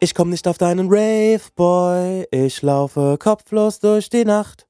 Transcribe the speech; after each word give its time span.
Ich 0.00 0.14
komm 0.14 0.30
nicht 0.30 0.46
auf 0.46 0.58
deinen 0.58 0.86
Rave, 0.88 1.40
Boy. 1.56 2.24
Ich 2.30 2.62
laufe 2.62 3.16
kopflos 3.18 3.80
durch 3.80 4.08
die 4.08 4.24
Nacht. 4.24 4.68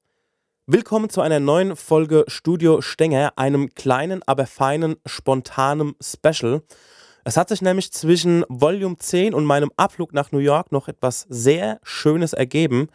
Willkommen 0.66 1.10
zu 1.10 1.20
einer 1.20 1.38
neuen 1.38 1.76
Folge 1.76 2.24
Studio 2.28 2.80
Stenger, 2.80 3.34
einem 3.36 3.68
kleinen, 3.74 4.22
aber 4.26 4.46
feinen, 4.46 4.96
spontanen 5.04 5.92
Special. 6.02 6.62
Es 7.24 7.36
hat 7.36 7.50
sich 7.50 7.60
nämlich 7.60 7.92
zwischen 7.92 8.42
Volume 8.48 8.96
10 8.96 9.34
und 9.34 9.44
meinem 9.44 9.70
Abflug 9.76 10.14
nach 10.14 10.32
New 10.32 10.38
York 10.38 10.72
noch 10.72 10.88
etwas 10.88 11.26
sehr 11.28 11.78
Schönes 11.82 12.32
ergeben. 12.32 12.88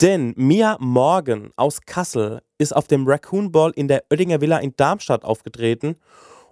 Denn 0.00 0.32
Mia 0.34 0.78
Morgan 0.80 1.50
aus 1.56 1.82
Kassel 1.82 2.40
ist 2.56 2.74
auf 2.74 2.86
dem 2.86 3.06
Raccoon 3.06 3.52
Ball 3.52 3.72
in 3.76 3.86
der 3.86 4.04
Oettinger 4.10 4.40
Villa 4.40 4.56
in 4.60 4.74
Darmstadt 4.76 5.26
aufgetreten 5.26 5.96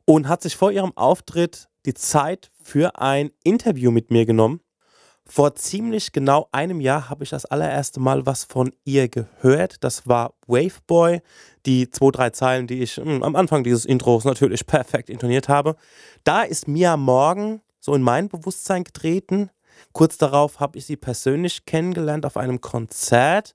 und 0.05 0.29
hat 0.29 0.43
sich 0.43 0.55
vor 0.55 0.71
ihrem 0.71 0.95
Auftritt 0.97 1.71
die 1.87 1.95
Zeit 1.95 2.51
für 2.63 2.99
ein 3.01 3.31
Interview 3.43 3.91
mit 3.91 4.11
mir 4.11 4.27
genommen. 4.27 4.61
Vor 5.27 5.55
ziemlich 5.55 6.13
genau 6.13 6.49
einem 6.53 6.81
Jahr 6.81 7.09
habe 7.09 7.25
ich 7.25 7.31
das 7.31 7.47
allererste 7.47 7.99
Mal 7.99 8.27
was 8.27 8.45
von 8.45 8.73
ihr 8.85 9.09
gehört. 9.09 9.83
Das 9.83 10.07
war 10.07 10.35
Waveboy, 10.47 11.23
die 11.65 11.91
zwei, 11.91 12.11
drei 12.11 12.31
Zeilen, 12.31 12.67
die 12.67 12.83
ich 12.83 12.99
mh, 12.99 13.05
hm, 13.05 13.23
am 13.23 13.35
Anfang 13.35 13.65
dieses 13.65 13.87
Intros 13.87 14.25
natürlich 14.25 14.67
perfekt 14.67 15.09
intoniert 15.09 15.49
habe. 15.49 15.77
Da 16.25 16.43
ist 16.43 16.69
Mia 16.69 16.97
Morgan 16.99 17.63
so 17.81 17.95
in 17.95 18.03
mein 18.03 18.29
Bewusstsein 18.29 18.85
getreten. 18.85 19.51
Kurz 19.93 20.19
darauf 20.19 20.61
habe 20.61 20.79
ich 20.79 20.87
sie 20.87 20.97
persönlich 20.97 21.65
kennengelernt 21.65 22.27
auf 22.27 22.37
einem 22.37 22.61
Konzert. 22.61 23.55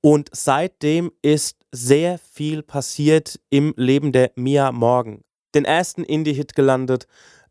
Und 0.00 0.28
seitdem 0.32 1.10
ist 1.22 1.56
sehr 1.72 2.18
viel 2.18 2.62
passiert 2.62 3.40
im 3.50 3.74
Leben 3.76 4.12
der 4.12 4.30
Mia 4.36 4.72
Morgan. 4.72 5.22
Den 5.54 5.64
ersten 5.64 6.04
Indie-Hit 6.04 6.54
gelandet, 6.54 7.06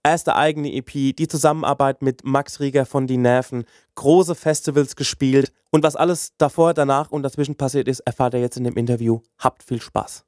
erste 0.08 0.36
eigene 0.36 0.74
EP, 0.74 1.16
die 1.16 1.28
Zusammenarbeit 1.28 2.02
mit 2.02 2.24
Max 2.24 2.62
Rieger 2.62 2.86
von 2.86 3.08
Die 3.08 3.18
Nerven, 3.18 3.66
große 3.96 4.36
Festivals 4.36 4.96
gespielt 4.96 5.52
und 5.70 5.84
was 5.84 5.98
alles 5.98 6.32
davor, 6.38 6.74
danach 6.74 7.12
und 7.12 7.24
dazwischen 7.24 7.56
passiert 7.56 7.90
ist, 7.90 8.00
erfahrt 8.02 8.34
ihr 8.34 8.40
jetzt 8.40 8.56
in 8.56 8.64
dem 8.64 8.78
Interview. 8.78 9.20
Habt 9.38 9.64
viel 9.64 9.82
Spaß. 9.82 10.24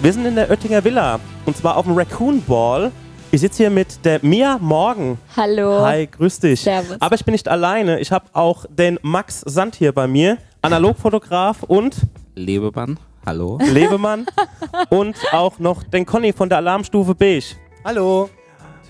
Wir 0.00 0.12
sind 0.12 0.26
in 0.26 0.34
der 0.34 0.50
Oettinger 0.50 0.82
Villa 0.82 1.20
und 1.46 1.56
zwar 1.56 1.76
auf 1.76 1.84
dem 1.84 1.96
Raccoon 1.96 2.42
Ball. 2.42 2.90
Ich 3.30 3.42
sitze 3.42 3.58
hier 3.58 3.70
mit 3.70 4.04
der 4.06 4.20
Mia 4.22 4.56
Morgen. 4.58 5.18
Hallo. 5.36 5.82
Hi, 5.82 6.06
grüß 6.06 6.40
dich. 6.40 6.62
Servus. 6.62 6.96
Aber 6.98 7.14
ich 7.14 7.24
bin 7.26 7.32
nicht 7.32 7.46
alleine. 7.46 8.00
Ich 8.00 8.10
habe 8.10 8.24
auch 8.32 8.64
den 8.70 8.98
Max 9.02 9.40
Sand 9.40 9.74
hier 9.74 9.92
bei 9.92 10.06
mir, 10.06 10.38
Analogfotograf 10.62 11.62
und 11.62 11.96
Lebemann. 12.34 12.98
Hallo. 13.26 13.58
Lebemann 13.60 14.24
und 14.88 15.16
auch 15.32 15.58
noch 15.58 15.82
den 15.82 16.06
Conny 16.06 16.32
von 16.32 16.48
der 16.48 16.58
Alarmstufe 16.58 17.14
Beige. 17.14 17.56
Hallo. 17.84 18.30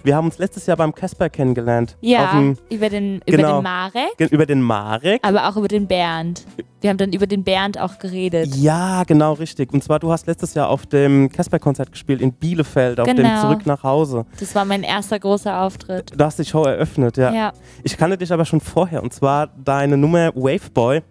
Wir 0.03 0.17
haben 0.17 0.27
uns 0.27 0.39
letztes 0.39 0.67
Jahr 0.67 0.77
beim 0.77 0.95
Casper 0.95 1.29
kennengelernt. 1.29 1.97
Ja, 2.01 2.33
dem, 2.33 2.57
über, 2.71 2.89
den, 2.89 3.17
über 3.27 3.37
genau. 3.37 3.59
den 3.59 3.63
Marek, 3.65 4.31
über 4.31 4.47
den 4.47 4.63
Marek. 4.63 5.21
aber 5.23 5.49
auch 5.49 5.57
über 5.57 5.69
den 5.69 5.87
Bernd. 5.87 6.45
Wir 6.81 6.91
haben 6.91 6.97
dann 6.97 7.13
über 7.13 7.27
den 7.27 7.43
Bernd 7.43 7.79
auch 7.79 7.99
geredet. 7.99 8.55
Ja, 8.55 9.03
genau 9.05 9.33
richtig. 9.33 9.73
Und 9.73 9.83
zwar, 9.83 9.99
du 9.99 10.13
hast 10.13 10.27
letztes 10.27 10.55
Jahr 10.55 10.69
auf 10.69 10.87
dem 10.87 11.29
Casper-Konzert 11.31 11.91
gespielt 11.91 12.21
in 12.21 12.33
Bielefeld, 12.33 13.01
auf 13.01 13.07
dem 13.07 13.17
Genau. 13.17 13.41
Zurück 13.41 13.67
nach 13.67 13.83
Hause. 13.83 14.27
Das 14.39 14.55
war 14.55 14.65
mein 14.65 14.85
erster 14.85 15.19
großer 15.19 15.61
Auftritt. 15.61 16.13
Du 16.17 16.25
hast 16.25 16.39
die 16.39 16.45
Show 16.45 16.63
eröffnet, 16.65 17.17
ja. 17.17 17.33
Ja. 17.33 17.53
Ich 17.83 17.97
kannte 17.97 18.17
dich 18.17 18.33
aber 18.33 18.45
schon 18.45 18.61
vorher. 18.61 19.03
Und 19.03 19.13
zwar 19.13 19.49
deine 19.49 19.97
Nummer 19.97 20.33
Waveboy 20.37 21.03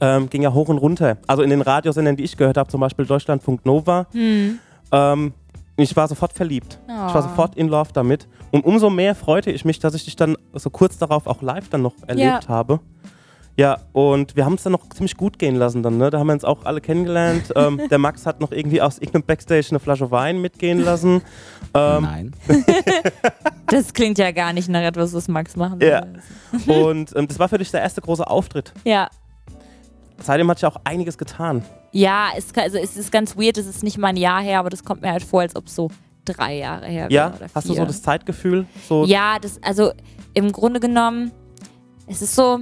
ähm, 0.00 0.30
ging 0.30 0.42
ja 0.42 0.52
hoch 0.52 0.68
und 0.68 0.78
runter. 0.78 1.18
Also 1.26 1.42
in 1.42 1.50
den 1.50 1.60
Radiosendern, 1.60 2.16
die 2.16 2.24
ich 2.24 2.36
gehört 2.36 2.56
habe, 2.56 2.70
zum 2.70 2.80
Beispiel 2.80 3.04
Deutschlandfunk 3.04 3.66
Nova. 3.66 4.06
Hm. 4.12 4.58
Ähm, 4.92 5.32
ich 5.84 5.96
war 5.96 6.08
sofort 6.08 6.32
verliebt. 6.32 6.78
Ich 6.86 6.92
war 6.92 7.16
Oh. 7.24 7.28
sofort 7.28 7.54
in 7.56 7.68
love 7.68 7.90
damit. 7.92 8.28
Und 8.50 8.64
umso 8.64 8.90
mehr 8.90 9.14
freute 9.14 9.50
ich 9.50 9.64
mich, 9.64 9.78
dass 9.78 9.94
ich 9.94 10.04
dich 10.04 10.16
dann 10.16 10.36
so 10.52 10.70
kurz 10.70 10.98
darauf 10.98 11.26
auch 11.26 11.42
live 11.42 11.68
dann 11.68 11.82
noch 11.82 11.94
erlebt 12.06 12.48
habe. 12.48 12.80
Ja, 13.56 13.78
und 13.92 14.36
wir 14.36 14.44
haben 14.44 14.54
es 14.54 14.62
dann 14.62 14.70
noch 14.72 14.88
ziemlich 14.90 15.16
gut 15.16 15.36
gehen 15.40 15.56
lassen 15.56 15.82
dann, 15.82 15.98
ne? 15.98 16.10
Da 16.10 16.20
haben 16.20 16.28
wir 16.28 16.32
uns 16.32 16.44
auch 16.44 16.64
alle 16.64 16.80
kennengelernt. 16.80 17.52
ähm, 17.56 17.80
der 17.90 17.98
Max 17.98 18.24
hat 18.24 18.40
noch 18.40 18.52
irgendwie 18.52 18.80
aus 18.80 18.98
irgendeinem 18.98 19.24
Backstage 19.24 19.66
eine 19.70 19.80
Flasche 19.80 20.12
Wein 20.12 20.40
mitgehen 20.40 20.78
lassen. 20.80 21.22
Ähm, 21.74 22.02
Nein. 22.02 22.32
Das 23.66 23.92
klingt 23.92 24.16
ja 24.18 24.30
gar 24.32 24.52
nicht 24.54 24.68
nach 24.68 24.80
etwas, 24.80 25.12
was 25.12 25.28
Max 25.28 25.54
machen 25.56 25.80
Ja. 25.82 26.02
würde. 26.64 26.88
und 26.88 27.14
ähm, 27.16 27.28
das 27.28 27.38
war 27.38 27.48
für 27.48 27.58
dich 27.58 27.70
der 27.70 27.82
erste 27.82 28.00
große 28.00 28.26
Auftritt. 28.26 28.72
Ja. 28.84 29.08
Seitdem 30.20 30.50
hat 30.50 30.58
sich 30.58 30.66
auch 30.66 30.76
einiges 30.84 31.16
getan. 31.18 31.64
Ja, 31.92 32.28
es, 32.36 32.46
also 32.56 32.76
es 32.78 32.96
ist 32.96 33.12
ganz 33.12 33.36
weird, 33.36 33.56
es 33.58 33.66
ist 33.66 33.82
nicht 33.82 33.98
mal 33.98 34.08
ein 34.08 34.16
Jahr 34.16 34.42
her, 34.42 34.58
aber 34.58 34.70
das 34.70 34.84
kommt 34.84 35.02
mir 35.02 35.10
halt 35.12 35.22
vor, 35.22 35.40
als 35.42 35.56
ob 35.56 35.66
es 35.66 35.74
so 35.74 35.90
drei 36.24 36.56
Jahre 36.58 36.86
her 36.86 37.08
wäre. 37.08 37.12
Ja, 37.12 37.32
hast 37.54 37.68
du 37.68 37.74
so 37.74 37.84
das 37.84 38.02
Zeitgefühl? 38.02 38.66
So 38.88 39.04
Ja, 39.04 39.38
das, 39.40 39.62
also 39.62 39.92
im 40.34 40.52
Grunde 40.52 40.80
genommen, 40.80 41.30
es 42.06 42.20
ist 42.20 42.34
so 42.34 42.58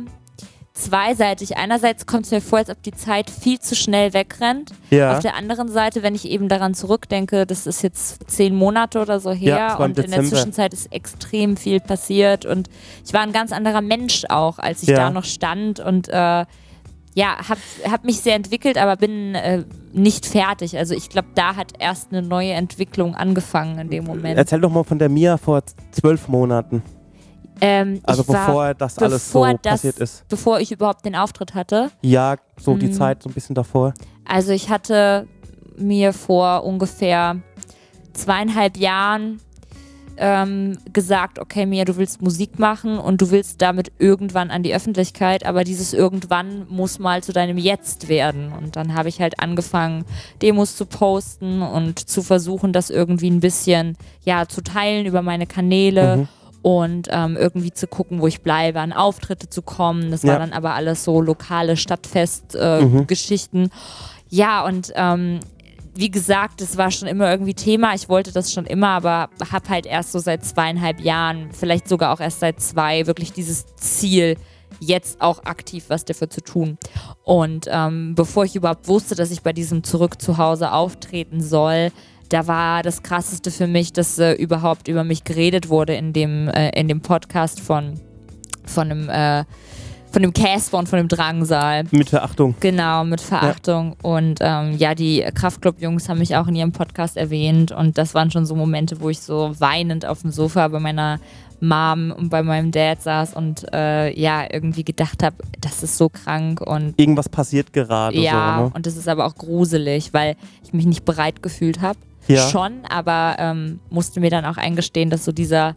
zweiseitig. 0.73 1.57
Einerseits 1.57 2.05
kommt 2.07 2.27
es 2.27 2.31
mir 2.31 2.41
vor, 2.43 2.59
als 2.59 2.69
ob 2.71 2.83
die 2.83 2.93
Zeit 2.93 3.31
viel 3.31 3.59
zu 3.59 3.75
schnell 3.75 4.13
wegrennt. 4.13 4.73
Ja. 4.91 5.15
Auf 5.15 5.21
der 5.21 5.35
anderen 5.35 5.69
Seite, 5.69 6.03
wenn 6.03 6.15
ich 6.15 6.29
eben 6.29 6.49
daran 6.49 6.75
zurückdenke, 6.75 7.47
das 7.47 7.67
ist 7.67 7.83
jetzt 7.83 8.31
zehn 8.31 8.55
Monate 8.55 9.01
oder 9.01 9.19
so 9.19 9.33
her 9.33 9.57
Ja, 9.57 9.77
und 9.77 9.91
in 9.91 9.95
der 9.95 10.05
Dezember. 10.05 10.29
Zwischenzeit 10.29 10.73
ist 10.75 10.93
extrem 10.93 11.57
viel 11.57 11.81
passiert 11.81 12.45
und 12.45 12.69
ich 13.05 13.13
war 13.15 13.23
ein 13.23 13.33
ganz 13.33 13.53
anderer 13.53 13.81
Mensch 13.81 14.25
auch, 14.29 14.59
als 14.59 14.83
ich 14.83 14.91
Ja. 14.91 14.97
da 14.97 15.11
noch 15.11 15.25
stand 15.25 15.81
und 15.81 16.09
äh, 16.09 16.45
ja, 17.19 17.37
hab, 17.49 17.57
hab 17.91 18.05
mich 18.05 18.21
sehr 18.21 18.35
entwickelt, 18.37 18.77
aber 18.77 18.97
bin 18.97 19.35
äh, 19.35 19.65
nicht 19.95 20.27
fertig. 20.27 20.77
Also 20.77 20.95
ich 20.95 21.09
glaube, 21.09 21.29
da 21.35 21.57
hat 21.57 21.73
erst 21.79 22.13
eine 22.13 22.21
neue 22.21 22.53
Entwicklung 22.53 23.15
angefangen 23.15 23.79
in 23.79 23.89
dem 23.89 24.05
Moment. 24.05 24.37
Erzähl 24.37 24.61
doch 24.61 24.71
mal 24.71 24.85
von 24.85 24.99
der 24.99 25.09
Mia 25.09 25.39
vor 25.39 25.63
zwölf 25.93 26.29
Monaten. 26.29 26.83
Ähm, 27.63 28.01
Also 28.05 28.21
ich 28.21 28.29
war, 28.29 28.47
bevor 28.47 28.75
das 28.75 28.99
alles 28.99 29.33
so 29.33 29.41
bevor 29.41 29.59
das- 29.63 29.73
passiert 29.73 29.97
ist. 29.99 30.29
bevor 30.29 30.61
ich 30.61 30.71
überhaupt 30.73 31.07
den 31.07 31.17
Auftritt 31.17 31.55
hatte. 31.55 31.91
Ja, 32.03 32.37
so 32.61 32.77
die 32.77 32.89
Mhm. 32.89 32.93
Zeit 32.93 33.23
so 33.23 33.31
ein 33.31 33.33
bisschen 33.33 33.55
davor. 33.55 33.95
Also 34.27 34.53
ich 34.53 34.69
hatte 34.69 35.27
mir 35.79 36.13
vor 36.13 36.65
ungefähr 36.65 37.37
zweieinhalb 38.13 38.77
Jahren 38.77 39.41
ähm, 40.19 40.79
gesagt, 40.93 41.39
okay, 41.39 41.67
Mia, 41.67 41.85
du 41.85 41.97
willst 41.97 42.23
Musik 42.23 42.59
machen 42.59 42.99
und 42.99 43.21
du 43.21 43.31
willst 43.31 43.63
damit 43.63 43.93
irgendwann 43.99 44.51
an 44.51 44.63
die 44.63 44.75
Öffentlichkeit, 44.75 45.45
aber 45.45 45.65
dieses 45.65 45.93
irgendwann 45.93 46.67
muss 46.69 46.99
mal 46.99 47.23
zu 47.23 47.33
deinem 47.33 47.59
Jetzt 47.59 48.09
werden. 48.09 48.53
Und 48.53 48.77
dann 48.77 48.95
habe 48.95 49.09
ich 49.09 49.21
halt 49.21 49.41
angefangen, 49.41 50.05
Demos 50.43 50.77
zu 50.77 50.87
posten 50.87 51.63
und 51.63 52.09
zu 52.09 52.23
versuchen, 52.23 52.73
das 52.73 52.91
irgendwie 52.91 53.31
ein 53.31 53.41
bisschen 53.41 53.97
ja, 54.25 54.47
zu 54.49 54.63
teilen 54.63 55.07
über 55.07 55.23
meine 55.23 55.47
Kanäle. 55.47 56.17
Mhm. 56.17 56.29
Und 56.63 57.07
ähm, 57.13 57.37
irgendwie 57.37 57.71
zu 57.71 57.87
gucken, 57.87 58.21
wo 58.21 58.27
ich 58.27 58.41
bleibe, 58.41 58.81
an 58.81 58.93
Auftritte 58.93 59.49
zu 59.49 59.63
kommen. 59.63 60.11
Das 60.11 60.25
war 60.25 60.33
Ja. 60.33 60.39
dann 60.41 60.53
aber 60.53 60.75
alles 60.75 61.05
so 61.05 61.21
lokale 61.21 61.77
Stadtfest-Geschichten. 61.77 62.93
Mhm. 62.97 63.07
Geschichten. 63.07 63.71
Ja, 64.31 64.65
und 64.65 64.93
ähm, 64.97 65.39
wie 65.97 66.11
gesagt, 66.11 66.61
es 66.61 66.77
war 66.77 66.91
schon 66.91 67.09
immer 67.09 67.31
irgendwie 67.31 67.55
Thema. 67.55 67.95
Ich 67.95 68.09
wollte 68.09 68.33
das 68.33 68.53
schon 68.53 68.67
immer, 68.67 68.89
aber 68.89 69.31
habe 69.51 69.69
halt 69.69 69.87
erst 69.87 70.13
so 70.13 70.19
seit 70.19 70.45
zweieinhalb 70.45 71.01
Jahren, 71.01 71.51
vielleicht 71.53 71.89
sogar 71.89 72.13
auch 72.13 72.21
erst 72.21 72.41
seit 72.41 72.61
zwei, 72.61 73.07
wirklich 73.07 73.33
dieses 73.33 73.67
Ziel, 73.77 74.37
jetzt 74.79 75.21
auch 75.21 75.45
aktiv 75.45 75.85
was 75.89 76.05
dafür 76.05 76.29
zu 76.29 76.43
tun. 76.43 76.77
Und 77.25 77.67
ähm, 77.71 78.15
bevor 78.15 78.45
ich 78.45 78.57
überhaupt 78.57 78.89
wusste, 78.89 79.15
dass 79.15 79.31
ich 79.31 79.43
bei 79.43 79.53
diesem 79.53 79.85
Zurück 79.85 80.21
zu 80.21 80.39
Hause 80.39 80.73
auftreten 80.73 81.41
soll, 81.41 81.93
da 82.29 82.47
war 82.47 82.83
das 82.83 83.03
Krasseste 83.03 83.51
für 83.51 83.67
mich, 83.67 83.93
dass 83.93 84.19
äh, 84.19 84.33
überhaupt 84.33 84.89
über 84.89 85.05
mich 85.05 85.25
geredet 85.25 85.69
wurde 85.69 85.95
in 85.95 86.13
dem, 86.13 86.49
äh, 86.49 86.71
in 86.79 86.89
dem 86.89 87.01
Podcast 87.01 87.61
von, 87.61 88.01
von 88.65 88.91
einem 88.91 89.09
äh, 89.09 89.45
von 90.17 90.23
dem 90.23 90.33
Casper 90.33 90.79
und 90.79 90.89
von 90.89 90.97
dem 90.97 91.09
Drangsal. 91.09 91.85
Mit 91.91 92.09
Verachtung. 92.09 92.55
Genau, 92.61 93.05
mit 93.05 93.21
Verachtung. 93.21 93.97
Und 94.01 94.39
ähm, 94.41 94.75
ja, 94.79 94.95
die 94.95 95.23
Kraftclub-Jungs 95.35 96.09
haben 96.09 96.21
mich 96.21 96.35
auch 96.37 96.49
in 96.49 96.55
ihrem 96.55 96.73
Podcast 96.73 97.19
erwähnt. 97.19 97.71
Und 97.71 97.99
das 97.99 98.15
waren 98.15 98.31
schon 98.31 98.47
so 98.47 98.55
Momente, 98.55 99.03
wo 99.03 99.11
ich 99.11 99.21
so 99.21 99.53
weinend 99.59 100.07
auf 100.07 100.23
dem 100.23 100.31
Sofa 100.31 100.69
bei 100.69 100.81
meiner 100.81 101.21
Mom 101.61 102.15
und 102.17 102.31
bei 102.31 102.43
meinem 102.43 102.73
Dad 102.73 103.03
saß 103.03 103.35
und 103.35 103.67
äh, 103.75 104.19
ja, 104.19 104.47
irgendwie 104.51 104.85
gedacht 104.85 105.23
habe, 105.23 105.37
das 105.61 105.83
ist 105.83 105.99
so 105.99 106.09
krank 106.09 106.63
und 106.63 106.99
Irgendwas 106.99 107.29
passiert 107.29 107.75
gerade 107.75 108.19
ja, 108.19 108.57
so, 108.57 108.65
ne? 108.65 108.71
und 108.75 108.87
das 108.87 108.97
ist 108.97 109.09
aber 109.09 109.27
auch 109.27 109.35
gruselig, 109.35 110.15
weil 110.15 110.37
ich 110.65 110.73
mich 110.73 110.87
nicht 110.87 111.05
bereit 111.05 111.43
gefühlt 111.43 111.83
habe. 111.83 111.99
Ja. 112.27 112.49
Schon, 112.49 112.87
aber 112.89 113.37
ähm, 113.39 113.81
musste 113.91 114.21
mir 114.21 114.31
dann 114.31 114.47
auch 114.47 114.57
eingestehen, 114.57 115.11
dass 115.11 115.27
so 115.27 115.33
dieser 115.33 115.77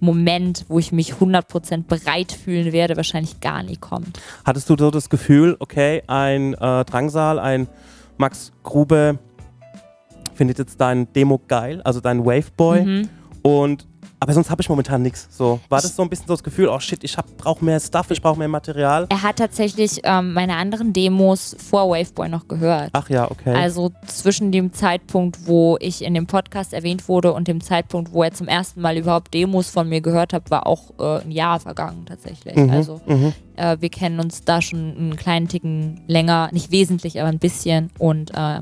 Moment, 0.00 0.64
wo 0.68 0.78
ich 0.78 0.92
mich 0.92 1.14
100% 1.14 1.84
bereit 1.84 2.32
fühlen 2.32 2.72
werde, 2.72 2.96
wahrscheinlich 2.96 3.40
gar 3.40 3.62
nie 3.62 3.76
kommt. 3.76 4.20
Hattest 4.44 4.68
du 4.68 4.76
so 4.78 4.90
das 4.90 5.08
Gefühl, 5.08 5.56
okay, 5.58 6.02
ein 6.06 6.54
äh, 6.54 6.84
Drangsal, 6.84 7.38
ein 7.38 7.66
Max 8.18 8.52
Grube 8.62 9.18
findet 10.34 10.58
jetzt 10.58 10.80
dein 10.80 11.12
Demo 11.14 11.40
geil, 11.48 11.80
also 11.82 12.00
dein 12.00 12.24
Waveboy 12.24 12.84
Mhm. 12.84 13.08
und 13.42 13.86
Aber 14.18 14.32
sonst 14.32 14.50
habe 14.50 14.62
ich 14.62 14.68
momentan 14.68 15.02
nichts. 15.02 15.28
So, 15.30 15.60
war 15.68 15.80
das 15.80 15.94
so 15.94 16.02
ein 16.02 16.08
bisschen 16.08 16.26
so 16.26 16.32
das 16.34 16.42
Gefühl, 16.42 16.68
oh 16.68 16.80
shit, 16.80 17.04
ich 17.04 17.16
brauche 17.36 17.64
mehr 17.64 17.78
Stuff, 17.78 18.10
ich 18.10 18.22
brauche 18.22 18.38
mehr 18.38 18.48
Material? 18.48 19.06
Er 19.10 19.22
hat 19.22 19.36
tatsächlich 19.36 20.00
ähm, 20.04 20.32
meine 20.32 20.56
anderen 20.56 20.92
Demos 20.92 21.54
vor 21.58 21.90
Waveboy 21.90 22.28
noch 22.28 22.48
gehört. 22.48 22.90
Ach 22.94 23.10
ja, 23.10 23.30
okay. 23.30 23.54
Also 23.54 23.92
zwischen 24.06 24.52
dem 24.52 24.72
Zeitpunkt, 24.72 25.46
wo 25.46 25.76
ich 25.80 26.02
in 26.02 26.14
dem 26.14 26.26
Podcast 26.26 26.72
erwähnt 26.72 27.08
wurde 27.08 27.32
und 27.34 27.46
dem 27.46 27.60
Zeitpunkt, 27.60 28.12
wo 28.12 28.22
er 28.22 28.32
zum 28.32 28.48
ersten 28.48 28.80
Mal 28.80 28.96
überhaupt 28.96 29.34
Demos 29.34 29.68
von 29.68 29.88
mir 29.88 30.00
gehört 30.00 30.32
hat, 30.32 30.50
war 30.50 30.66
auch 30.66 30.92
äh, 30.98 31.22
ein 31.22 31.30
Jahr 31.30 31.60
vergangen 31.60 32.06
tatsächlich. 32.06 32.56
Mhm, 32.56 32.70
Also 32.70 33.00
mhm. 33.06 33.34
äh, 33.56 33.76
wir 33.80 33.90
kennen 33.90 34.18
uns 34.18 34.42
da 34.42 34.62
schon 34.62 34.96
einen 34.96 35.16
kleinen 35.16 35.48
Ticken 35.48 36.00
länger, 36.06 36.48
nicht 36.52 36.70
wesentlich, 36.70 37.20
aber 37.20 37.28
ein 37.28 37.38
bisschen 37.38 37.90
und 37.98 38.30
äh, 38.34 38.60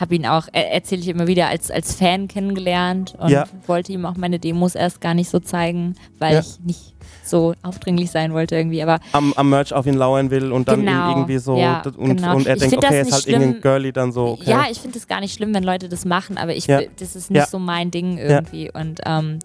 habe 0.00 0.14
ihn 0.14 0.26
auch, 0.26 0.48
er 0.52 0.72
erzähle 0.72 1.00
ich 1.02 1.08
immer 1.08 1.26
wieder, 1.26 1.48
als, 1.48 1.70
als 1.70 1.94
Fan 1.94 2.26
kennengelernt 2.28 3.14
und 3.18 3.28
Ja. 3.30 3.44
wollte 3.66 3.92
ihm 3.92 4.06
auch 4.06 4.16
meine 4.16 4.38
Demos 4.38 4.74
erst 4.74 5.00
gar 5.00 5.14
nicht 5.14 5.28
so 5.30 5.38
zeigen, 5.40 5.94
weil 6.18 6.34
Ja. 6.34 6.40
ich 6.40 6.58
nicht 6.64 6.94
so 7.24 7.54
aufdringlich 7.62 8.10
sein 8.10 8.32
wollte 8.32 8.56
irgendwie, 8.56 8.82
aber 8.82 8.98
Am, 9.12 9.32
am 9.34 9.50
Merch 9.50 9.72
auf 9.72 9.86
ihn 9.86 9.94
lauern 9.94 10.30
will 10.30 10.52
und 10.52 10.68
dann 10.68 10.80
Genau, 10.84 11.08
irgendwie 11.10 11.38
so 11.38 11.56
ja, 11.56 11.82
und, 11.96 12.16
genau. 12.16 12.34
und 12.36 12.46
er 12.46 12.54
Ich 12.54 12.60
denkt, 12.60 12.78
okay, 12.78 13.00
ist 13.00 13.04
nicht 13.06 13.12
halt 13.14 13.26
irgendein 13.26 13.50
schlimm. 13.52 13.60
Girly 13.62 13.92
dann 13.92 14.12
so, 14.12 14.24
okay. 14.28 14.50
Ja, 14.50 14.64
ich 14.70 14.78
finde 14.80 14.98
es 14.98 15.06
gar 15.06 15.20
nicht 15.20 15.34
schlimm, 15.34 15.54
wenn 15.54 15.62
Leute 15.62 15.88
das 15.88 16.04
machen, 16.04 16.38
aber 16.38 16.54
ich, 16.54 16.66
das 16.66 17.14
ist 17.16 17.30
nicht 17.30 17.48
so 17.48 17.58
mein 17.58 17.90
Ding 17.90 18.18
irgendwie. 18.18 18.70
Und 18.72 19.00
ähm, 19.06 19.38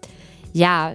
ja, 0.52 0.92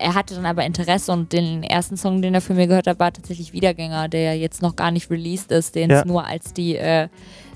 er 0.00 0.14
hatte 0.14 0.34
dann 0.34 0.46
aber 0.46 0.64
Interesse 0.64 1.10
und 1.10 1.32
den 1.32 1.62
ersten 1.64 1.96
Song, 1.96 2.22
den 2.22 2.34
er 2.34 2.40
für 2.40 2.54
mich 2.54 2.68
gehört 2.68 2.86
hat, 2.86 3.00
war 3.00 3.12
tatsächlich 3.12 3.52
Wiedergänger, 3.52 4.08
der 4.08 4.36
jetzt 4.38 4.62
noch 4.62 4.76
gar 4.76 4.90
nicht 4.92 5.10
released 5.10 5.50
ist, 5.50 5.74
den 5.74 5.90
es 5.90 6.04
nur 6.04 6.24
als 6.24 6.52
die 6.52 6.76
äh, 6.76 7.08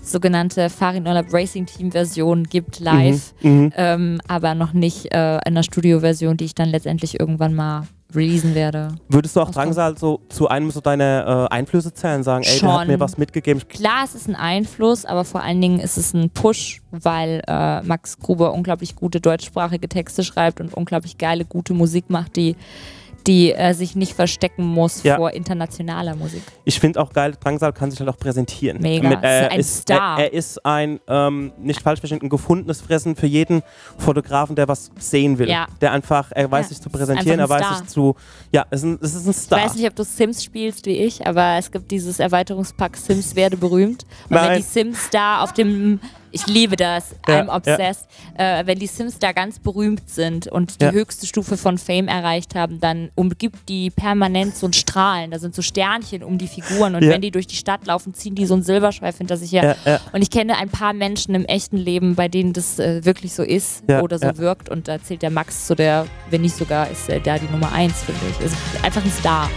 sogenannte 0.02 0.68
Farin 0.68 1.06
Urlaub 1.06 1.32
Racing 1.32 1.66
Team 1.66 1.92
Version 1.92 2.44
gibt 2.44 2.80
live, 2.80 3.32
Mhm. 3.42 3.50
Mhm. 3.50 3.72
ähm, 3.76 4.20
aber 4.28 4.54
noch 4.54 4.72
nicht 4.72 5.14
äh, 5.14 5.38
in 5.46 5.54
der 5.54 5.62
Studio-Version, 5.62 6.36
die 6.36 6.44
ich 6.46 6.54
dann 6.54 6.68
letztendlich 6.70 7.18
irgendwann 7.20 7.54
mal 7.54 7.84
releasen 8.14 8.54
werde. 8.54 8.88
Würdest 9.08 9.36
du 9.36 9.40
auch. 9.40 9.50
Drangsal 9.50 9.96
so 9.96 10.20
zu 10.28 10.46
einem 10.48 10.70
so 10.70 10.80
deine 10.82 11.48
äh, 11.50 11.54
Einflüsse 11.54 11.94
zählen, 11.94 12.22
sagen, 12.22 12.44
ey, 12.44 12.58
der 12.60 12.68
hat 12.72 12.78
Schon. 12.80 12.88
mir 12.88 13.00
was 13.00 13.16
mitgegeben. 13.16 13.62
Klar, 13.68 14.04
es 14.04 14.14
ist 14.14 14.28
ein 14.28 14.36
Einfluss, 14.36 15.06
aber 15.06 15.24
vor 15.24 15.42
allen 15.42 15.60
Dingen 15.62 15.80
ist 15.80 15.96
es 15.96 16.12
ein 16.12 16.28
Push, 16.28 16.82
weil 16.90 17.42
äh, 17.48 17.80
Max 17.82 18.18
Gruber 18.18 18.52
unglaublich 18.52 18.96
gute 18.96 19.20
deutschsprachige 19.22 19.88
Texte 19.88 20.24
schreibt 20.24 20.60
und 20.60 20.74
unglaublich 20.74 21.16
geile, 21.16 21.46
gute 21.46 21.72
Musik 21.72 22.10
macht, 22.10 22.36
die, 22.36 22.54
die 23.26 23.52
äh, 23.52 23.72
sich 23.74 23.96
nicht 23.96 24.14
verstecken 24.14 24.64
muss 24.64 25.02
Ja. 25.02 25.16
vor 25.16 25.30
internationaler 25.32 26.14
Musik. 26.16 26.42
Ich 26.64 26.78
finde 26.80 27.00
auch 27.00 27.12
geil, 27.12 27.34
Drangsal 27.40 27.72
kann 27.72 27.90
sich 27.90 28.00
halt 28.00 28.08
auch 28.08 28.18
präsentieren. 28.18 28.78
Mega. 28.80 29.08
Mit, 29.08 29.22
äh, 29.22 29.46
Ist 29.46 29.52
ein 29.52 29.60
ist, 29.60 29.76
Star. 29.82 30.18
Er, 30.18 30.24
er 30.24 30.32
ist 30.32 30.64
ein, 30.66 31.00
ähm, 31.08 31.52
nicht 31.58 31.82
falsch 31.82 32.00
verstanden, 32.00 32.26
ein 32.26 32.30
gefundenes 32.30 32.80
Fressen 32.80 33.16
für 33.16 33.26
jeden 33.26 33.62
Fotografen, 33.98 34.56
der 34.56 34.68
was 34.68 34.90
sehen 34.98 35.38
will. 35.38 35.48
Ja. 35.48 35.66
Der 35.80 35.92
einfach, 35.92 36.30
er 36.32 36.50
weiß 36.50 36.66
Ja, 36.66 36.68
sich 36.70 36.80
zu 36.80 36.90
präsentieren, 36.90 37.38
er 37.40 37.48
weiß 37.48 37.62
Star. 37.64 37.76
sich 37.78 37.86
zu, 37.88 38.14
ja, 38.52 38.66
es 38.70 38.80
ist 38.80 38.84
ein, 38.84 38.98
es 39.02 39.14
ist 39.14 39.26
ein 39.26 39.32
Star. 39.32 39.58
Ich 39.58 39.64
weiß 39.66 39.74
nicht, 39.76 39.86
ob 39.88 39.94
du 39.96 40.04
Sims 40.04 40.42
spielst 40.44 40.86
wie 40.86 40.96
ich, 40.98 41.26
aber 41.26 41.56
es 41.58 41.70
gibt 41.70 41.90
dieses 41.90 42.18
Erweiterungspack 42.18 42.96
Sims 42.96 43.36
werde 43.36 43.56
berühmt. 43.56 44.04
Und 44.28 44.36
wenn 44.36 44.42
Nein. 44.44 44.56
die 44.58 44.62
Sims 44.62 45.08
da 45.10 45.42
auf 45.42 45.52
dem, 45.52 46.00
ich 46.32 46.46
liebe 46.46 46.76
das, 46.76 47.14
Ja, 47.28 47.40
I'm 47.42 47.48
obsessed, 47.54 48.06
äh, 48.36 48.66
wenn 48.66 48.78
die 48.78 48.86
Sims 48.86 49.18
da 49.18 49.32
ganz 49.32 49.58
berühmt 49.58 50.08
sind 50.08 50.46
und 50.48 50.80
die 50.80 50.86
Ja. 50.86 50.90
höchste 50.92 51.26
Stufe 51.26 51.56
von 51.56 51.78
Fame 51.78 52.08
erreicht 52.08 52.54
haben, 52.54 52.80
dann 52.80 53.10
umgibt 53.14 53.68
die 53.68 53.90
permanent 53.90 54.56
so 54.56 54.66
ein 54.66 54.72
Strahlen. 54.72 55.30
Da 55.30 55.38
sind 55.38 55.54
so 55.54 55.62
Sternchen 55.62 56.22
um 56.24 56.38
die 56.38 56.48
Figuren 56.48 56.94
und 56.94 57.02
Ja. 57.04 57.10
wenn 57.10 57.20
die 57.20 57.30
durch 57.30 57.46
die 57.46 57.56
Stadt 57.56 57.86
laufen, 57.86 58.14
ziehen 58.14 58.34
die 58.34 58.46
so 58.46 58.54
einen 58.54 58.62
Silberschweif 58.62 59.18
hinter 59.18 59.36
sich 59.36 59.52
her. 59.52 59.76
Ja, 59.84 59.92
ja. 59.92 60.00
Und 60.12 60.22
ich 60.22 60.30
kenne 60.30 60.56
ein 60.56 60.68
paar 60.70 60.92
Menschen 60.92 61.34
im 61.34 61.44
echten 61.44 61.76
Leben, 61.76 62.14
bei 62.14 62.28
denen 62.28 62.52
das 62.52 62.78
äh, 62.78 63.04
wirklich 63.04 63.34
so 63.34 63.42
ist 63.42 63.84
Ja, 63.88 64.00
oder 64.00 64.18
so 64.18 64.26
ja. 64.26 64.38
wirkt. 64.38 64.68
Und 64.68 64.88
da 64.88 65.00
zählt 65.02 65.22
der 65.22 65.30
Max 65.30 65.66
zu 65.66 65.74
der, 65.74 66.06
wenn 66.30 66.40
nicht 66.42 66.56
sogar, 66.56 66.90
ist 66.90 67.08
er 67.08 67.20
da 67.20 67.38
die 67.38 67.46
Nummer 67.50 67.70
eins, 67.72 68.02
finde 68.02 68.20
ich. 68.30 68.46
Ist 68.46 68.56
einfach 68.82 69.04
ein 69.04 69.12
Star. 69.12 69.50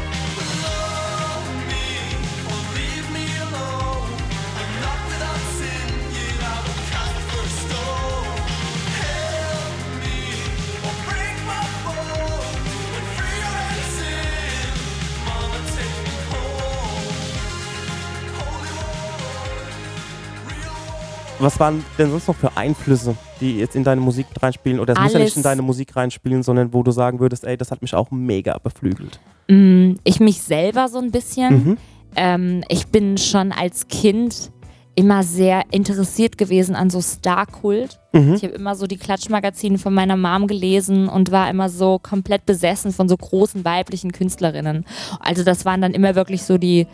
Was 21.40 21.60
waren 21.60 21.84
denn 21.98 22.10
sonst 22.10 22.28
noch 22.28 22.36
für 22.36 22.56
Einflüsse, 22.56 23.16
die 23.42 23.58
jetzt 23.60 23.76
in 23.76 23.84
deine 23.84 24.00
Musik 24.02 24.28
reinspielen? 24.42 24.80
Oder 24.80 24.94
es 24.94 25.00
muss 25.00 25.14
ja 25.14 25.20
nicht 25.20 25.38
in 25.38 25.44
deine 25.44 25.62
Musik 25.62 25.96
reinspielen, 25.96 26.44
sondern 26.44 26.74
wo 26.74 26.82
du 26.82 26.92
sagen 26.92 27.20
würdest, 27.20 27.44
ey, 27.44 27.58
das 27.58 27.72
hat 27.72 27.82
mich 27.82 27.94
auch 27.94 28.10
mega 28.12 28.58
beflügelt. 28.58 29.20
Mm, 29.50 29.94
Ich 30.04 30.20
mich 30.20 30.42
selber 30.42 30.88
so 30.88 31.00
ein 31.00 31.12
bisschen. 31.12 31.54
Mhm. 31.54 31.78
Ähm, 32.16 32.64
ich 32.70 32.88
bin 32.88 33.18
schon 33.18 33.52
als 33.52 33.88
Kind 33.90 34.52
immer 34.96 35.24
sehr 35.24 35.64
interessiert 35.72 36.38
gewesen 36.38 36.74
an 36.76 36.90
so 36.90 37.02
Star-Kult. 37.02 38.00
Mhm. 38.14 38.34
Ich 38.36 38.44
habe 38.44 38.54
immer 38.54 38.76
so 38.76 38.88
die 38.88 38.96
Klatschmagazine 38.96 39.78
von 39.78 39.94
meiner 39.94 40.16
Mom 40.16 40.48
gelesen 40.48 41.10
und 41.10 41.32
war 41.32 41.50
immer 41.50 41.68
so 41.70 42.00
komplett 42.02 42.46
besessen 42.46 42.94
von 42.94 43.10
so 43.10 43.18
großen 43.18 43.66
weiblichen 43.66 44.14
Künstlerinnen. 44.14 44.86
Also 45.20 45.44
das 45.44 45.66
waren 45.66 45.82
dann 45.82 45.94
immer 45.94 46.16
wirklich 46.16 46.44
so 46.44 46.58
die, 46.58 46.88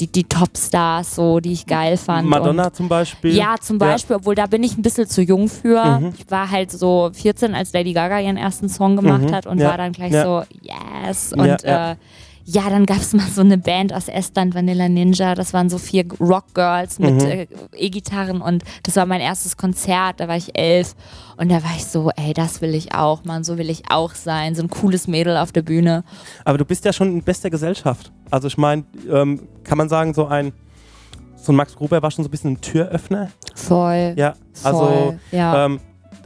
die, 0.00 0.06
die 0.06 0.24
Top-Stars, 0.24 1.14
so, 1.14 1.40
die 1.40 1.52
ich 1.52 1.66
geil 1.66 1.98
fand. 1.98 2.26
Madonna 2.26 2.66
Und 2.68 2.76
zum 2.76 2.88
Beispiel. 2.88 3.34
ja, 3.36 3.56
zum 3.60 3.76
Beispiel, 3.76 4.16
obwohl 4.16 4.34
da 4.34 4.46
bin 4.46 4.62
ich 4.62 4.78
ein 4.78 4.82
bisschen 4.82 5.06
zu 5.06 5.20
jung 5.20 5.48
für. 5.48 5.84
Mhm. 6.00 6.14
Ich 6.18 6.30
war 6.30 6.50
halt 6.50 6.70
so 6.70 7.10
14, 7.12 7.54
als 7.54 7.72
Lady 7.74 7.92
Gaga 7.92 8.18
ihren 8.20 8.38
ersten 8.38 8.70
Song 8.70 8.96
gemacht 8.96 9.24
Mhm. 9.24 9.32
hat 9.34 9.46
und 9.46 9.58
Ja. 9.58 9.68
war 9.68 9.76
dann 9.76 9.92
gleich 9.92 10.12
Ja. 10.12 10.24
so, 10.24 10.42
yes. 10.62 11.32
Ja, 11.36 11.42
Und 11.42 11.62
ja. 11.64 11.90
Äh, 11.92 11.96
ja, 12.44 12.68
dann 12.70 12.86
gab 12.86 12.96
es 12.98 13.12
mal 13.12 13.26
so 13.26 13.40
eine 13.40 13.58
Band 13.58 13.92
aus 13.92 14.08
Estland, 14.08 14.54
Vanilla 14.54 14.88
Ninja. 14.88 15.34
Das 15.34 15.52
waren 15.52 15.68
so 15.70 15.78
vier 15.78 16.04
Rockgirls 16.20 16.98
mit 16.98 17.14
Mhm. 17.14 17.20
äh, 17.20 17.46
E-Gitarren 17.76 18.40
und 18.40 18.64
das 18.82 18.96
war 18.96 19.06
mein 19.06 19.20
erstes 19.20 19.56
Konzert. 19.56 20.18
Da 20.20 20.28
war 20.28 20.36
ich 20.36 20.58
elf 20.58 20.94
und 21.36 21.50
da 21.50 21.56
war 21.62 21.70
ich 21.76 21.84
so, 21.84 22.10
ey, 22.16 22.32
das 22.34 22.60
will 22.60 22.74
ich 22.74 22.94
auch, 22.94 23.24
Mann, 23.24 23.44
so 23.44 23.58
will 23.58 23.70
ich 23.70 23.82
auch 23.90 24.14
sein. 24.14 24.54
So 24.54 24.62
ein 24.62 24.70
cooles 24.70 25.06
Mädel 25.08 25.36
auf 25.36 25.52
der 25.52 25.62
Bühne. 25.62 26.04
Aber 26.44 26.58
du 26.58 26.64
bist 26.64 26.84
ja 26.84 26.92
schon 26.92 27.08
in 27.12 27.22
bester 27.22 27.50
Gesellschaft. 27.50 28.10
Also 28.30 28.48
ich 28.48 28.58
meine, 28.58 28.84
ähm, 29.10 29.40
kann 29.64 29.78
man 29.78 29.88
sagen, 29.88 30.14
so 30.14 30.26
ein, 30.26 30.52
so 31.36 31.52
ein 31.52 31.56
Max 31.56 31.74
Gruber 31.74 32.02
war 32.02 32.10
schon 32.10 32.24
so 32.24 32.28
ein 32.28 32.30
bisschen 32.30 32.52
ein 32.52 32.60
Türöffner. 32.60 33.28
Voll. 33.54 34.14
Ja, 34.16 34.34
also 34.62 34.78
voll, 34.78 35.20
ja. 35.32 35.66
ähm, 35.66 35.80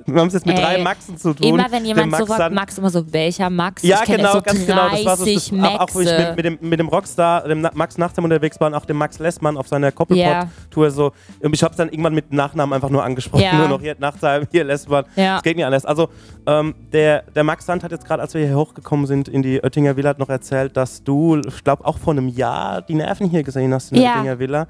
wir 0.15 0.21
haben 0.21 0.29
es 0.29 0.35
jetzt 0.35 0.47
mit 0.47 0.57
Ey, 0.57 0.63
drei 0.63 0.79
Maxen 0.83 1.17
zu 1.17 1.35
tun. 1.35 1.47
Immer 1.47 1.67
wenn 1.71 1.85
jemand 1.85 2.11
Max 2.11 2.27
so 2.27 2.35
sagt, 2.35 2.55
Max 2.55 2.79
immer 2.79 2.91
so, 2.91 3.13
welcher 3.13 3.51
Max? 3.51 3.83
Ja, 3.83 4.01
ich 4.03 4.11
genau, 4.11 4.33
so 4.35 4.43
ganz 4.43 4.67
genau. 4.67 4.89
Das 4.91 5.05
war 5.05 5.17
so 5.17 5.25
30 5.25 5.51
das, 5.51 5.65
auch, 5.65 5.81
auch 5.81 5.95
wo 5.95 6.01
ich 6.01 6.07
Maxe. 6.07 6.27
mit, 6.27 6.37
mit, 6.37 6.45
dem, 6.45 6.59
mit 6.69 6.81
dem 6.81 6.89
Rockstar, 6.89 7.49
dem 7.49 7.67
Max 7.75 7.99
Nachtsam 7.99 8.25
unterwegs 8.25 8.61
war 8.61 8.69
und 8.69 8.75
auch 8.75 8.85
dem 8.85 8.97
Max 8.97 9.19
Lessmann 9.19 9.57
auf 9.57 9.69
seiner. 9.69 9.93
Koppelpot-Tour 9.93 10.91
so. 10.91 11.13
Und 11.41 11.55
ich 11.55 11.63
habe 11.63 11.73
es 11.73 11.77
dann 11.77 11.89
irgendwann 11.89 12.15
mit 12.15 12.33
Nachnamen 12.33 12.73
einfach 12.73 12.91
nur 12.91 13.03
angesprochen. 13.03 13.43
Ja. 13.43 13.55
Nur 13.59 13.69
noch 13.69 13.81
hier 13.81 13.97
Nachtsam, 13.99 14.47
hier 14.51 14.65
Lessmann. 14.65 15.05
Ja. 15.17 15.35
Das 15.35 15.43
geht 15.43 15.57
nicht 15.57 15.65
anders. 15.65 15.85
Also, 15.85 16.09
ähm, 16.47 16.75
der, 16.93 17.23
der 17.35 17.45
Max 17.45 17.67
Sand 17.67 17.83
hat 17.83 17.91
jetzt 17.91 18.07
gerade, 18.07 18.23
als 18.23 18.35
wir 18.35 18.47
hier 18.47 18.57
hochgekommen 18.57 19.07
sind 19.07 19.29
in 19.29 19.43
die 19.43 19.63
Oettinger 19.63 19.97
Villa, 19.97 20.11
hat 20.11 20.19
noch 20.19 20.29
erzählt, 20.29 20.77
dass 20.77 21.03
du, 21.03 21.41
ich 21.47 21.65
glaube, 21.65 21.85
auch 21.85 21.99
vor 21.99 22.13
einem 22.13 22.29
Jahr 22.29 22.83
die 22.83 22.95
Nerven 22.95 23.29
hier 23.29 23.43
gesehen 23.43 23.73
hast 23.75 23.91
in 23.91 23.97
der 23.97 24.05
Ja. 24.05 24.15
Oettinger 24.15 24.39
Villa. 24.39 24.67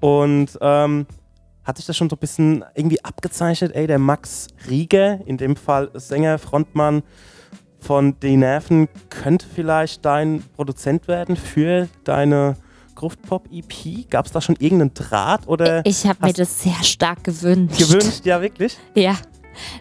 Und 0.00 0.58
ähm, 0.60 1.06
hat 1.66 1.76
sich 1.76 1.86
das 1.86 1.96
schon 1.96 2.08
so 2.08 2.16
ein 2.16 2.20
bisschen 2.20 2.64
irgendwie 2.74 3.04
abgezeichnet, 3.04 3.72
ey, 3.74 3.86
der 3.86 3.98
Max 3.98 4.46
Rieger, 4.70 5.18
in 5.26 5.36
dem 5.36 5.56
Fall 5.56 5.90
Sänger, 5.94 6.38
Frontmann 6.38 7.02
von 7.80 8.18
Die 8.20 8.36
Nerven, 8.36 8.88
könnte 9.10 9.46
vielleicht 9.52 10.04
dein 10.04 10.42
Produzent 10.54 11.08
werden 11.08 11.36
für 11.36 11.88
deine 12.04 12.56
Gruftpop-EP? 12.94 14.08
Gab 14.10 14.26
es 14.26 14.32
da 14.32 14.40
schon 14.40 14.56
irgendeinen 14.58 14.94
Draht 14.94 15.46
oder 15.46 15.84
Ich 15.84 16.06
habe 16.06 16.24
mir 16.26 16.32
das 16.32 16.62
sehr 16.62 16.82
stark 16.82 17.24
gewünscht. 17.24 17.78
gewünscht? 17.78 18.24
Ja, 18.24 18.40
wirklich? 18.40 18.78
Ja, 18.94 19.16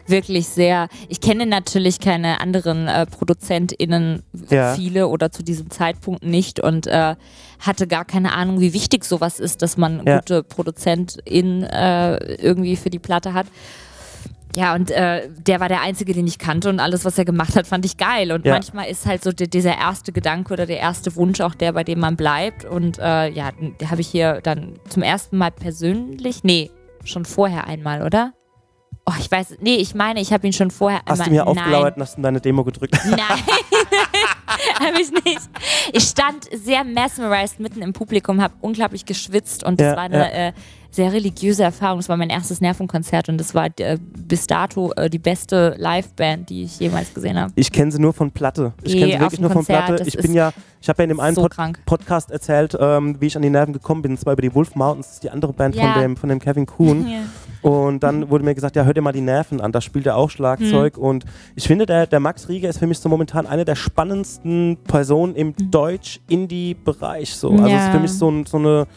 wirklich 0.07 0.47
sehr. 0.47 0.87
Ich 1.09 1.21
kenne 1.21 1.45
natürlich 1.45 1.99
keine 1.99 2.39
anderen 2.41 2.87
äh, 2.87 3.05
ProduzentInnen, 3.05 4.23
Ja. 4.49 4.73
viele 4.75 5.07
oder 5.07 5.31
zu 5.31 5.43
diesem 5.43 5.69
Zeitpunkt 5.69 6.23
nicht 6.23 6.59
und 6.59 6.87
äh, 6.87 7.15
hatte 7.59 7.87
gar 7.87 8.05
keine 8.05 8.33
Ahnung, 8.33 8.59
wie 8.59 8.73
wichtig 8.73 9.05
sowas 9.05 9.39
ist, 9.39 9.61
dass 9.61 9.77
man 9.77 10.05
Ja. 10.05 10.17
gute 10.17 10.43
ProduzentInnen 10.43 11.63
äh, 11.63 12.15
irgendwie 12.35 12.75
für 12.75 12.89
die 12.89 12.99
Platte 12.99 13.33
hat. 13.33 13.47
Ja, 14.53 14.73
und 14.73 14.89
äh, 14.89 15.27
der 15.45 15.59
war 15.59 15.67
der 15.67 15.81
Einzige, 15.81 16.13
den 16.13 16.25
ich 16.27 16.39
kannte 16.39 16.69
und 16.69 16.79
alles, 16.79 17.03
was 17.03 17.17
er 17.17 17.25
gemacht 17.25 17.57
hat, 17.57 17.67
fand 17.67 17.83
ich 17.83 17.97
geil. 17.97 18.31
Und 18.31 18.45
Ja. 18.45 18.53
manchmal 18.53 18.87
ist 18.89 19.05
halt 19.05 19.21
so 19.21 19.33
die, 19.33 19.49
dieser 19.49 19.77
erste 19.77 20.13
Gedanke 20.13 20.53
oder 20.53 20.65
der 20.65 20.79
erste 20.79 21.13
Wunsch 21.17 21.41
auch 21.41 21.55
der, 21.55 21.73
bei 21.73 21.83
dem 21.83 21.99
man 21.99 22.15
bleibt. 22.15 22.63
Und 22.63 22.97
äh, 22.99 23.27
ja, 23.31 23.51
den 23.51 23.75
habe 23.91 23.99
ich 23.99 24.07
hier 24.07 24.39
dann 24.43 24.75
zum 24.87 25.03
ersten 25.03 25.37
Mal 25.37 25.51
persönlich, 25.51 26.45
nee, 26.45 26.71
schon 27.03 27.25
vorher 27.25 27.67
einmal, 27.67 28.01
oder? 28.01 28.31
Oh, 29.07 29.13
ich 29.19 29.29
weiß, 29.29 29.57
nee, 29.61 29.75
ich 29.75 29.93
meine, 29.93 30.19
ich 30.19 30.33
habe 30.33 30.47
ihn 30.47 30.53
schon 30.53 30.71
vorher 30.71 30.99
Hast 31.05 31.21
einmal. 31.21 31.25
du 31.27 31.31
mir 31.35 31.47
aufgelauert 31.47 31.95
und 31.95 32.01
hast 32.01 32.17
in 32.17 32.23
deine 32.23 32.41
Demo 32.41 32.63
gedrückt? 32.63 32.97
Nein. 33.07 33.19
habe 34.79 34.99
ich 35.01 35.11
nicht. 35.11 35.41
Ich 35.93 36.03
stand 36.05 36.45
sehr 36.51 36.83
mesmerized 36.83 37.59
mitten 37.59 37.81
im 37.83 37.93
Publikum, 37.93 38.41
habe 38.41 38.55
unglaublich 38.61 39.05
geschwitzt 39.05 39.63
und 39.63 39.79
das 39.79 39.91
Ja, 39.91 39.95
war 39.95 40.03
eine 40.03 40.17
ja. 40.17 40.47
äh, 40.47 40.53
sehr 40.89 41.11
religiöse 41.13 41.61
Erfahrung. 41.63 41.99
Das 41.99 42.09
war 42.09 42.17
mein 42.17 42.29
erstes 42.31 42.61
Nervenkonzert 42.61 43.29
und 43.29 43.37
das 43.37 43.53
war 43.53 43.67
äh, 43.79 43.97
bis 44.01 44.47
dato 44.47 44.91
äh, 44.95 45.07
die 45.09 45.19
beste 45.19 45.75
Liveband, 45.77 46.49
die 46.49 46.63
ich 46.63 46.79
jemals 46.79 47.13
gesehen 47.13 47.37
habe. 47.39 47.51
Ich 47.55 47.71
kenne 47.71 47.91
sie 47.91 47.99
nur 47.99 48.13
von 48.13 48.31
Platte. 48.31 48.73
Ich 48.81 48.93
Nee, 48.95 48.99
kenne 49.01 49.13
sie 49.13 49.19
wirklich 49.19 49.39
nur 49.41 49.49
von 49.51 49.57
Konzert, 49.59 49.85
Platte. 49.85 50.03
das 50.03 50.07
Ich 50.15 50.17
bin 50.19 50.33
ja, 50.33 50.51
ich 50.81 50.89
habe 50.89 50.99
ja 50.99 51.03
in 51.03 51.09
dem 51.09 51.19
einen 51.19 51.35
so 51.35 51.41
Pod 51.43 51.51
krank. 51.51 51.79
Podcast 51.85 52.31
erzählt, 52.31 52.75
ähm, 52.79 53.17
wie 53.19 53.27
ich 53.27 53.35
an 53.35 53.41
die 53.43 53.49
Nerven 53.51 53.73
gekommen 53.73 54.01
bin. 54.01 54.13
Und 54.13 54.19
zwar 54.19 54.33
über 54.33 54.41
die 54.41 54.53
Wolf 54.55 54.73
Mountains, 54.75 55.07
das 55.07 55.13
ist 55.15 55.23
die 55.23 55.29
andere 55.29 55.53
Band 55.53 55.75
Ja. 55.75 55.93
von, 55.93 56.01
dem, 56.01 56.17
von 56.17 56.29
dem 56.29 56.39
Kevin 56.39 56.65
Kuhn. 56.65 57.05
Ja. 57.65 57.71
Und 57.71 57.99
dann 58.03 58.29
wurde 58.29 58.45
mir 58.45 58.55
gesagt, 58.55 58.75
ja, 58.75 58.83
hör 58.83 58.93
dir 58.93 59.01
mal 59.01 59.11
die 59.11 59.21
Nerven 59.21 59.59
an, 59.59 59.71
da 59.71 59.81
spielt 59.81 60.05
er 60.05 60.15
auch 60.17 60.29
Schlagzeug. 60.29 60.97
Mhm. 60.97 61.03
Und 61.03 61.25
ich 61.55 61.67
finde, 61.67 61.85
der, 61.85 62.07
der 62.07 62.19
Max 62.19 62.47
Rieger 62.47 62.69
ist 62.69 62.77
für 62.79 62.87
mich 62.87 62.99
so 62.99 63.09
momentan 63.09 63.47
eine 63.47 63.65
der 63.65 63.75
spannendsten 63.75 64.77
Personen 64.87 65.35
im 65.35 65.53
Deutsch-Indie-Bereich. 65.71 67.35
So. 67.35 67.49
Also 67.51 67.63
Mhm. 67.63 67.69
Ja. 67.69 67.85
ist 67.85 67.91
für 67.91 67.99
mich 67.99 68.11
so, 68.11 68.29
ein, 68.29 68.45
so 68.45 68.57
eine 68.57 68.87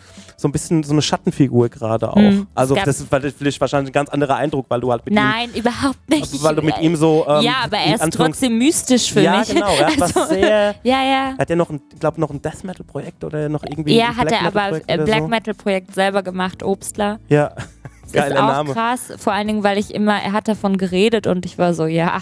so 0.41 0.47
ein 0.47 0.53
bisschen 0.53 0.85
so 0.85 0.93
eine 0.93 1.03
Schattenfigur 1.03 1.69
gerade 1.69 2.13
auch. 2.13 2.17
Mhm. 2.17 2.47
Also 2.55 2.77
das 2.77 3.01
ist 3.01 3.09
vielleicht 3.37 3.61
wahrscheinlich 3.61 3.91
ein 3.91 3.93
ganz 3.93 4.09
anderer 4.11 4.37
Eindruck, 4.37 4.67
weil 4.69 4.81
du 4.81 4.93
halt 4.93 5.05
mit 5.05 5.13
ihm 5.13 5.17
Nein, 5.17 5.51
überhaupt 5.53 6.09
nicht. 6.09 6.23
also, 6.23 6.43
weil 6.45 6.55
du 6.55 6.63
mit 6.63 6.79
ihm 6.81 6.95
so 6.95 7.27
ähm, 7.29 7.43
ja, 7.43 7.55
aber 7.65 7.77
er 7.79 7.95
ist 7.97 8.13
trotzdem 8.15 8.57
mystisch 8.57 9.13
für 9.13 9.21
ja, 9.21 9.41
mich. 9.41 9.49
genau. 9.49 9.67
Er 9.67 9.87
hat 9.89 10.01
was 10.01 10.17
Also, 10.17 10.35
sehr. 10.35 10.77
Ja, 10.85 11.03
ja. 11.03 11.35
Hat 11.37 11.51
er 11.51 11.57
noch 11.57 11.71
ein, 11.71 11.81
glaub, 11.99 12.19
noch 12.19 12.31
ein 12.31 12.41
Death 12.41 12.63
Metal 12.63 12.85
Projekt 12.87 13.25
oder 13.25 13.49
noch 13.49 13.65
irgendwie 13.65 13.97
Ja, 13.97 14.15
hat 14.17 14.31
er 14.31 14.43
aber 14.47 14.71
Metal 14.71 14.71
Projekt 14.71 14.91
äh, 14.91 15.05
Black 15.05 15.19
so? 15.23 15.29
Metal 15.29 15.55
Projekt 15.55 15.95
selber 15.95 16.23
gemacht, 16.23 16.63
Obstler. 16.63 17.19
Ja, 17.29 17.51
geiler 18.13 18.35
ist 18.35 18.41
auch 18.43 18.47
Name. 18.47 18.73
krass, 18.73 19.13
vor 19.19 19.33
allen 19.33 19.47
Dingen, 19.49 19.65
weil 19.65 19.79
ich 19.79 19.95
immer, 19.95 20.21
er 20.21 20.33
hat 20.33 20.49
davon 20.49 20.77
geredet 20.79 21.27
und 21.27 21.45
ich 21.47 21.59
war 21.59 21.75
so, 21.75 21.87
ja, 21.87 22.21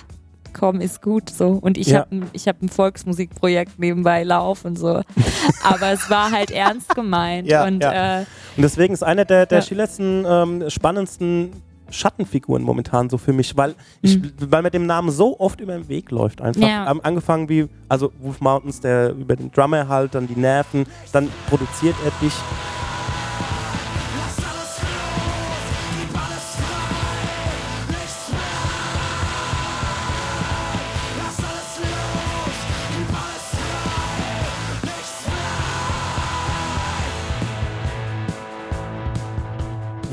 komm, 0.53 0.81
ist 0.81 1.03
gut 1.03 1.29
so. 1.29 1.51
Und 1.61 1.77
ich 1.77 1.89
Ja. 1.89 2.01
habe 2.01 2.17
ein, 2.17 2.31
ich 2.33 2.49
hab 2.49 2.63
ein 2.63 2.69
Volksmusikprojekt 2.71 3.79
nebenbei 3.79 4.23
laufen 4.25 4.75
so. 4.77 5.03
Aber 5.63 5.93
es 5.93 6.09
war 6.09 6.31
halt 6.31 6.51
ernst 6.51 6.95
gemeint. 6.95 7.47
Ja, 7.47 7.65
und 7.67 7.83
ja. 7.83 8.21
Äh, 8.21 8.25
Und 8.57 8.63
deswegen 8.63 8.95
ist 8.95 9.03
einer 9.03 9.25
der, 9.27 9.45
der 9.47 9.61
schillersten, 9.63 10.25
ähm, 10.27 10.71
spannendsten 10.71 11.51
Schattenfiguren 11.91 12.63
momentan 12.65 13.09
so 13.11 13.17
für 13.19 13.33
mich, 13.33 13.57
weil, 13.57 13.75
ich, 14.03 14.17
Mhm. 14.19 14.33
weil 14.49 14.63
mir 14.63 14.71
dem 14.73 14.87
Namen 14.87 15.11
so 15.11 15.39
oft 15.39 15.61
über 15.61 15.75
den 15.75 15.89
Weg 15.89 16.11
läuft 16.11 16.41
einfach. 16.41 16.61
Ja. 16.67 16.85
Angefangen 16.87 17.49
wie, 17.49 17.69
also 17.89 18.11
Wolf 18.21 18.41
Mountains, 18.41 18.81
der 18.81 19.11
über 19.11 19.37
den 19.37 19.53
Drummer 19.53 19.87
halt, 19.87 20.15
dann 20.17 20.27
die 20.27 20.35
Nerven, 20.41 20.85
dann 21.13 21.29
produziert 21.49 21.95
er 22.05 22.11
dich. 22.21 22.33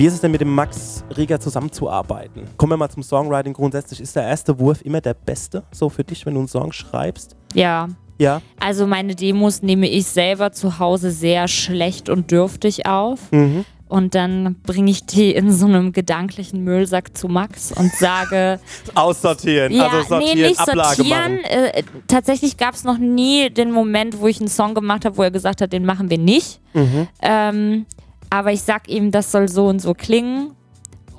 Wie 0.04 0.08
ist 0.08 0.16
es 0.16 0.20
denn 0.20 0.32
mit 0.32 0.42
dem 0.42 0.54
Max 0.54 1.02
Rieger 1.16 1.40
zusammenzuarbeiten? 1.40 2.44
Kommen 2.58 2.74
wir 2.74 2.76
mal 2.78 2.90
zum 2.90 3.04
Songwriting. 3.04 3.54
Grundsätzlich 3.54 4.02
ist 4.02 4.14
der 4.18 4.24
erste 4.24 4.60
Wurf 4.60 4.82
immer 4.82 5.00
der 5.00 5.14
beste, 5.14 5.64
so 5.72 5.88
für 5.88 6.04
dich, 6.04 6.26
wenn 6.26 6.34
du 6.34 6.42
einen 6.42 6.50
Song 6.50 6.74
schreibst? 6.74 7.38
ja. 7.54 7.88
Ja. 8.20 8.42
Also 8.60 8.86
meine 8.86 9.16
Demos 9.16 9.64
nehme 9.64 9.88
ich 9.88 10.06
selber 10.06 10.52
zu 10.52 10.78
Hause 10.78 11.10
sehr 11.10 11.48
schlecht 11.48 12.10
und 12.10 12.32
dürftig 12.32 12.86
auf. 12.86 13.32
Mhm. 13.32 13.64
Und 13.88 14.14
dann 14.14 14.56
bringe 14.64 14.92
ich 14.92 15.06
die 15.06 15.32
in 15.32 15.52
so 15.52 15.66
einem 15.68 15.94
gedanklichen 15.94 16.64
Müllsack 16.66 17.18
zu 17.18 17.28
Max 17.30 17.72
und 17.72 17.92
sage, 17.94 18.60
Aussortieren, 18.96 19.72
Ja, 19.74 19.88
also 19.88 20.10
sortieren, 20.10 20.38
nee, 20.38 20.48
nicht 20.50 20.60
Ablage 20.60 20.96
sortieren. 20.98 21.36
machen. 21.38 21.46
Äh, 21.46 21.84
tatsächlich 22.08 22.58
gab 22.58 22.76
es 22.76 22.84
noch 22.84 22.98
nie 22.98 23.50
den 23.50 23.72
Moment, 23.72 24.20
wo 24.20 24.28
ich 24.28 24.40
einen 24.40 24.50
Song 24.50 24.74
gemacht 24.74 25.06
habe, 25.06 25.18
wo 25.18 25.24
er 25.24 25.32
gesagt 25.32 25.62
hat, 25.62 25.72
den 25.72 25.86
machen 25.86 26.10
wir 26.10 26.18
nicht. 26.20 26.60
Mhm. 26.74 27.08
Ähm, 27.22 27.86
aber 28.34 28.52
ich 28.52 28.64
sag 28.64 28.88
ihm, 28.90 29.12
das 29.12 29.32
soll 29.32 29.48
so 29.48 29.68
und 29.68 29.80
so 29.80 29.94
klingen. 29.94 30.56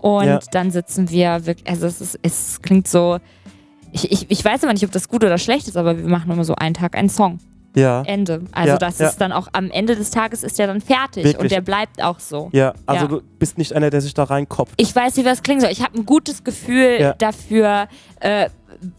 Und 0.00 0.24
Ja. 0.26 0.40
dann 0.50 0.70
sitzen 0.72 1.10
wir 1.10 1.46
wirklich, 1.46 1.68
also 1.70 1.86
es, 1.86 2.00
ist, 2.00 2.18
es 2.22 2.60
klingt 2.60 2.88
so, 2.88 3.18
ich, 3.92 4.10
ich, 4.10 4.26
ich 4.30 4.44
weiß 4.44 4.64
aber 4.64 4.72
nicht, 4.72 4.84
ob 4.84 4.90
das 4.90 5.08
gut 5.08 5.22
oder 5.22 5.38
schlecht 5.38 5.68
ist, 5.68 5.76
aber 5.76 5.96
wir 5.96 6.08
machen 6.08 6.28
immer 6.30 6.44
so 6.44 6.56
einen 6.56 6.74
Tag 6.74 6.96
einen 6.96 7.08
Song. 7.08 7.38
Ja. 7.76 8.02
Ende. 8.02 8.42
Also 8.52 8.72
Ja, 8.72 8.78
das 8.78 8.98
ja. 8.98 9.08
ist 9.08 9.20
dann 9.20 9.30
auch 9.32 9.48
am 9.52 9.70
Ende 9.70 9.94
des 9.96 10.10
Tages 10.10 10.42
ist 10.42 10.58
der 10.58 10.66
dann 10.66 10.80
fertig 10.80 11.24
Wirklich? 11.24 11.40
und 11.42 11.50
der 11.52 11.60
bleibt 11.60 12.02
auch 12.02 12.18
so. 12.20 12.48
Ja, 12.52 12.72
also 12.86 13.04
Ja. 13.04 13.08
du 13.10 13.20
bist 13.38 13.58
nicht 13.58 13.72
einer, 13.74 13.90
der 13.90 14.00
sich 14.00 14.14
da 14.14 14.24
reinkopft. 14.24 14.74
Ich 14.76 14.94
weiß, 14.94 15.16
wie 15.16 15.22
das 15.22 15.42
klingen 15.42 15.60
soll. 15.60 15.70
Ich 15.70 15.82
habe 15.82 15.96
ein 15.98 16.04
gutes 16.06 16.42
Gefühl 16.44 17.14
dafür, 17.18 17.86
äh, 18.20 18.48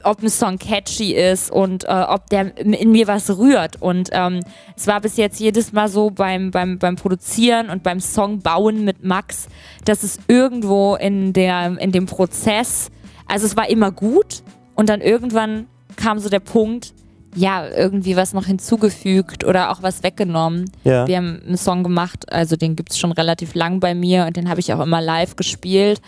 ob 0.04 0.22
ein 0.22 0.30
Song 0.30 0.58
catchy 0.58 1.14
ist 1.14 1.52
und 1.52 1.84
äh, 1.86 2.06
ob 2.08 2.30
der 2.30 2.58
in 2.58 2.92
mir 2.92 3.08
was 3.08 3.38
rührt. 3.38 3.82
Und 3.82 4.10
ähm, 4.12 4.40
es 4.76 4.88
war 4.88 5.02
bis 5.02 5.18
jetzt 5.18 5.40
jedes 5.40 5.74
Mal 5.74 5.88
so 5.88 6.10
beim, 6.10 6.52
beim, 6.52 6.80
beim 6.80 6.96
Produzieren 6.96 7.70
und 7.70 7.84
beim 7.84 8.00
Song 8.00 8.40
bauen 8.40 8.84
mit 8.84 9.04
Max, 9.04 9.48
dass 9.86 10.04
es 10.04 10.20
irgendwo 10.28 10.96
in, 10.96 11.34
der, 11.34 11.78
in 11.80 11.92
dem 11.92 12.06
Prozess, 12.06 12.90
also 13.28 13.46
es 13.46 13.56
war 13.56 13.70
immer 13.70 13.92
gut 13.92 14.44
und 14.76 14.90
dann 14.90 15.02
irgendwann 15.02 15.68
kam 15.96 16.20
so 16.20 16.30
der 16.30 16.40
Punkt, 16.40 16.94
ja, 17.36 17.68
irgendwie 17.68 18.16
was 18.16 18.34
noch 18.34 18.46
hinzugefügt 18.46 19.44
oder 19.44 19.72
auch 19.72 19.84
was 19.84 20.04
weggenommen. 20.04 20.72
Ja. 20.84 21.06
Wir 21.06 21.18
haben 21.18 21.42
einen 21.46 21.58
Song 21.58 21.84
gemacht, 21.84 22.32
also 22.32 22.56
den 22.56 22.76
gibt 22.76 22.92
es 22.92 22.98
schon 22.98 23.12
relativ 23.12 23.56
lang 23.56 23.80
bei 23.80 23.94
mir 23.94 24.26
und 24.26 24.38
den 24.38 24.50
habe 24.50 24.62
ich 24.62 24.74
auch 24.74 24.80
immer 24.80 25.02
live 25.02 25.36
gespielt. 25.36 26.02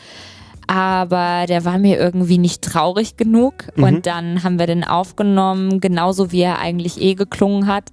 Aber 0.68 1.46
der 1.48 1.64
war 1.64 1.78
mir 1.78 1.98
irgendwie 1.98 2.38
nicht 2.38 2.62
traurig 2.62 3.16
genug. 3.16 3.54
Mhm. 3.76 3.84
Und 3.84 4.06
dann 4.06 4.44
haben 4.44 4.60
wir 4.60 4.68
den 4.68 4.84
aufgenommen, 4.84 5.80
genauso 5.80 6.32
wie 6.32 6.42
er 6.42 6.60
eigentlich 6.60 7.02
eh 7.02 7.16
geklungen 7.16 7.68
hat. 7.68 7.86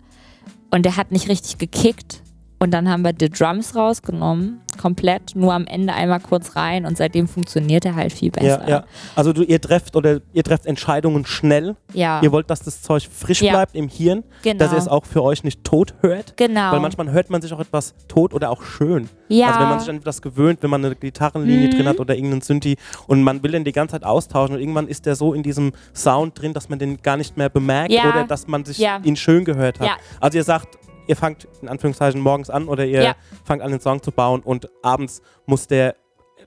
Und 0.70 0.84
der 0.84 0.96
hat 0.96 1.12
nicht 1.12 1.28
richtig 1.28 1.58
gekickt. 1.58 2.23
Und 2.64 2.70
dann 2.70 2.88
haben 2.88 3.02
wir 3.02 3.12
die 3.12 3.28
Drums 3.28 3.76
rausgenommen, 3.76 4.60
komplett, 4.80 5.36
nur 5.36 5.52
am 5.52 5.66
Ende 5.66 5.92
einmal 5.92 6.18
kurz 6.18 6.56
rein 6.56 6.86
und 6.86 6.96
seitdem 6.96 7.28
funktioniert 7.28 7.84
er 7.84 7.94
halt 7.94 8.10
viel 8.10 8.30
besser. 8.30 8.62
Ja, 8.62 8.68
ja. 8.68 8.84
Also 9.14 9.34
du, 9.34 9.42
ihr 9.42 9.60
trefft 9.60 9.96
oder 9.96 10.20
ihr 10.32 10.42
trefft 10.42 10.64
Entscheidungen 10.64 11.26
schnell. 11.26 11.76
Ja, 11.92 12.22
Ihr 12.22 12.32
wollt, 12.32 12.48
dass 12.48 12.60
das 12.62 12.80
Zeug 12.80 13.06
frisch 13.12 13.42
Ja. 13.42 13.52
bleibt 13.52 13.74
im 13.74 13.88
Hirn, 13.88 14.24
genau. 14.42 14.58
dass 14.58 14.72
ihr 14.72 14.78
es 14.78 14.88
auch 14.88 15.04
für 15.04 15.22
euch 15.22 15.44
nicht 15.44 15.62
tot 15.62 15.94
hört. 16.00 16.38
genau. 16.38 16.72
Weil 16.72 16.80
manchmal 16.80 17.10
hört 17.12 17.28
man 17.28 17.42
sich 17.42 17.52
auch 17.52 17.60
etwas 17.60 17.94
tot 18.08 18.32
oder 18.32 18.48
auch 18.50 18.62
schön. 18.62 19.10
ja. 19.28 19.48
Also 19.48 19.60
wenn 19.60 19.68
man 19.68 19.80
sich 19.80 19.90
an 19.90 19.96
etwas 19.96 20.22
gewöhnt, 20.22 20.62
wenn 20.62 20.70
man 20.70 20.82
eine 20.82 20.94
Gitarrenlinie 20.96 21.68
Mhm. 21.68 21.72
drin 21.76 21.88
hat 21.88 22.00
oder 22.00 22.14
irgendeinen 22.14 22.40
Synthi 22.40 22.76
und 23.06 23.22
man 23.22 23.42
will 23.42 23.50
den 23.52 23.64
die 23.64 23.72
ganze 23.72 23.92
Zeit 23.92 24.04
austauschen 24.04 24.54
und 24.56 24.60
irgendwann 24.62 24.88
ist 24.88 25.04
der 25.04 25.16
so 25.16 25.34
in 25.34 25.42
diesem 25.42 25.72
Sound 25.94 26.40
drin, 26.40 26.54
dass 26.54 26.70
man 26.70 26.78
den 26.78 27.02
gar 27.02 27.18
nicht 27.18 27.36
mehr 27.36 27.50
bemerkt 27.50 27.92
Ja. 27.92 28.08
oder 28.08 28.24
dass 28.24 28.46
man 28.48 28.64
sich 28.64 28.80
ihn 29.04 29.16
schön 29.16 29.44
gehört 29.44 29.80
hat. 29.80 29.90
Also 30.18 30.38
ihr 30.38 30.44
sagt, 30.44 30.78
ihr 31.06 31.16
fangt 31.16 31.46
in 31.62 31.68
Anführungszeichen 31.68 32.20
morgens 32.20 32.50
an 32.50 32.68
oder 32.68 32.84
ihr 32.86 33.02
Ja. 33.02 33.14
fangt 33.44 33.62
an 33.62 33.70
den 33.70 33.80
Song 33.80 34.02
zu 34.02 34.10
bauen 34.12 34.40
und 34.40 34.68
abends 34.82 35.20
muss 35.46 35.66
der 35.66 35.94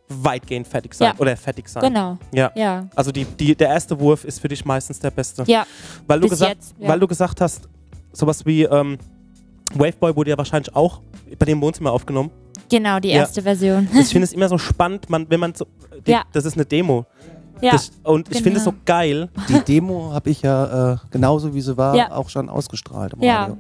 weitgehend 0.10 0.68
fertig 0.68 0.94
sein 0.94 1.14
Ja. 1.14 1.20
oder 1.20 1.36
fertig 1.36 1.68
sein. 1.68 1.84
Genau. 1.84 2.18
Ja. 2.34 2.52
Ja. 2.56 2.88
Also 2.96 3.12
die, 3.12 3.26
die, 3.26 3.56
der 3.56 3.68
erste 3.70 4.00
Wurf 4.00 4.24
ist 4.24 4.40
für 4.40 4.48
dich 4.48 4.64
meistens 4.64 5.00
der 5.00 5.12
beste. 5.12 5.44
Ja. 5.48 5.66
weil, 6.08 6.20
du 6.20 6.24
bis 6.30 6.32
gesagt, 6.32 6.56
jetzt, 6.56 6.76
ja. 6.80 6.88
weil 6.88 7.00
du 7.00 7.08
gesagt 7.08 7.42
hast, 7.42 7.68
sowas 8.14 8.46
wie 8.46 8.64
ähm, 8.64 8.98
Waveboy 9.74 10.16
wurde 10.16 10.30
ja 10.32 10.38
wahrscheinlich 10.38 10.74
auch 10.76 11.02
bei 11.38 11.46
dem 11.46 11.62
Wohnzimmer 11.62 11.92
aufgenommen. 11.92 12.32
Genau, 12.70 13.00
die 13.00 13.10
Ja. 13.10 13.16
erste 13.16 13.42
Version. 13.42 13.88
Ich 14.00 14.08
finde 14.10 14.24
es 14.26 14.34
immer 14.34 14.48
so 14.50 14.58
spannend, 14.58 15.10
man, 15.10 15.30
wenn 15.30 15.40
man 15.40 15.54
so. 15.54 15.68
Die, 16.06 16.12
Ja. 16.12 16.24
Das 16.32 16.46
ist 16.46 16.54
eine 16.56 16.66
Demo. 16.66 17.06
ja. 17.62 17.72
Das, 17.72 17.92
und 18.04 18.30
ich 18.32 18.42
finde 18.42 18.60
es 18.60 18.64
so 18.64 18.72
genau. 18.72 18.84
geil. 18.86 19.30
Die 19.50 19.60
Demo 19.60 20.12
habe 20.14 20.30
ich 20.30 20.42
ja 20.42 20.94
äh, 20.94 20.98
genauso 21.12 21.54
wie 21.54 21.62
sie 21.62 21.76
war 21.78 21.96
Ja. 21.96 22.12
auch 22.16 22.30
schon 22.30 22.48
ausgestrahlt 22.50 23.14
im 23.14 23.24
Ja. 23.24 23.42
Radio. 23.44 23.58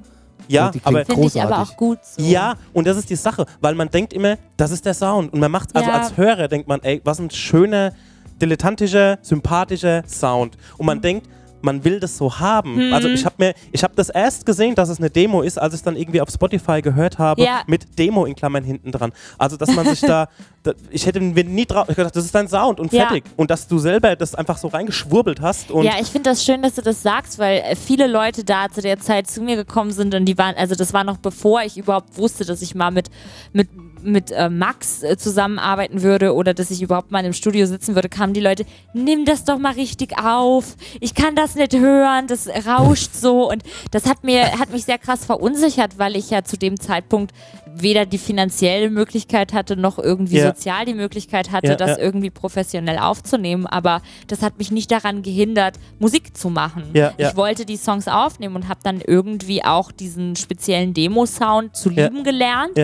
Ja, 0.47 0.69
die 0.71 0.79
klingt 0.79 0.87
aber. 0.87 1.05
Finde 1.05 1.27
ich 1.27 1.41
aber 1.41 1.49
großartig. 1.51 1.73
auch 1.73 1.77
gut 1.77 1.99
so. 2.03 2.21
Ja, 2.21 2.55
und 2.73 2.87
das 2.87 2.97
ist 2.97 3.09
die 3.09 3.15
Sache, 3.15 3.45
weil 3.61 3.75
man 3.75 3.89
denkt 3.89 4.13
immer, 4.13 4.37
das 4.57 4.71
ist 4.71 4.85
der 4.85 4.93
Sound. 4.93 5.33
Und 5.33 5.39
man 5.39 5.51
macht, 5.51 5.75
also 5.75 5.89
Ja. 5.89 5.97
als 5.99 6.15
Hörer 6.17 6.47
denkt 6.47 6.67
man, 6.67 6.81
ey, 6.83 7.01
was 7.03 7.19
ein 7.19 7.29
schöner, 7.29 7.93
dilettantischer, 8.41 9.17
sympathischer 9.21 10.03
Sound. 10.07 10.57
Und 10.77 10.85
man 10.85 11.01
denkt, 11.01 11.27
man 11.67 11.83
will 11.83 11.99
das 11.99 12.17
so 12.17 12.39
haben. 12.39 12.87
Mhm. 12.87 12.93
Also 12.93 13.09
ich 13.09 13.25
habe 13.25 13.35
mir, 13.37 13.53
ich 13.73 13.83
habe 13.83 13.93
das 13.95 14.09
erst 14.09 14.45
gesehen, 14.45 14.73
dass 14.73 14.87
es 14.89 14.99
eine 14.99 15.09
Demo 15.09 15.41
ist, 15.41 15.57
als 15.59 15.73
ich 15.73 15.79
es 15.79 15.83
dann 15.83 15.97
irgendwie 15.97 16.21
auf 16.21 16.29
Spotify 16.29 16.81
gehört 16.81 17.19
habe, 17.19 17.43
Ja. 17.43 17.61
mit 17.67 17.99
Demo 17.99 18.25
in 18.25 18.35
Klammern 18.35 18.63
hinten 18.63 18.91
dran. 18.91 19.11
Also 19.37 19.57
dass 19.57 19.75
man 19.75 19.85
sich 19.85 19.99
da, 19.99 20.29
da 20.63 20.71
ich 20.89 21.05
hätte 21.05 21.19
mir 21.19 21.43
nie 21.43 21.65
drauf, 21.65 21.89
ich 21.89 21.95
gedacht, 21.97 22.15
das 22.15 22.23
ist 22.25 22.33
dein 22.33 22.47
Sound 22.47 22.79
und 22.79 22.93
Ja. 22.93 23.07
fertig. 23.07 23.25
Und 23.35 23.51
dass 23.51 23.67
du 23.67 23.77
selber 23.79 24.15
das 24.15 24.33
einfach 24.33 24.57
so 24.57 24.69
reingeschwurbelt 24.69 25.41
hast 25.41 25.69
und 25.69 25.83
ja, 25.83 25.93
ich 25.99 26.07
finde 26.07 26.29
das 26.29 26.43
schön, 26.43 26.61
dass 26.61 26.75
du 26.75 26.81
das 26.81 27.03
sagst, 27.03 27.37
weil 27.37 27.59
äh, 27.59 27.75
viele 27.75 28.07
Leute 28.07 28.43
da 28.45 28.69
zu 28.69 28.81
der 28.81 28.99
Zeit 28.99 29.27
zu 29.29 29.41
mir 29.41 29.57
gekommen 29.57 29.91
sind 29.91 30.15
und 30.15 30.25
die 30.25 30.37
waren, 30.37 30.55
also 30.55 30.73
das 30.73 30.93
war 30.93 31.03
noch 31.03 31.17
bevor 31.17 31.61
ich 31.63 31.77
überhaupt 31.77 32.17
wusste, 32.17 32.45
dass 32.45 32.61
ich 32.61 32.75
mal 32.75 32.91
mit, 32.91 33.09
mit, 33.51 33.67
mit 34.07 34.31
äh, 34.31 34.49
Max 34.49 35.03
äh, 35.03 35.17
zusammenarbeiten 35.17 36.01
würde 36.01 36.33
oder 36.33 36.53
dass 36.53 36.71
ich 36.71 36.81
überhaupt 36.81 37.11
mal 37.11 37.23
im 37.25 37.33
Studio 37.33 37.65
sitzen 37.65 37.95
würde, 37.95 38.09
kamen 38.09 38.33
die 38.33 38.39
Leute, 38.39 38.65
nimm 38.93 39.25
das 39.25 39.43
doch 39.43 39.59
mal 39.59 39.73
richtig 39.73 40.17
auf. 40.17 40.75
Ich 40.99 41.13
kann 41.13 41.35
das 41.35 41.55
nicht 41.55 41.75
hören, 41.75 42.27
das 42.27 42.47
rauscht 42.47 43.13
so 43.13 43.49
und 43.49 43.63
das 43.91 44.05
hat 44.05 44.23
mir, 44.23 44.59
hat 44.59 44.71
mich 44.71 44.85
sehr 44.85 44.97
krass 44.97 45.25
verunsichert, 45.25 45.99
weil 45.99 46.15
ich 46.15 46.29
ja 46.29 46.43
zu 46.43 46.57
dem 46.57 46.79
Zeitpunkt 46.79 47.33
weder 47.81 48.05
die 48.05 48.17
finanzielle 48.17 48.89
Möglichkeit 48.89 49.53
hatte, 49.53 49.75
noch 49.75 49.97
irgendwie 49.99 50.37
Ja. 50.37 50.47
sozial 50.47 50.85
die 50.85 50.93
Möglichkeit 50.93 51.51
hatte, 51.51 51.67
Ja, 51.69 51.75
das 51.75 51.91
ja. 51.91 51.97
irgendwie 51.99 52.29
professionell 52.29 52.97
aufzunehmen. 52.99 53.65
Aber 53.67 54.01
das 54.27 54.41
hat 54.41 54.57
mich 54.57 54.71
nicht 54.71 54.91
daran 54.91 55.21
gehindert, 55.21 55.75
Musik 55.99 56.35
zu 56.37 56.49
machen. 56.49 56.83
Ich 57.17 57.35
wollte 57.35 57.65
die 57.65 57.77
Songs 57.77 58.07
aufnehmen 58.07 58.55
und 58.55 58.67
habe 58.69 58.79
dann 58.83 59.01
irgendwie 59.01 59.63
auch 59.63 59.91
diesen 59.91 60.35
speziellen 60.35 60.93
Demo-Sound 60.93 61.75
zu 61.75 61.89
lieben 61.89 62.23
gelernt 62.23 62.77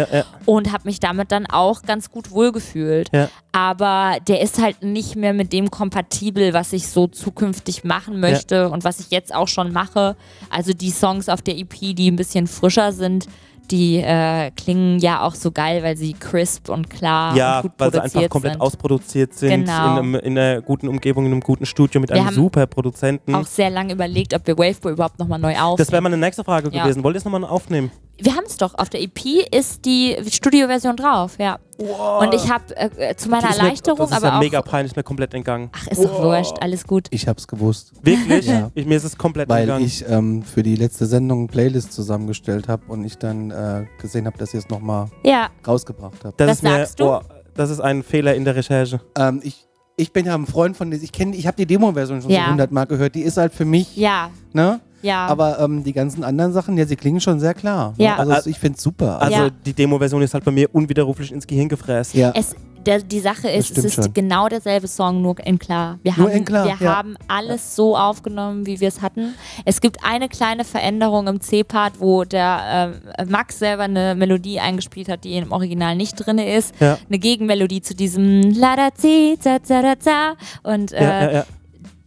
und 0.45 0.71
habe 0.71 0.83
mich 0.85 0.99
damit 0.99 1.31
dann 1.31 1.45
auch 1.45 1.81
ganz 1.83 2.09
gut 2.11 2.31
wohlgefühlt. 2.31 3.09
Aber 3.51 4.17
der 4.27 4.41
ist 4.41 4.59
halt 4.61 4.81
nicht 4.83 5.15
mehr 5.15 5.33
mit 5.33 5.53
dem 5.53 5.69
kompatibel, 5.69 6.53
was 6.53 6.73
ich 6.73 6.87
so 6.87 7.07
zukünftig 7.07 7.83
machen 7.83 8.19
möchte 8.19 8.69
und 8.69 8.83
was 8.83 8.99
ich 8.99 9.11
jetzt 9.11 9.33
auch 9.33 9.47
schon 9.47 9.71
mache. 9.71 10.15
Also 10.49 10.73
die 10.73 10.89
Songs 10.89 11.29
auf 11.29 11.41
der 11.41 11.57
EP, 11.57 11.93
die 11.93 12.09
ein 12.09 12.15
bisschen 12.15 12.47
frischer 12.47 12.91
sind, 12.91 13.27
die 13.71 13.97
äh, 13.97 14.51
klingen 14.51 14.99
ja 14.99 15.21
auch 15.21 15.35
so 15.35 15.51
geil, 15.51 15.83
weil 15.83 15.95
sie 15.97 16.13
crisp 16.13 16.69
und 16.69 16.89
klar 16.89 17.35
Ja, 17.35 17.57
und 17.57 17.61
gut 17.63 17.71
weil 17.77 17.91
sie 17.91 18.01
einfach 18.01 18.29
komplett 18.29 18.53
sind. 18.53 18.61
ausproduziert 18.61 19.33
sind, 19.33 19.65
Genau. 19.65 19.85
in, 19.85 19.97
einem, 19.97 20.15
in 20.15 20.37
einer 20.37 20.61
guten 20.61 20.87
Umgebung, 20.87 21.25
in 21.25 21.31
einem 21.31 21.41
guten 21.41 21.65
Studio 21.65 21.99
mit 22.01 22.09
Wir 22.11 22.21
einem 22.21 22.33
super 22.33 22.67
Produzenten. 22.67 23.33
Auch 23.35 23.47
sehr 23.47 23.69
lange 23.69 23.93
überlegt, 23.93 24.33
ob 24.33 24.45
wir 24.47 24.57
Waveboy 24.57 24.91
überhaupt 24.93 25.19
nochmal 25.19 25.39
neu 25.39 25.53
aufnehmen. 25.55 25.77
Das 25.77 25.91
wäre 25.91 26.01
meine 26.01 26.17
nächste 26.17 26.43
Frage 26.43 26.69
Ja. 26.71 26.83
gewesen. 26.83 27.03
Wollt 27.03 27.15
ihr 27.15 27.19
es 27.19 27.25
nochmal 27.25 27.43
aufnehmen? 27.45 27.91
Wir 28.21 28.35
haben 28.35 28.43
es 28.45 28.57
doch. 28.57 28.75
Auf 28.77 28.89
der 28.89 29.01
EP 29.01 29.25
ist 29.51 29.83
die 29.85 30.15
Studioversion 30.29 30.95
drauf, 30.95 31.35
ja. 31.39 31.57
Und 31.77 32.33
ich 32.33 32.49
habe 32.49 32.63
äh, 32.77 33.15
zu 33.15 33.27
meiner 33.27 33.41
Das 33.41 33.51
ist 33.51 33.57
mir- 33.57 33.63
Erleichterung 33.63 33.97
Das 33.97 34.11
ist 34.11 34.15
aber 34.17 34.27
ja 34.27 34.35
auch. 34.35 34.39
mega 34.39 34.61
peinlich, 34.61 34.95
mir 34.95 35.03
komplett 35.03 35.33
entgangen. 35.33 35.69
Ach, 35.73 35.87
ist 35.87 36.03
doch 36.03 36.21
wurscht, 36.23 36.57
alles 36.61 36.85
gut. 36.85 37.07
Ich 37.09 37.27
hab's 37.27 37.47
gewusst, 37.47 37.91
Wirklich? 38.03 38.45
Ja. 38.45 38.69
ich, 38.75 38.85
mir 38.85 38.95
ist 38.97 39.03
es 39.03 39.17
komplett 39.17 39.49
weil 39.49 39.63
entgangen. 39.63 39.85
ich 39.85 40.05
ähm, 40.07 40.43
für 40.43 40.61
die 40.63 40.75
letzte 40.75 41.05
Sendung 41.07 41.39
eine 41.39 41.47
Playlist 41.47 41.91
zusammengestellt 41.91 42.67
habe 42.67 42.83
und 42.87 43.03
ich 43.03 43.17
dann 43.17 43.49
äh, 43.51 43.85
gesehen 43.99 44.27
habe, 44.27 44.37
dass 44.37 44.53
ihr 44.53 44.59
es 44.59 44.69
nochmal 44.69 45.07
Ja, 45.23 45.49
rausgebracht 45.67 46.23
habt. 46.23 46.39
das 46.39 46.47
was 46.49 46.57
ist 46.57 46.63
mir, 46.63 46.69
sagst 46.77 46.99
du? 46.99 47.05
Oh, 47.05 47.21
das 47.55 47.71
ist 47.71 47.79
ein 47.81 48.03
Fehler 48.03 48.35
in 48.35 48.45
der 48.45 48.55
Recherche. 48.55 49.01
Ähm, 49.17 49.41
ich, 49.43 49.67
ich 49.97 50.13
bin 50.13 50.25
ja 50.27 50.35
ein 50.35 50.45
Freund 50.45 50.77
von 50.77 50.91
ich 50.91 51.11
kenne, 51.11 51.35
ich 51.35 51.47
habe 51.47 51.57
die 51.57 51.65
Demo-Version 51.65 52.21
schon 52.21 52.29
Ja. 52.31 52.45
so 52.45 52.51
hundertmal 52.51 52.85
gehört. 52.85 53.15
Die 53.15 53.21
ist 53.21 53.37
halt 53.37 53.53
für 53.53 53.65
mich, 53.65 53.97
ja, 53.97 54.29
ne? 54.53 54.79
Ja. 55.03 55.27
Aber 55.27 55.59
ähm, 55.59 55.83
die 55.83 55.93
ganzen 55.93 56.23
anderen 56.23 56.53
Sachen, 56.53 56.77
ja, 56.77 56.85
sie 56.85 56.95
klingen 56.95 57.21
schon 57.21 57.39
sehr 57.39 57.53
klar. 57.53 57.93
Ja. 57.97 58.23
Ne? 58.25 58.35
Also 58.35 58.49
ich 58.49 58.57
finde 58.57 58.77
es 58.77 58.83
super. 58.83 59.21
Also 59.21 59.35
Ja. 59.35 59.49
die 59.65 59.73
Demo-Version 59.73 60.21
ist 60.23 60.33
halt 60.33 60.43
bei 60.45 60.51
mir 60.51 60.67
unwiderruflich 60.73 61.31
ins 61.31 61.45
Gehirn 61.45 61.69
gefräst. 61.69 62.13
ja. 62.15 62.31
Es, 62.35 62.55
der, 62.85 62.99
die 62.99 63.21
Sache 63.21 63.49
ist, 63.49 63.77
es 63.77 63.85
ist 63.85 63.93
schon. 63.93 64.13
genau 64.13 64.49
derselbe 64.49 64.89
Song, 64.89 65.21
nur 65.21 65.39
in 65.45 65.57
klar. 65.57 65.99
Wir 66.03 66.13
Nur 66.17 66.27
haben, 66.27 66.35
in 66.35 66.43
klar, 66.43 66.65
wir 66.65 66.75
ja. 66.85 66.97
haben 66.97 67.15
alles 67.29 67.77
so 67.77 67.95
aufgenommen, 67.97 68.65
wie 68.65 68.81
wir 68.81 68.89
es 68.89 69.01
hatten. 69.01 69.35
Es 69.63 69.79
gibt 69.79 70.03
eine 70.03 70.27
kleine 70.27 70.65
Veränderung 70.65 71.27
im 71.27 71.39
C-Part, 71.39 72.01
wo 72.01 72.25
der 72.25 72.91
ähm, 73.21 73.29
Max 73.29 73.59
selber 73.59 73.83
eine 73.83 74.15
Melodie 74.15 74.59
eingespielt 74.59 75.07
hat, 75.07 75.23
die 75.23 75.37
im 75.37 75.53
Original 75.53 75.95
nicht 75.95 76.15
drin 76.15 76.39
ist. 76.39 76.73
Ja. 76.81 76.97
Eine 77.07 77.19
Gegenmelodie 77.19 77.81
zu 77.81 77.95
diesem 77.95 78.51
La 78.51 78.75
da 78.75 78.89
zi, 78.93 79.37
za, 79.39 79.59
za, 79.63 79.81
da, 79.81 79.93
za. 79.97 80.33
Und 80.63 80.91
äh, 80.91 81.01
Ja, 81.03 81.21
ja, 81.23 81.31
ja. 81.31 81.45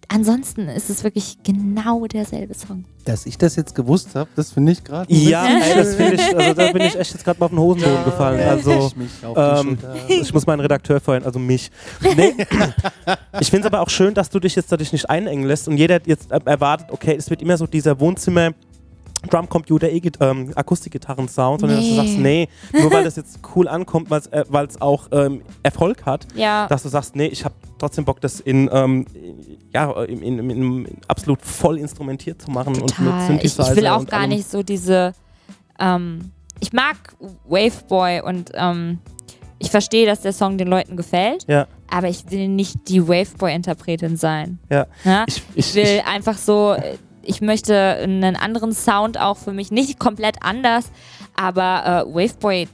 Ansonsten 0.08 0.68
ist 0.68 0.90
es 0.90 1.04
wirklich 1.04 1.38
genau 1.42 2.06
derselbe 2.06 2.54
Song. 2.54 2.84
Dass 3.04 3.26
ich 3.26 3.38
das 3.38 3.56
jetzt 3.56 3.74
gewusst 3.74 4.14
habe, 4.14 4.28
das 4.36 4.52
finde 4.52 4.72
ich 4.72 4.82
gerade. 4.82 5.12
Ja, 5.12 5.46
ey, 5.46 5.76
das 5.76 5.94
finde 5.94 6.14
ich, 6.14 6.36
also 6.36 6.54
da 6.54 6.72
bin 6.72 6.82
ich 6.82 6.96
echt 6.98 7.12
jetzt 7.12 7.24
gerade 7.24 7.38
mal 7.38 7.46
auf 7.46 7.52
den 7.52 7.58
Hosenboden 7.58 8.04
gefallen. 8.04 8.48
Also, 8.48 8.92
ähm, 9.36 9.78
ich 10.08 10.32
muss 10.32 10.46
meinen 10.46 10.60
Redakteur 10.60 11.00
vorhin, 11.00 11.24
also 11.24 11.38
mich. 11.38 11.70
Nee. 12.00 12.34
ich 13.40 13.50
finde 13.50 13.66
es 13.68 13.72
aber 13.72 13.80
auch 13.80 13.90
schön, 13.90 14.14
dass 14.14 14.30
du 14.30 14.40
dich 14.40 14.56
jetzt 14.56 14.72
dadurch 14.72 14.92
nicht 14.92 15.08
einengen 15.08 15.44
lässt 15.44 15.68
und 15.68 15.76
jeder 15.76 16.00
jetzt 16.06 16.30
erwartet, 16.30 16.88
okay, 16.90 17.14
es 17.16 17.30
wird 17.30 17.42
immer 17.42 17.56
so 17.56 17.66
dieser 17.66 18.00
Wohnzimmer. 18.00 18.52
Drumcomputer, 19.28 19.90
e 19.90 20.00
ähm, 20.20 20.52
Akustikgitarren-Sound, 20.54 21.60
sondern 21.60 21.78
dass 21.78 21.86
du 21.86 21.90
Nee. 21.92 21.96
sagst, 21.96 22.18
nee, 22.18 22.48
nur 22.72 22.92
weil 22.92 23.04
das 23.04 23.16
jetzt 23.16 23.40
cool 23.54 23.68
ankommt, 23.68 24.10
weil 24.10 24.20
es 24.20 24.26
äh, 24.76 24.80
auch 24.80 25.08
ähm, 25.12 25.42
Erfolg 25.62 26.04
hat, 26.06 26.26
Ja. 26.34 26.66
dass 26.68 26.82
du 26.82 26.88
sagst, 26.88 27.16
nee, 27.16 27.26
ich 27.26 27.44
habe 27.44 27.54
trotzdem 27.78 28.04
Bock, 28.04 28.20
das 28.20 28.40
in, 28.40 28.68
ähm, 28.72 29.06
ja, 29.72 29.90
in, 30.04 30.22
in, 30.22 30.50
in, 30.50 30.86
absolut 31.08 31.42
voll 31.42 31.78
instrumentiert 31.78 32.40
zu 32.42 32.50
machen 32.50 32.74
und 32.74 32.82
mit 32.82 32.90
Total. 32.90 33.20
Ich, 33.20 33.26
Synthesizer 33.26 33.70
ich 33.70 33.76
will 33.76 33.86
auch 33.88 34.06
gar 34.06 34.20
allem. 34.20 34.30
nicht 34.30 34.50
so 34.50 34.62
diese. 34.62 35.12
Ähm, 35.78 36.30
ich 36.60 36.72
mag 36.72 36.96
Waveboy 37.48 38.22
und 38.22 38.50
ähm, 38.54 38.98
ich 39.58 39.70
verstehe, 39.70 40.06
dass 40.06 40.20
der 40.22 40.32
Song 40.32 40.58
den 40.58 40.68
Leuten 40.68 40.96
gefällt, 40.96 41.44
Ja, 41.48 41.66
aber 41.90 42.08
ich 42.08 42.30
will 42.30 42.48
nicht 42.48 42.88
die 42.88 43.06
Waveboy-Interpretin 43.06 44.16
sein. 44.16 44.58
ja. 44.70 44.86
Ja? 45.04 45.24
Ich, 45.26 45.42
Ich 45.54 45.74
will 45.74 46.02
einfach 46.06 46.36
so, 46.38 46.72
äh, 46.74 46.96
ich 47.26 47.40
möchte 47.40 47.76
einen 47.76 48.36
anderen 48.36 48.72
Sound 48.72 49.18
auch 49.18 49.36
für 49.36 49.52
mich, 49.52 49.70
nicht 49.70 49.98
komplett 49.98 50.36
anders, 50.42 50.90
aber 51.34 52.06
äh, 52.06 52.14
Waveboy 52.14 52.68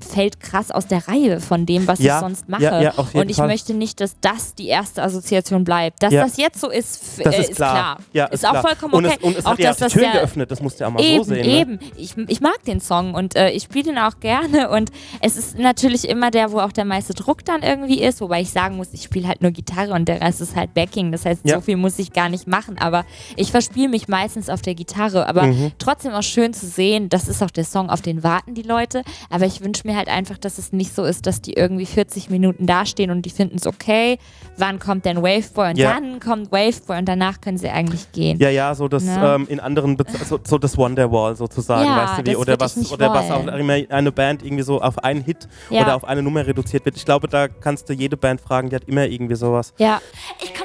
fällt 0.00 0.40
krass 0.40 0.70
aus 0.70 0.86
der 0.86 1.06
Reihe 1.08 1.40
von 1.40 1.66
dem, 1.66 1.86
was 1.86 1.98
Ja, 1.98 2.16
ich 2.16 2.20
sonst 2.20 2.48
mache. 2.48 2.62
ja, 2.62 2.80
ja, 2.82 2.92
und 3.14 3.30
ich 3.30 3.36
Fall. 3.36 3.46
möchte 3.48 3.74
nicht, 3.74 4.00
dass 4.00 4.16
das 4.20 4.54
die 4.54 4.66
erste 4.68 5.02
Assoziation 5.02 5.64
bleibt. 5.64 6.02
Dass 6.02 6.12
das 6.12 6.36
jetzt 6.36 6.60
so 6.60 6.70
ist, 6.70 7.20
äh, 7.20 7.40
ist 7.40 7.56
klar. 7.56 7.98
Ja, 8.12 8.26
ist, 8.26 8.44
auch 8.46 8.50
klar. 8.50 8.62
vollkommen 8.68 8.94
Und 8.94 9.06
okay. 9.06 9.16
es, 9.18 9.24
und 9.24 9.36
es 9.38 9.46
auch 9.46 9.52
hat 9.52 9.58
ja 9.60 9.68
dass 9.74 9.76
die 9.78 9.84
das 9.84 9.94
ja 9.94 10.12
geöffnet, 10.12 10.50
das 10.50 10.60
musst 10.60 10.80
du 10.80 10.84
ja 10.84 10.90
mal 10.90 11.02
Eben, 11.02 11.24
so 11.24 11.34
sehen. 11.34 11.46
Ne? 11.46 11.60
eben. 11.60 11.78
Ich, 11.96 12.16
ich 12.16 12.40
mag 12.40 12.62
den 12.66 12.80
Song 12.80 13.14
und 13.14 13.36
äh, 13.36 13.50
ich 13.50 13.64
spiele 13.64 13.84
den 13.92 13.98
auch 13.98 14.20
gerne 14.20 14.68
und 14.70 14.90
es 15.20 15.36
ist 15.36 15.58
natürlich 15.58 16.08
immer 16.08 16.30
der, 16.30 16.52
wo 16.52 16.60
auch 16.60 16.72
der 16.72 16.84
meiste 16.84 17.14
Druck 17.14 17.44
dann 17.44 17.62
irgendwie 17.62 18.02
ist, 18.02 18.20
wobei 18.20 18.40
ich 18.40 18.50
sagen 18.50 18.76
muss, 18.76 18.88
ich 18.92 19.02
spiele 19.04 19.28
halt 19.28 19.42
nur 19.42 19.50
Gitarre 19.52 19.92
und 19.94 20.06
der 20.06 20.20
Rest 20.20 20.40
ist 20.40 20.56
halt 20.56 20.74
Backing. 20.74 21.12
Das 21.12 21.24
heißt, 21.24 21.42
so 21.48 21.60
viel 21.60 21.76
muss 21.76 21.98
ich 21.98 22.12
gar 22.12 22.28
nicht 22.28 22.46
machen, 22.46 22.78
aber 22.78 23.04
ich 23.36 23.50
verspiele 23.50 23.88
mich 23.88 24.08
meistens 24.08 24.48
auf 24.50 24.60
der 24.62 24.74
Gitarre. 24.74 25.26
Aber 25.28 25.44
Mhm. 25.44 25.72
trotzdem 25.78 26.12
auch 26.12 26.22
schön 26.22 26.52
zu 26.54 26.66
sehen, 26.66 27.08
das 27.08 27.28
ist 27.28 27.42
auch 27.42 27.50
der 27.50 27.64
Song, 27.64 27.90
auf 27.90 28.00
den 28.02 28.22
warten 28.22 28.54
die 28.54 28.62
Leute. 28.62 29.02
Aber 29.30 29.46
ich 29.46 29.60
wünsche 29.62 29.86
mir 29.86 29.93
halt 29.96 30.08
einfach, 30.08 30.38
dass 30.38 30.58
es 30.58 30.72
nicht 30.72 30.94
so 30.94 31.04
ist, 31.04 31.26
dass 31.26 31.40
die 31.42 31.52
irgendwie 31.54 31.86
40 31.86 32.30
Minuten 32.30 32.66
dastehen 32.66 33.10
und 33.10 33.22
die 33.22 33.30
finden 33.30 33.56
es 33.56 33.66
okay. 33.66 34.18
Wann 34.56 34.78
kommt 34.78 35.04
denn 35.04 35.18
Waveboy? 35.22 35.70
Und 35.70 35.78
Ja. 35.78 35.94
dann 35.94 36.20
kommt 36.20 36.52
Waveboy 36.52 36.98
und 36.98 37.06
danach 37.06 37.40
können 37.40 37.58
sie 37.58 37.68
eigentlich 37.68 38.12
gehen. 38.12 38.38
Ja, 38.38 38.50
ja, 38.50 38.74
so 38.74 38.88
das 38.88 39.04
Ne? 39.04 39.34
ähm, 39.34 39.46
in 39.48 39.60
anderen, 39.60 39.96
Bez 39.96 40.12
so, 40.28 40.38
so 40.42 40.58
das 40.58 40.76
Wonderwall 40.76 41.36
sozusagen, 41.36 41.86
Ja, 41.88 41.96
weißt 41.96 42.18
du 42.26 42.30
wie? 42.30 42.36
Oder 42.36 42.58
was, 42.60 42.92
oder 42.92 43.12
was 43.12 43.30
auch 43.30 43.46
immer 43.46 43.78
eine 43.88 44.12
Band 44.12 44.42
irgendwie 44.44 44.62
so 44.62 44.80
auf 44.80 44.98
einen 45.02 45.22
Hit 45.22 45.48
Ja. 45.70 45.82
oder 45.82 45.96
auf 45.96 46.04
eine 46.04 46.22
Nummer 46.22 46.46
reduziert 46.46 46.84
wird. 46.84 46.96
Ich 46.96 47.04
glaube, 47.04 47.28
da 47.28 47.48
kannst 47.48 47.88
du 47.88 47.92
jede 47.92 48.16
Band 48.16 48.40
fragen, 48.40 48.70
die 48.70 48.76
hat 48.76 48.84
immer 48.84 49.06
irgendwie 49.06 49.34
sowas. 49.34 49.72
Ja. 49.78 50.00
Ich 50.42 50.52
komm 50.54 50.63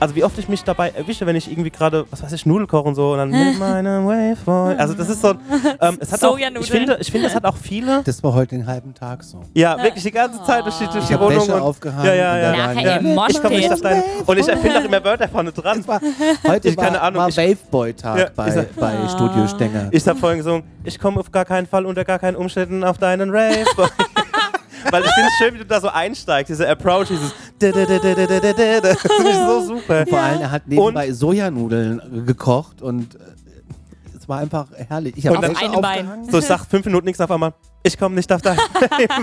Also 0.00 0.14
wie 0.14 0.22
oft 0.22 0.38
ich 0.38 0.48
mich 0.48 0.62
dabei 0.62 0.90
erwische, 0.90 1.26
wenn 1.26 1.34
ich 1.34 1.50
irgendwie 1.50 1.70
gerade, 1.70 2.06
was 2.10 2.22
weiß 2.22 2.32
ich, 2.32 2.46
Nudel 2.46 2.68
koche 2.68 2.86
und 2.88 2.94
so 2.94 3.12
und 3.12 3.18
dann 3.18 3.30
mit 3.30 3.58
meinem 3.58 4.06
Waveboy. 4.06 4.76
Also 4.76 4.94
das 4.94 5.08
ist 5.08 5.20
so, 5.22 5.30
ähm, 5.80 5.98
es 5.98 6.12
hat 6.12 6.22
auch, 6.24 6.38
ich 6.38 6.70
finde, 6.70 6.98
ich 7.00 7.10
finde, 7.10 7.26
es 7.26 7.34
hat 7.34 7.44
auch 7.44 7.56
viele, 7.56 8.02
Das 8.04 8.22
war 8.22 8.32
heute 8.32 8.54
den 8.56 8.66
halben 8.66 8.94
Tag 8.94 9.24
so. 9.24 9.40
ja, 9.54 9.76
wirklich 9.82 10.04
die 10.04 10.12
ganze 10.12 10.40
Zeit 10.44 10.64
durch 10.64 10.76
die, 10.78 10.84
durch 10.86 10.98
Ich 10.98 11.06
die 11.08 11.14
habe 11.14 11.24
Wohnung. 11.26 11.40
Wäsche 11.42 11.54
und, 11.54 11.62
aufgehangen. 11.62 12.06
ja, 12.06 12.14
ja, 12.14 12.32
und 12.34 12.40
ja. 12.58 12.66
Nachher 12.74 12.82
ja. 12.82 12.96
im 12.98 13.18
Ich 13.28 13.42
komme 13.42 13.56
nicht 13.56 13.72
auf 13.72 13.80
deine, 13.80 14.04
und 14.24 14.38
ich 14.38 14.48
erfinde 14.48 14.78
auch 14.78 14.84
immer 14.84 15.02
Wörter 15.04 15.28
vorne 15.28 15.50
dran. 15.52 15.84
War, 15.88 16.00
heute 16.46 16.68
Ich- 16.68 16.76
war, 16.76 16.84
keine 16.84 17.00
Ahnung, 17.00 17.22
war 17.22 17.28
ich- 17.30 17.36
Waveboy-Tag 17.36 18.18
Ja, 18.18 18.26
bei, 18.36 18.50
sag- 18.52 18.76
bei 18.76 18.94
Studio 19.08 19.48
Stenger. 19.48 19.88
Ich 19.90 20.06
habe 20.06 20.18
vorhin 20.18 20.38
gesungen, 20.38 20.62
ich 20.84 20.98
komme 20.98 21.18
auf 21.18 21.32
gar 21.32 21.44
keinen 21.44 21.66
Fall 21.66 21.84
unter 21.86 22.04
gar 22.04 22.20
keinen 22.20 22.36
Umständen 22.36 22.84
auf 22.84 22.98
deinen 22.98 23.30
Rave. 23.30 23.64
Weil 24.90 25.02
ich 25.04 25.10
finde 25.10 25.28
es 25.28 25.34
schön, 25.38 25.54
wie 25.54 25.58
du 25.58 25.66
da 25.66 25.80
so 25.80 25.88
einsteigst, 25.88 26.50
dieser 26.50 26.68
Approach, 26.70 27.08
dieses 27.08 27.34
Das 27.58 29.00
finde 29.00 29.30
ich 29.30 29.36
so 29.36 29.60
super. 29.66 30.06
Vor 30.06 30.18
allem, 30.18 30.40
er 30.40 30.50
hat 30.50 30.66
nebenbei 30.66 31.12
Sojanudeln 31.12 32.26
gekocht 32.26 32.82
und 32.82 33.14
äh, 33.14 33.18
es 34.18 34.28
war 34.28 34.38
einfach 34.40 34.66
herrlich. 34.88 35.14
Ich 35.16 35.26
habe 35.26 35.38
Auf 35.38 35.56
einem 35.62 35.80
Bein. 35.80 36.28
So, 36.30 36.38
ich 36.38 36.44
sag 36.44 36.64
fünf 36.66 36.84
Minuten 36.86 37.06
nichts 37.06 37.20
auf 37.20 37.30
einmal, 37.30 37.52
ich 37.82 37.98
komme 37.98 38.14
nicht 38.14 38.30
auf 38.32 38.42
deinen 38.42 38.58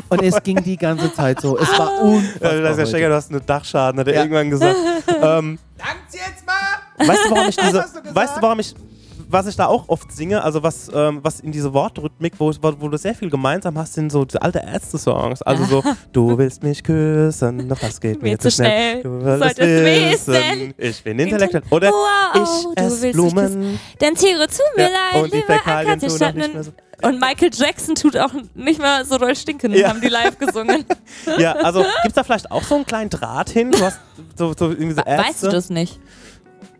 und 0.09 0.21
es 0.23 0.41
ging 0.43 0.63
die 0.63 0.77
ganze 0.77 1.13
Zeit 1.13 1.41
so. 1.41 1.57
Es 1.57 1.69
war 1.77 2.01
unfassbar. 2.01 2.51
du 2.53 2.63
sagst 2.63 2.79
ja, 2.79 2.85
Stecker, 2.85 3.09
du 3.09 3.15
hast 3.15 3.31
einen 3.31 3.45
Dachschaden, 3.45 3.99
hat 3.99 4.07
er 4.07 4.13
Ja. 4.15 4.21
irgendwann 4.21 4.49
gesagt. 4.49 4.75
ähm, 5.21 5.59
Dankt's 5.77 6.13
jetzt 6.13 6.45
mal! 6.45 7.07
weißt 7.07 7.25
du, 7.25 7.31
warum 7.31 7.49
ich 7.49 7.55
diese, 7.57 7.85
weißt 8.13 8.37
du, 8.37 8.41
warum 8.41 8.59
ich, 8.59 8.73
was 9.35 9.47
ich 9.47 9.55
da 9.55 9.67
auch 9.67 9.89
oft 9.89 10.11
singe, 10.11 10.43
also 10.43 10.63
was, 10.63 10.89
ähm, 10.93 11.19
was 11.21 11.39
in 11.41 11.51
diese 11.51 11.73
Wortrhythmik, 11.73 12.33
wo, 12.39 12.51
wo, 12.61 12.87
du 12.87 12.97
sehr 12.97 13.13
viel 13.13 13.29
gemeinsam 13.29 13.77
hast, 13.77 13.93
sind 13.93 14.11
so 14.11 14.25
alte 14.39 14.59
Ärzte-Songs. 14.59 15.41
Also 15.41 15.65
so, 15.65 15.83
du 16.13 16.37
willst 16.37 16.63
mich 16.63 16.83
küssen, 16.83 17.67
doch 17.69 17.77
das 17.79 17.99
geht 17.99 18.21
mir, 18.21 18.31
Mir 18.31 18.39
zu 18.39 18.49
schnell. 18.49 19.01
schnell, 19.01 19.03
Du 19.03 19.23
willst 19.23 19.57
solltest 19.57 20.27
wissen, 20.27 20.33
wissen. 20.33 20.73
ich 20.77 21.03
bin 21.03 21.19
intellektuell. 21.19 21.63
Oder 21.69 21.91
Wow, 21.91 22.35
ich 22.35 22.63
du 22.63 22.73
ess 22.75 23.01
willst 23.01 23.03
mich 23.03 23.13
Blumen. 23.13 23.79
Denn 24.01 24.15
Tiere 24.15 24.47
zu 24.47 24.61
mir 24.75 24.83
Ja, 24.83 24.89
leid, 24.89 25.23
und 25.23 25.33
die 25.33 25.41
Fäkalien 25.41 25.99
tun 25.99 26.09
statt 26.09 26.35
nicht 26.35 26.53
mehr 26.53 26.63
so. 26.63 26.71
Und 27.01 27.19
Michael 27.19 27.49
Jackson 27.53 27.93
tut 27.95 28.15
auch 28.17 28.31
nicht 28.53 28.79
mehr 28.79 29.03
so 29.03 29.17
doll 29.17 29.35
stinken, 29.35 29.73
Ja. 29.73 29.89
haben 29.89 29.99
die 30.01 30.07
live 30.07 30.37
gesungen. 30.39 30.85
Ja, 31.37 31.53
also 31.53 31.81
gibt 31.81 32.07
es 32.07 32.13
da 32.13 32.23
vielleicht 32.23 32.49
auch 32.51 32.63
so 32.63 32.75
einen 32.75 32.85
kleinen 32.85 33.09
Draht 33.09 33.49
hin? 33.49 33.71
Du 33.71 33.81
hast 33.81 33.99
so, 34.37 34.53
so 34.57 34.69
irgendwie 34.69 34.93
so 34.93 35.01
Ärzte. 35.01 35.27
Weißt 35.29 35.43
du 35.43 35.49
das 35.49 35.69
nicht? 35.69 35.99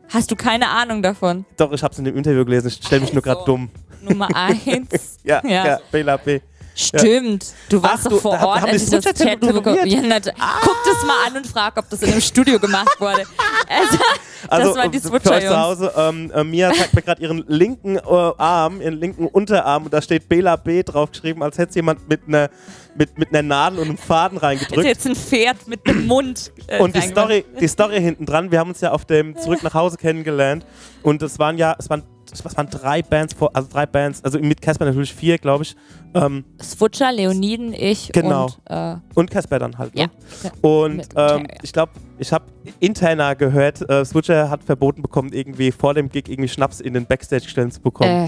Hast 0.09 0.31
du 0.31 0.35
keine 0.35 0.69
Ahnung 0.69 1.01
davon? 1.01 1.45
Doch, 1.57 1.71
ich 1.71 1.83
habe 1.83 1.91
es 1.91 1.99
in 1.99 2.05
dem 2.05 2.15
Interview 2.17 2.45
gelesen. 2.45 2.67
Ich 2.67 2.75
stelle 2.75 3.01
mich 3.01 3.13
nur 3.13 3.21
gerade 3.23 3.39
Also. 3.39 3.51
dumm. 3.51 3.69
Nummer 4.01 4.27
eins. 4.35 5.17
Ja, 5.23 5.41
ja, 5.43 5.65
Ja. 5.65 5.79
Bela 5.91 6.17
B. 6.17 6.39
Stimmt. 6.77 7.45
Du 7.69 7.81
warst 7.81 7.99
Ach, 7.99 8.03
doch 8.03 8.09
du- 8.11 8.19
vor 8.19 8.37
da 8.37 8.45
Ort, 8.45 8.63
als 8.65 8.83
ich 8.83 8.89
das 8.89 9.03
Switcher 9.05 9.25
Tattoo 9.39 9.53
bekommen 9.53 9.87
ja, 9.87 10.01
nat- 10.01 10.33
Guck 10.61 10.75
das 10.85 11.05
mal 11.07 11.27
an 11.27 11.37
und 11.37 11.47
frag, 11.47 11.77
ob 11.77 11.89
das 11.89 12.01
in 12.01 12.11
einem 12.11 12.19
Studio 12.21 12.59
gemacht 12.59 12.99
wurde. 12.99 13.23
Also, 13.69 13.97
Also 14.49 14.67
das 14.73 14.77
waren 14.77 14.91
die 14.91 14.97
äh, 14.97 15.01
für 15.01 15.13
euch 15.13 15.21
Switcher, 15.23 15.39
zu. 15.41 15.57
Hause, 15.59 15.93
ähm, 15.97 16.31
äh, 16.35 16.43
Mia 16.43 16.71
zeigt 16.73 16.93
mir 16.93 17.01
gerade 17.01 17.21
ihren 17.21 17.43
linken 17.47 17.95
äh, 17.95 18.01
Arm, 18.37 18.79
ihren 18.81 18.93
linken 18.99 19.25
Unterarm 19.27 19.85
und 19.85 19.93
da 19.93 20.01
steht 20.01 20.27
Bela 20.29 20.55
B 20.57 20.83
drauf 20.83 21.11
geschrieben, 21.11 21.41
als 21.41 21.57
hätte 21.57 21.73
jemand 21.75 22.07
mit 22.09 22.27
einer 22.27 22.49
mit, 22.97 23.17
mit 23.17 23.29
einer 23.29 23.41
Nadel 23.43 23.79
und 23.79 23.88
einem 23.89 23.97
Faden 23.97 24.38
Ist 24.38 24.43
reingedrückt. 24.43 24.86
jetzt 24.88 25.05
ein 25.05 25.15
Pferd 25.15 25.67
mit 25.67 25.88
einem 25.88 26.08
Mund. 26.08 26.51
Äh, 26.67 26.81
Und 26.81 26.95
die. 26.95 27.01
Story, 27.01 27.45
die 27.60 27.67
Story 27.67 28.01
hinten 28.01 28.25
dran, 28.25 28.51
wir 28.51 28.60
haben 28.60 28.69
uns 28.69 28.81
ja 28.81 28.91
auf 28.91 29.05
dem 29.05 29.36
Zurück 29.38 29.63
nach 29.63 29.73
Hause 29.73 29.97
kennengelernt 29.97 30.65
und 31.03 31.21
es 31.21 31.38
waren 31.39 31.58
ja, 31.58 31.75
es 31.77 31.89
waren, 31.89 32.03
es 32.31 32.43
waren 32.58 32.69
drei 32.69 33.01
Bands 33.01 33.34
vor, 33.34 33.51
also 33.53 33.67
drei 33.71 33.86
Bands, 33.86 34.23
also 34.23 34.39
mit 34.39 34.62
Casper 34.62 34.86
natürlich 34.86 35.13
vier, 35.13 35.38
glaube 35.38 35.63
ich, 35.63 35.75
ähm, 36.13 36.43
Switcher, 36.62 37.12
Leoniden, 37.12 37.73
ich 37.73 38.12
Genau. 38.13 38.45
und 38.45 38.58
äh, 38.65 38.95
und 39.13 39.29
Casper 39.29 39.60
dann 39.60 39.77
halt. 39.77 39.93
Ne? 39.95 40.10
ja. 40.43 40.51
Und 40.62 40.97
Mit 40.97 41.10
ähm, 41.15 41.47
ich 41.62 41.73
glaube, 41.73 41.91
ich 42.17 42.31
habe 42.31 42.45
interner 42.79 43.36
gehört, 43.36 43.88
äh, 43.89 44.05
Switcher 44.05 44.49
hat 44.49 44.63
verboten 44.63 45.01
bekommen, 45.01 45.31
irgendwie 45.34 45.71
vor 45.71 45.93
dem 45.93 46.10
Gig 46.10 46.29
irgendwie 46.29 46.47
Schnaps 46.49 46.79
in 46.79 46.93
den 46.93 47.05
Backstage-Stellen 47.05 47.71
zu 47.71 47.81
bekommen. 47.81 48.25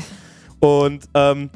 Äh, 0.62 0.65
Und 0.65 1.06
ähm, 1.13 1.49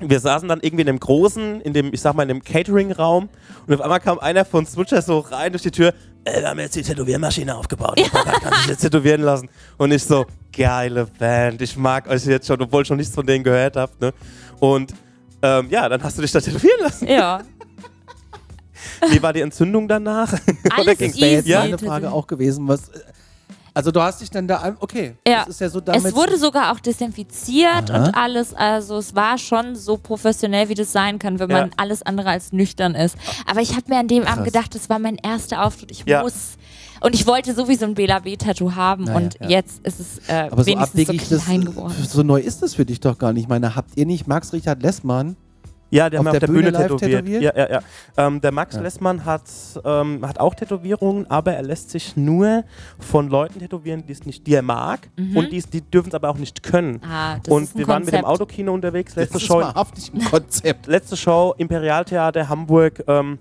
wir 0.00 0.20
saßen 0.20 0.48
dann 0.48 0.60
irgendwie 0.60 0.82
in 0.82 0.86
dem 0.86 1.00
großen, 1.00 1.60
in 1.60 1.72
dem, 1.72 1.92
ich 1.92 2.00
sag 2.00 2.14
mal, 2.14 2.22
in 2.22 2.28
dem 2.28 2.42
Catering-Raum 2.42 3.28
und 3.66 3.74
auf 3.74 3.80
einmal 3.80 4.00
kam 4.00 4.18
einer 4.18 4.44
von 4.44 4.66
Switcher 4.66 5.02
so 5.02 5.20
rein 5.20 5.52
durch 5.52 5.62
die 5.62 5.70
Tür, 5.70 5.94
äh, 6.24 6.40
wir 6.40 6.48
haben 6.48 6.58
jetzt 6.58 6.74
die 6.74 6.82
Tätowiermaschine 6.82 7.54
aufgebaut, 7.54 7.98
ja. 7.98 8.08
kann 8.08 8.52
sich 8.54 8.66
jetzt 8.66 8.80
tätowieren 8.80 9.22
lassen. 9.22 9.48
Und 9.76 9.92
ich 9.92 10.02
so, 10.04 10.26
geile 10.56 11.06
Band, 11.06 11.60
ich 11.62 11.76
mag 11.76 12.08
euch 12.08 12.24
jetzt 12.26 12.46
schon, 12.46 12.60
obwohl 12.62 12.82
ich 12.82 12.88
schon 12.88 12.96
nichts 12.96 13.14
von 13.14 13.26
denen 13.26 13.44
gehört 13.44 13.76
habt. 13.76 14.00
Ne? 14.00 14.12
Und 14.60 14.94
ähm, 15.42 15.68
ja, 15.70 15.88
dann 15.88 16.02
hast 16.02 16.16
du 16.16 16.22
dich 16.22 16.32
da 16.32 16.40
tätowieren 16.40 16.80
lassen. 16.80 17.08
ja. 17.08 17.42
Wie 19.10 19.22
war 19.22 19.32
die 19.32 19.40
Entzündung 19.40 19.88
danach? 19.88 20.32
Alles 20.70 20.98
ging's 20.98 21.14
Das 21.14 21.20
wäre 21.20 21.32
jetzt 21.32 21.46
easy. 21.46 21.58
meine 21.58 21.78
Frage 21.78 22.12
auch 22.12 22.26
gewesen. 22.26 22.68
Was, 22.68 22.90
also 23.74 23.90
du 23.90 24.00
hast 24.00 24.20
dich 24.20 24.30
dann 24.30 24.46
da, 24.48 24.60
ein- 24.60 24.76
okay, 24.80 25.16
Ja. 25.26 25.40
das 25.40 25.48
ist 25.56 25.60
ja 25.60 25.68
so 25.68 25.80
damit. 25.80 26.04
Es 26.04 26.14
wurde 26.14 26.38
sogar 26.38 26.72
auch 26.72 26.80
desinfiziert 26.80 27.90
Aha. 27.90 28.04
und 28.06 28.14
alles. 28.14 28.54
Also 28.54 28.96
es 28.98 29.14
war 29.14 29.36
schon 29.38 29.76
so 29.76 29.96
professionell, 29.96 30.68
wie 30.68 30.74
das 30.74 30.92
sein 30.92 31.18
kann, 31.18 31.38
wenn 31.38 31.50
Ja. 31.50 31.60
man 31.62 31.70
alles 31.76 32.02
andere 32.02 32.30
als 32.30 32.52
nüchtern 32.52 32.94
ist. 32.94 33.16
Aber 33.46 33.60
ich 33.60 33.72
habe 33.76 33.82
mir 33.88 33.98
an 33.98 34.08
dem 34.08 34.22
Abend 34.22 34.36
Krass. 34.44 34.52
gedacht, 34.52 34.74
das 34.74 34.88
war 34.88 34.98
mein 34.98 35.16
erster 35.16 35.64
Auftritt. 35.64 35.90
Ich 35.90 36.04
Ja. 36.06 36.22
muss. 36.22 36.56
Und 37.00 37.14
ich 37.14 37.26
wollte 37.26 37.52
sowieso 37.54 37.84
ein 37.84 37.94
Bela 37.94 38.20
B-Tattoo 38.20 38.74
haben. 38.76 39.04
Naja, 39.04 39.16
und 39.18 39.36
ja. 39.40 39.48
jetzt 39.50 39.84
ist 39.84 40.00
es 40.00 40.28
äh, 40.28 40.48
aber 40.50 40.62
so 40.62 40.66
wenigstens 40.70 41.02
abwegig, 41.02 41.26
so 41.28 41.34
das, 41.34 41.44
klein 41.44 41.64
geworden. 41.64 41.94
so 42.08 42.22
neu 42.22 42.40
ist 42.40 42.62
das 42.62 42.74
für 42.74 42.86
dich 42.86 43.00
doch 43.00 43.18
gar 43.18 43.32
nicht. 43.34 43.42
Ich 43.42 43.48
meine, 43.48 43.76
habt 43.76 43.90
ihr 43.96 44.06
nicht 44.06 44.26
Max 44.26 44.52
Richard 44.54 44.82
Lessmann? 44.82 45.36
Ja, 45.94 46.10
der 46.10 46.20
Auf 46.20 46.26
haben 46.26 46.32
wir 46.32 46.36
auf 46.36 46.38
der 46.38 46.40
der 46.40 46.46
Bühne, 46.48 46.62
Bühne 46.72 46.78
live 46.78 46.86
tätowiert. 46.88 47.24
tätowiert? 47.24 47.42
Ja, 47.42 47.52
ja, 47.56 47.70
ja. 48.16 48.26
Ähm, 48.26 48.40
der 48.40 48.52
Max 48.52 48.74
Ja. 48.74 48.82
Lessmann 48.82 49.24
hat, 49.24 49.42
ähm, 49.84 50.26
hat 50.26 50.40
auch 50.40 50.54
Tätowierungen, 50.54 51.30
aber 51.30 51.52
er 51.54 51.62
lässt 51.62 51.90
sich 51.90 52.16
nur 52.16 52.64
von 52.98 53.28
Leuten 53.28 53.58
tätowieren, 53.60 54.04
die 54.06 54.12
es 54.12 54.26
nicht, 54.26 54.46
die 54.46 54.54
er 54.54 54.62
mag 54.62 55.08
und 55.34 55.52
die, 55.52 55.58
es- 55.58 55.70
die 55.70 55.80
dürfen 55.82 56.08
es 56.08 56.14
aber 56.14 56.28
auch 56.30 56.38
nicht 56.38 56.62
können. 56.62 57.00
Ah, 57.04 57.36
das 57.42 57.52
und 57.54 57.62
ist 57.62 57.74
ein 57.74 57.78
wir 57.78 57.88
waren 57.88 58.02
mit 58.04 58.12
dem 58.12 58.22
Konzept. 58.22 58.40
Autokino 58.42 58.74
unterwegs, 58.74 59.14
letzte 59.16 59.34
das 59.34 59.42
ist 59.42 59.48
Show, 59.48 59.60
wahrhaftig 59.60 60.12
ein 60.12 60.20
Konzept. 60.24 60.86
letzte 60.88 61.16
Show 61.16 61.54
Imperialtheater 61.58 62.48
Hamburg. 62.48 63.04
Ähm, 63.06 63.38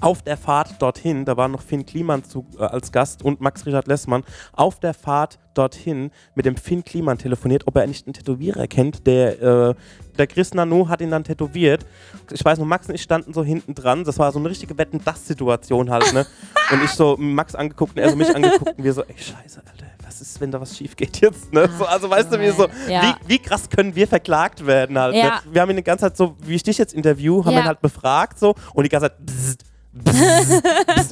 auf 0.00 0.22
der 0.22 0.38
Fahrt 0.38 0.80
dorthin, 0.80 1.26
da 1.26 1.36
war 1.36 1.48
noch 1.48 1.60
Finn 1.60 1.84
Kliman 1.84 2.24
zu, 2.24 2.46
äh, 2.58 2.62
als 2.62 2.90
Gast 2.92 3.22
und 3.22 3.42
Max 3.42 3.66
Richard 3.66 3.86
Lessmann, 3.88 4.24
auf 4.54 4.80
der 4.80 4.94
Fahrt 4.94 5.38
dorthin 5.54 6.10
mit 6.34 6.46
dem 6.46 6.56
Finn 6.56 6.84
Kliman 6.84 7.18
telefoniert, 7.18 7.66
ob 7.66 7.76
er 7.76 7.86
nicht 7.86 8.06
einen 8.06 8.14
Tätowierer 8.14 8.66
kennt, 8.66 9.06
der, 9.06 9.42
äh, 9.42 9.74
der 10.18 10.26
Chris 10.26 10.52
Nano 10.54 10.88
hat 10.88 11.00
ihn 11.00 11.10
dann 11.10 11.24
tätowiert. 11.24 11.86
Ich 12.30 12.44
weiß 12.44 12.58
noch, 12.58 12.66
Max 12.66 12.88
und 12.88 12.94
ich 12.94 13.02
standen 13.02 13.32
so 13.32 13.42
hinten 13.44 13.74
dran, 13.74 14.04
das 14.04 14.18
war 14.18 14.30
so 14.32 14.38
eine 14.38 14.48
richtige 14.50 14.76
Wetten-Das-Situation 14.76 15.90
halt, 15.90 16.12
ne? 16.12 16.26
und 16.70 16.82
ich 16.84 16.90
so 16.90 17.16
Max 17.18 17.54
angeguckt 17.54 17.96
und 17.96 18.02
er 18.02 18.10
so 18.10 18.16
mich 18.16 18.34
angeguckt 18.34 18.76
und 18.78 18.84
wir 18.84 18.92
so, 18.92 19.02
ey, 19.02 19.14
scheiße, 19.16 19.60
Alter, 19.70 19.86
was 20.04 20.20
ist, 20.20 20.40
wenn 20.40 20.50
da 20.50 20.60
was 20.60 20.76
schief 20.76 20.96
geht 20.96 21.20
jetzt, 21.20 21.52
ne? 21.52 21.68
So, 21.78 21.84
also 21.86 22.10
weißt 22.10 22.32
du, 22.32 22.40
wie 22.40 22.50
so, 22.50 22.66
Ja. 22.88 23.02
wie, 23.24 23.28
wie 23.34 23.38
krass 23.38 23.68
können 23.70 23.94
wir 23.94 24.06
verklagt 24.06 24.66
werden 24.66 24.98
halt, 24.98 25.14
Ja. 25.14 25.24
ne? 25.24 25.32
Wir 25.50 25.62
haben 25.62 25.70
ihn 25.70 25.76
die 25.76 25.82
ganze 25.84 26.06
Zeit 26.06 26.16
so, 26.16 26.36
wie 26.40 26.54
ich 26.54 26.62
dich 26.62 26.78
jetzt 26.78 26.92
interview, 26.94 27.44
haben 27.44 27.52
Ja. 27.54 27.60
ihn 27.60 27.66
halt 27.66 27.80
befragt 27.80 28.38
so 28.38 28.54
und 28.74 28.84
die 28.84 28.88
ganze 28.90 29.08
Zeit 29.08 29.24
bzzzt, 29.24 29.64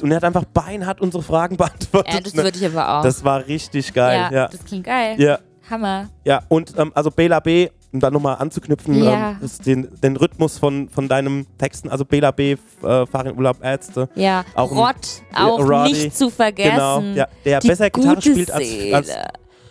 und 0.01 0.11
er 0.11 0.15
hat 0.17 0.23
einfach 0.23 0.45
beinhart 0.45 1.01
unsere 1.01 1.21
Fragen 1.23 1.57
beantwortet. 1.57 2.13
Ja, 2.13 2.19
das 2.21 2.35
würde 2.35 2.57
ich 2.57 2.65
aber 2.65 2.99
auch. 2.99 3.03
das 3.03 3.23
war 3.23 3.45
richtig 3.47 3.93
geil, 3.93 4.29
ja, 4.31 4.31
ja. 4.31 4.47
das 4.47 4.63
klingt 4.65 4.85
geil. 4.85 5.15
Ja, 5.21 5.39
Hammer. 5.69 6.09
ja. 6.25 6.41
und 6.49 6.73
ähm, 6.77 6.91
also 6.95 7.11
Bela 7.11 7.39
B, 7.39 7.69
um 7.93 7.99
da 7.99 8.09
nochmal 8.09 8.37
anzuknüpfen, 8.37 9.03
Ja. 9.03 9.31
ähm, 9.41 9.49
den, 9.65 9.87
den 10.01 10.15
Rhythmus 10.17 10.57
von, 10.57 10.89
von 10.89 11.07
deinem 11.07 11.45
Texten, 11.57 11.89
also 11.89 12.05
Bela 12.05 12.31
B, 12.31 12.53
äh, 12.83 13.05
Farin 13.05 13.35
Urlaub 13.37 13.63
Ärzte, 13.63 14.09
Ja, 14.15 14.43
Auch 14.55 14.71
ein- 14.71 14.77
Rott, 14.77 15.21
auch 15.35 15.59
Roddy, 15.59 15.91
nicht 15.93 16.17
zu 16.17 16.29
vergessen. 16.29 16.71
genau, 16.71 17.01
ja, 17.01 17.27
der 17.45 17.59
Die 17.59 17.67
besser 17.67 17.89
Gitarre 17.89 18.21
spielt 18.21 18.51
als, 18.51 18.67
als 18.93 19.09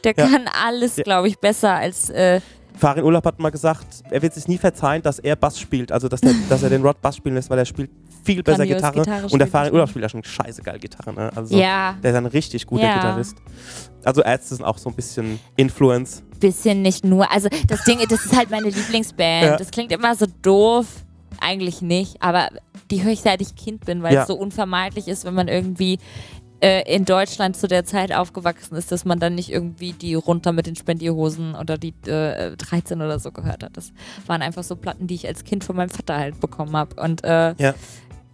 Der 0.05 0.14
kann 0.14 0.49
alles, 0.64 0.96
glaube 0.96 1.29
ich, 1.29 1.38
besser 1.38 1.75
als. 1.75 2.11
Äh, 2.11 2.40
Farin 2.79 3.05
Urlaub 3.05 3.27
hat 3.27 3.38
mal 3.40 3.51
gesagt, 3.51 3.87
er 4.11 4.23
wird 4.23 4.33
sich 4.33 4.49
nie 4.49 4.57
verzeihen, 4.57 5.03
dass 5.03 5.18
er 5.18 5.37
Bass 5.37 5.59
spielt, 5.59 5.92
also 5.92 6.09
dass, 6.09 6.20
der, 6.23 6.33
dass 6.49 6.62
er 6.62 6.70
den 6.70 6.81
Rod 6.83 6.99
Bass 7.03 7.16
spielen 7.16 7.35
lässt, 7.35 7.51
weil 7.51 7.59
er 7.59 7.66
spielt 7.66 7.90
viel 8.25 8.43
besser 8.43 8.67
Gitarre, 8.67 8.95
Gitarre 8.99 9.23
und 9.25 9.33
der 9.39 9.47
spielt 9.47 9.51
Farin 9.51 9.69
er 9.69 9.73
Urlaub 9.73 9.89
schon. 9.89 9.91
spielt 9.93 10.03
ja 10.05 10.09
schon 10.09 10.25
scheiße 10.25 10.63
geil 10.63 10.79
Gitarre, 10.79 11.13
ne? 11.13 11.31
also 11.35 11.57
ja, 11.57 11.95
der 12.03 12.11
ist 12.13 12.17
ein 12.17 12.27
richtig 12.27 12.67
guter 12.67 12.85
Ja. 12.85 12.95
Gitarrist. 12.97 13.37
Also 14.05 14.23
Ärzte 14.23 14.55
sind 14.57 14.65
auch 14.65 14.79
so 14.79 14.89
ein 14.89 14.95
bisschen 14.95 15.39
Influence. 15.57 16.23
bisschen 16.39 16.83
nicht 16.83 17.05
nur. 17.05 17.31
Also 17.31 17.49
das 17.69 17.85
Ding, 17.85 17.99
das 18.09 18.25
ist 18.25 18.37
halt 18.37 18.51
meine 18.51 18.69
Lieblingsband. 18.71 19.45
Ja. 19.45 19.57
Das 19.57 19.71
klingt 19.71 19.93
immer 19.93 20.15
so 20.15 20.27
doof. 20.43 20.87
Eigentlich 21.43 21.81
nicht, 21.81 22.21
aber 22.23 22.49
die 22.91 23.03
höre 23.03 23.13
ich 23.13 23.21
seit 23.21 23.41
ich 23.41 23.55
Kind 23.55 23.87
bin, 23.87 24.03
weil 24.03 24.15
es 24.17 24.27
so 24.27 24.35
unvermeidlich 24.35 25.09
ist, 25.09 25.25
wenn 25.25 25.33
man 25.33 25.49
irgendwie 25.49 25.99
äh, 26.61 26.83
in 26.95 27.07
Deutschland 27.07 27.57
zu 27.57 27.67
der 27.67 27.87
Zeit 27.87 28.13
aufgewachsen 28.13 28.75
ist, 28.75 28.93
dass 28.93 29.07
man 29.07 29.19
dann 29.21 29.37
nicht 29.37 29.51
irgendwie 29.51 29.93
die 29.93 30.15
runter 30.15 30.53
mit 30.53 30.67
den 30.67 30.77
Spendierhosen 30.77 31.55
oder 31.55 31.79
die 31.79 31.95
äh, 32.07 32.55
13 32.57 33.01
oder 33.01 33.19
so 33.19 33.33
gehört 33.33 33.63
hat. 33.63 33.75
Das 33.77 33.93
waren 34.27 34.43
einfach 34.43 34.65
so 34.65 34.77
Platten, 34.77 35.07
die 35.07 35.15
ich 35.15 35.27
als 35.27 35.45
Kind 35.45 35.65
von 35.65 35.77
meinem 35.77 35.89
Vater 35.89 36.19
halt 36.19 36.41
bekommen 36.41 36.77
habe. 36.77 37.01
Und 37.01 37.25
äh, 37.25 37.55
Ja. 37.59 37.75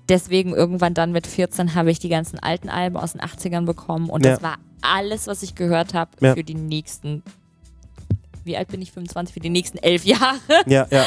Deswegen 0.08 0.54
irgendwann 0.54 0.94
dann 0.94 1.12
mit 1.12 1.26
14 1.26 1.74
habe 1.74 1.90
ich 1.90 1.98
die 1.98 2.08
ganzen 2.08 2.38
alten 2.38 2.68
Alben 2.68 2.96
aus 2.96 3.12
den 3.12 3.20
80ern 3.20 3.64
bekommen 3.64 4.08
und 4.10 4.24
Ja. 4.24 4.32
das 4.32 4.42
war 4.42 4.56
alles, 4.82 5.26
was 5.26 5.42
ich 5.42 5.54
gehört 5.54 5.94
habe 5.94 6.10
Ja. 6.20 6.34
für 6.34 6.44
die 6.44 6.54
nächsten, 6.54 7.22
wie 8.44 8.56
alt 8.56 8.68
bin 8.68 8.80
ich, 8.82 8.92
25, 8.92 9.34
für 9.34 9.40
die 9.40 9.50
nächsten 9.50 9.78
elf 9.78 10.04
Jahre. 10.04 10.36
Ja, 10.66 10.86
ja. 10.90 11.04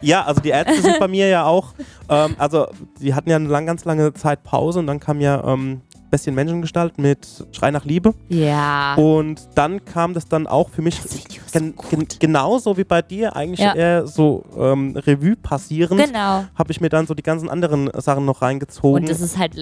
Ja, 0.00 0.24
also 0.24 0.40
die 0.40 0.50
Ärzte 0.50 0.80
sind 0.80 1.00
bei 1.00 1.08
mir 1.08 1.26
ja 1.28 1.44
auch, 1.44 1.72
ähm, 2.08 2.36
also 2.38 2.68
die 3.00 3.14
hatten 3.14 3.30
ja 3.30 3.36
eine 3.36 3.48
lang, 3.48 3.66
ganz 3.66 3.84
lange 3.84 4.12
Zeit 4.14 4.44
Pause 4.44 4.78
und 4.78 4.86
dann 4.86 5.00
kam 5.00 5.20
ja 5.20 5.42
ähm, 5.44 5.80
Bestien 6.10 6.34
Menschengestalt 6.34 6.98
mit 6.98 7.26
Schrei 7.52 7.70
nach 7.70 7.84
Liebe 7.84 8.14
Ja. 8.28 8.94
und 8.94 9.40
dann 9.54 9.84
kam 9.84 10.14
das 10.14 10.26
dann 10.26 10.46
auch 10.46 10.70
für 10.70 10.82
mich 10.82 11.00
gen 11.52 11.74
so 11.76 11.88
gen 11.90 12.06
genauso 12.18 12.76
wie 12.76 12.84
bei 12.84 13.02
dir 13.02 13.36
eigentlich 13.36 13.60
Ja. 13.60 13.74
eher 13.74 14.06
so 14.06 14.44
ähm, 14.56 14.96
Revue 14.96 15.36
passierend, 15.36 16.00
Genau. 16.02 16.44
habe 16.54 16.70
ich 16.70 16.80
mir 16.80 16.88
dann 16.88 17.06
so 17.06 17.14
die 17.14 17.22
ganzen 17.22 17.48
anderen 17.48 17.90
Sachen 18.00 18.24
noch 18.24 18.42
reingezogen. 18.42 19.02
Und 19.02 19.08
das 19.10 19.20
ist 19.20 19.36
halt 19.38 19.54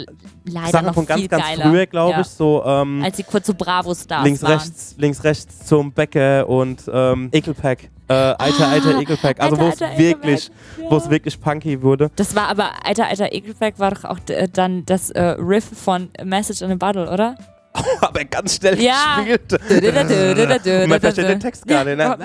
leider 0.44 0.68
Sachen 0.70 0.86
noch 0.86 0.94
von 0.94 1.06
ganz, 1.06 1.20
viel 1.20 1.28
ganz 1.28 1.44
geiler. 1.44 1.70
früher, 1.70 1.86
glaube 1.86 2.12
ja. 2.12 2.20
ich, 2.20 2.26
so 2.28 2.62
ähm, 2.64 3.02
Als 3.04 3.16
sie 3.16 3.22
kurz 3.24 3.46
so 3.46 3.54
Bravo-Stars 3.54 4.24
links, 4.24 4.42
waren. 4.42 4.52
rechts, 4.52 4.94
links, 4.98 5.24
rechts 5.24 5.66
zum 5.66 5.92
Bäcker 5.92 6.48
und 6.48 6.82
ähm, 6.92 7.28
Ekelpack. 7.32 7.90
Äh, 8.08 8.12
alter, 8.14 8.68
alter 8.68 9.00
Ekelpack. 9.00 9.40
Also 9.40 9.58
wo 9.58 9.66
es 9.68 9.80
wirklich, 9.80 10.50
wo 10.88 10.96
es 10.96 11.10
wirklich 11.10 11.40
punky 11.40 11.82
wurde. 11.82 12.10
Das 12.16 12.34
war 12.36 12.48
aber, 12.48 12.70
alter, 12.84 13.06
alter 13.06 13.32
Ekelpack 13.32 13.78
war 13.78 13.90
doch 13.90 14.04
auch 14.04 14.18
äh, 14.28 14.46
dann 14.52 14.84
das 14.86 15.10
äh, 15.10 15.20
Riff 15.38 15.64
von 15.64 16.08
Message 16.22 16.62
in 16.62 16.70
a 16.70 16.74
Bottle, 16.76 17.10
oder? 17.10 17.36
Aber 18.00 18.24
ganz 18.24 18.56
schnell 18.56 18.80
Ja. 18.80 19.16
gespielt. 19.18 19.52
Und 20.82 20.88
man 20.88 21.00
versteht 21.00 21.28
den 21.28 21.40
Text 21.40 21.66
gar 21.66 21.84
nicht. 21.84 21.98
Ne? 21.98 22.16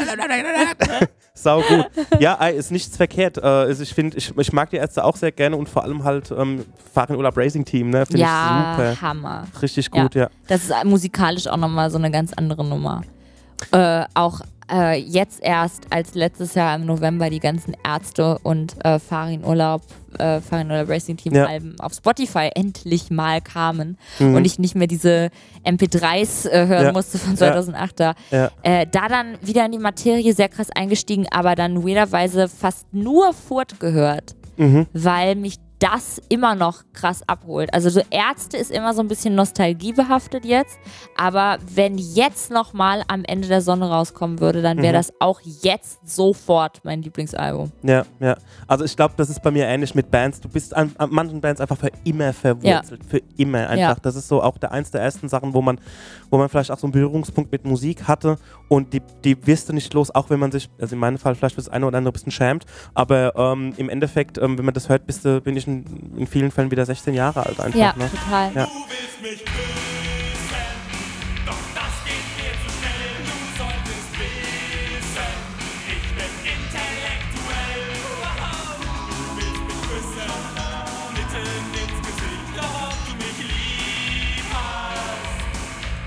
Sau 1.33 1.61
gut. 1.61 1.87
Ja, 2.19 2.35
ist 2.47 2.71
nichts 2.71 2.95
verkehrt. 2.95 3.37
Äh, 3.37 3.41
also 3.41 3.83
ich 3.83 3.93
finde, 3.93 4.17
ich, 4.17 4.31
ich 4.37 4.53
mag 4.53 4.69
die 4.69 4.77
Ärzte 4.77 5.03
auch 5.03 5.15
sehr 5.15 5.31
gerne 5.31 5.55
und 5.57 5.67
vor 5.67 5.83
allem 5.83 6.03
halt 6.03 6.31
ähm, 6.31 6.65
Fahren 6.93 7.15
Urlaub 7.15 7.35
Racing 7.37 7.65
Team, 7.65 7.89
ne? 7.89 8.05
Finde 8.05 8.21
Ja, 8.21 8.75
ich 8.77 8.77
super. 8.77 9.01
Hammer. 9.01 9.43
Richtig 9.61 9.91
gut, 9.91 10.15
ja. 10.15 10.29
Das 10.47 10.63
ist 10.63 10.73
musikalisch 10.85 11.47
auch 11.47 11.57
nochmal 11.57 11.89
so 11.89 11.97
eine 11.97 12.11
ganz 12.11 12.31
andere 12.33 12.63
Nummer. 12.63 13.01
Äh, 13.71 14.05
auch 14.13 14.41
äh, 14.71 14.97
jetzt 14.99 15.41
erst, 15.43 15.87
als 15.91 16.13
letztes 16.15 16.55
Jahr 16.55 16.75
im 16.75 16.85
November 16.85 17.29
die 17.29 17.39
ganzen 17.39 17.75
Ärzte 17.85 18.37
und 18.43 18.75
äh, 18.85 18.99
Farin 18.99 19.43
Urlaub, 19.43 19.81
äh, 20.17 20.39
Farin 20.41 20.71
Urlaub 20.71 20.89
Racing 20.89 21.17
Team 21.17 21.33
Ja. 21.33 21.45
Alben 21.45 21.75
auf 21.79 21.93
Spotify 21.93 22.49
endlich 22.55 23.09
mal 23.11 23.41
kamen 23.41 23.97
Mhm. 24.19 24.35
und 24.35 24.45
ich 24.45 24.59
nicht 24.59 24.75
mehr 24.75 24.87
diese 24.87 25.29
MP3s 25.65 26.47
äh, 26.49 26.67
hören 26.67 26.85
Ja. 26.87 26.91
musste 26.91 27.17
von 27.17 27.31
Ja. 27.31 27.37
2008 27.37 27.99
da. 27.99 28.13
Ja. 28.31 28.51
Äh, 28.63 28.87
da 28.91 29.07
dann 29.07 29.37
wieder 29.41 29.65
in 29.65 29.71
die 29.73 29.77
Materie 29.79 30.33
sehr 30.33 30.49
krass 30.49 30.69
eingestiegen, 30.73 31.27
aber 31.31 31.55
dann 31.55 31.83
weirderweise 31.85 32.47
fast 32.47 32.93
nur 32.93 33.33
Furt 33.33 33.79
gehört 33.79 34.35
Mhm. 34.57 34.85
weil 34.93 35.35
mich 35.35 35.55
das 35.81 36.21
immer 36.29 36.53
noch 36.55 36.83
krass 36.93 37.23
abholt. 37.27 37.73
Also 37.73 37.89
so 37.89 38.01
Ärzte 38.11 38.55
ist 38.55 38.69
immer 38.69 38.93
so 38.93 39.01
ein 39.01 39.07
bisschen 39.07 39.33
nostalgiebehaftet 39.35 40.45
jetzt, 40.45 40.77
aber 41.17 41.57
wenn 41.73 41.97
jetzt 41.97 42.51
noch 42.51 42.73
mal 42.73 43.03
am 43.07 43.23
Ende 43.25 43.47
der 43.47 43.61
Sonne 43.61 43.89
rauskommen 43.89 44.39
würde, 44.39 44.61
dann 44.61 44.77
wäre 44.77 44.93
Mhm. 44.93 44.97
das 44.97 45.13
auch 45.19 45.41
jetzt 45.41 45.99
sofort 46.07 46.81
mein 46.83 47.01
Lieblingsalbum. 47.01 47.71
Ja, 47.81 48.05
ja. 48.19 48.37
Also 48.67 48.85
ich 48.85 48.95
glaube, 48.95 49.15
das 49.17 49.29
ist 49.31 49.41
bei 49.41 49.49
mir 49.49 49.65
ähnlich 49.65 49.95
mit 49.95 50.11
Bands. 50.11 50.39
Du 50.39 50.49
bist 50.49 50.75
an, 50.75 50.91
an 50.99 51.09
manchen 51.11 51.41
Bands 51.41 51.59
einfach 51.59 51.77
für 51.77 51.89
immer 52.03 52.31
verwurzelt. 52.31 53.01
Für 53.07 53.21
immer 53.37 53.59
einfach. 53.67 53.77
Ja. 53.77 53.95
Das 54.01 54.15
ist 54.15 54.27
so 54.27 54.41
auch 54.43 54.59
der 54.59 54.71
eins 54.71 54.91
der 54.91 55.01
ersten 55.01 55.29
Sachen, 55.29 55.53
wo 55.55 55.61
man, 55.63 55.79
wo 56.29 56.37
man 56.37 56.47
vielleicht 56.47 56.69
auch 56.71 56.77
so 56.77 56.85
einen 56.85 56.93
Berührungspunkt 56.93 57.51
mit 57.51 57.65
Musik 57.65 58.07
hatte 58.07 58.37
und 58.69 58.93
die, 58.93 59.01
die 59.23 59.47
wirst 59.47 59.67
du 59.69 59.73
nicht 59.73 59.91
los, 59.95 60.13
auch 60.13 60.29
wenn 60.29 60.39
man 60.39 60.51
sich, 60.51 60.69
also 60.79 60.93
in 60.93 60.99
meinem 60.99 61.17
Fall 61.17 61.33
vielleicht 61.33 61.57
das 61.57 61.69
eine 61.69 61.87
oder 61.87 61.97
andere 61.97 62.11
ein 62.11 62.13
bisschen 62.13 62.31
schämt, 62.31 62.65
aber 62.93 63.35
ähm, 63.35 63.73
im 63.77 63.89
Endeffekt, 63.89 64.37
ähm, 64.37 64.57
wenn 64.59 64.65
man 64.65 64.73
das 64.75 64.87
hört, 64.89 65.07
bist 65.07 65.25
du, 65.25 65.41
bin 65.41 65.57
ich 65.57 65.67
in, 65.71 66.17
in 66.19 66.27
vielen 66.27 66.51
Fällen 66.51 66.69
wieder 66.71 66.85
16 66.85 67.13
Jahre 67.13 67.45
alt 67.45 67.59
einfach. 67.59 67.79
Ja, 67.79 67.93
Ne? 67.97 68.09
total. 68.09 68.51
Ja. 68.53 68.65
Du 68.65 68.71
willst 68.89 69.21
mich 69.21 69.45
küssen, 69.45 70.67
doch 71.45 71.63
das 71.75 71.93
geht 72.05 72.27
mir 72.37 72.53
zu 72.61 72.69
schnell. 72.77 73.13
Du 73.25 73.35
solltest 73.57 74.11
wissen, 74.19 75.31
ich 75.87 76.05
bin 76.17 76.33
intellektuell. 76.51 77.85
Du 78.11 79.25
willst 79.37 79.61
mich 79.61 79.81
küssen, 79.87 80.31
mitten 81.15 81.47
ins 81.81 81.97
Gesicht, 82.07 82.49
doch 82.57 82.75
ob 82.87 82.97
du 83.07 83.13
mich 83.23 83.37
lieb 83.51 84.47
hast, 84.51 85.27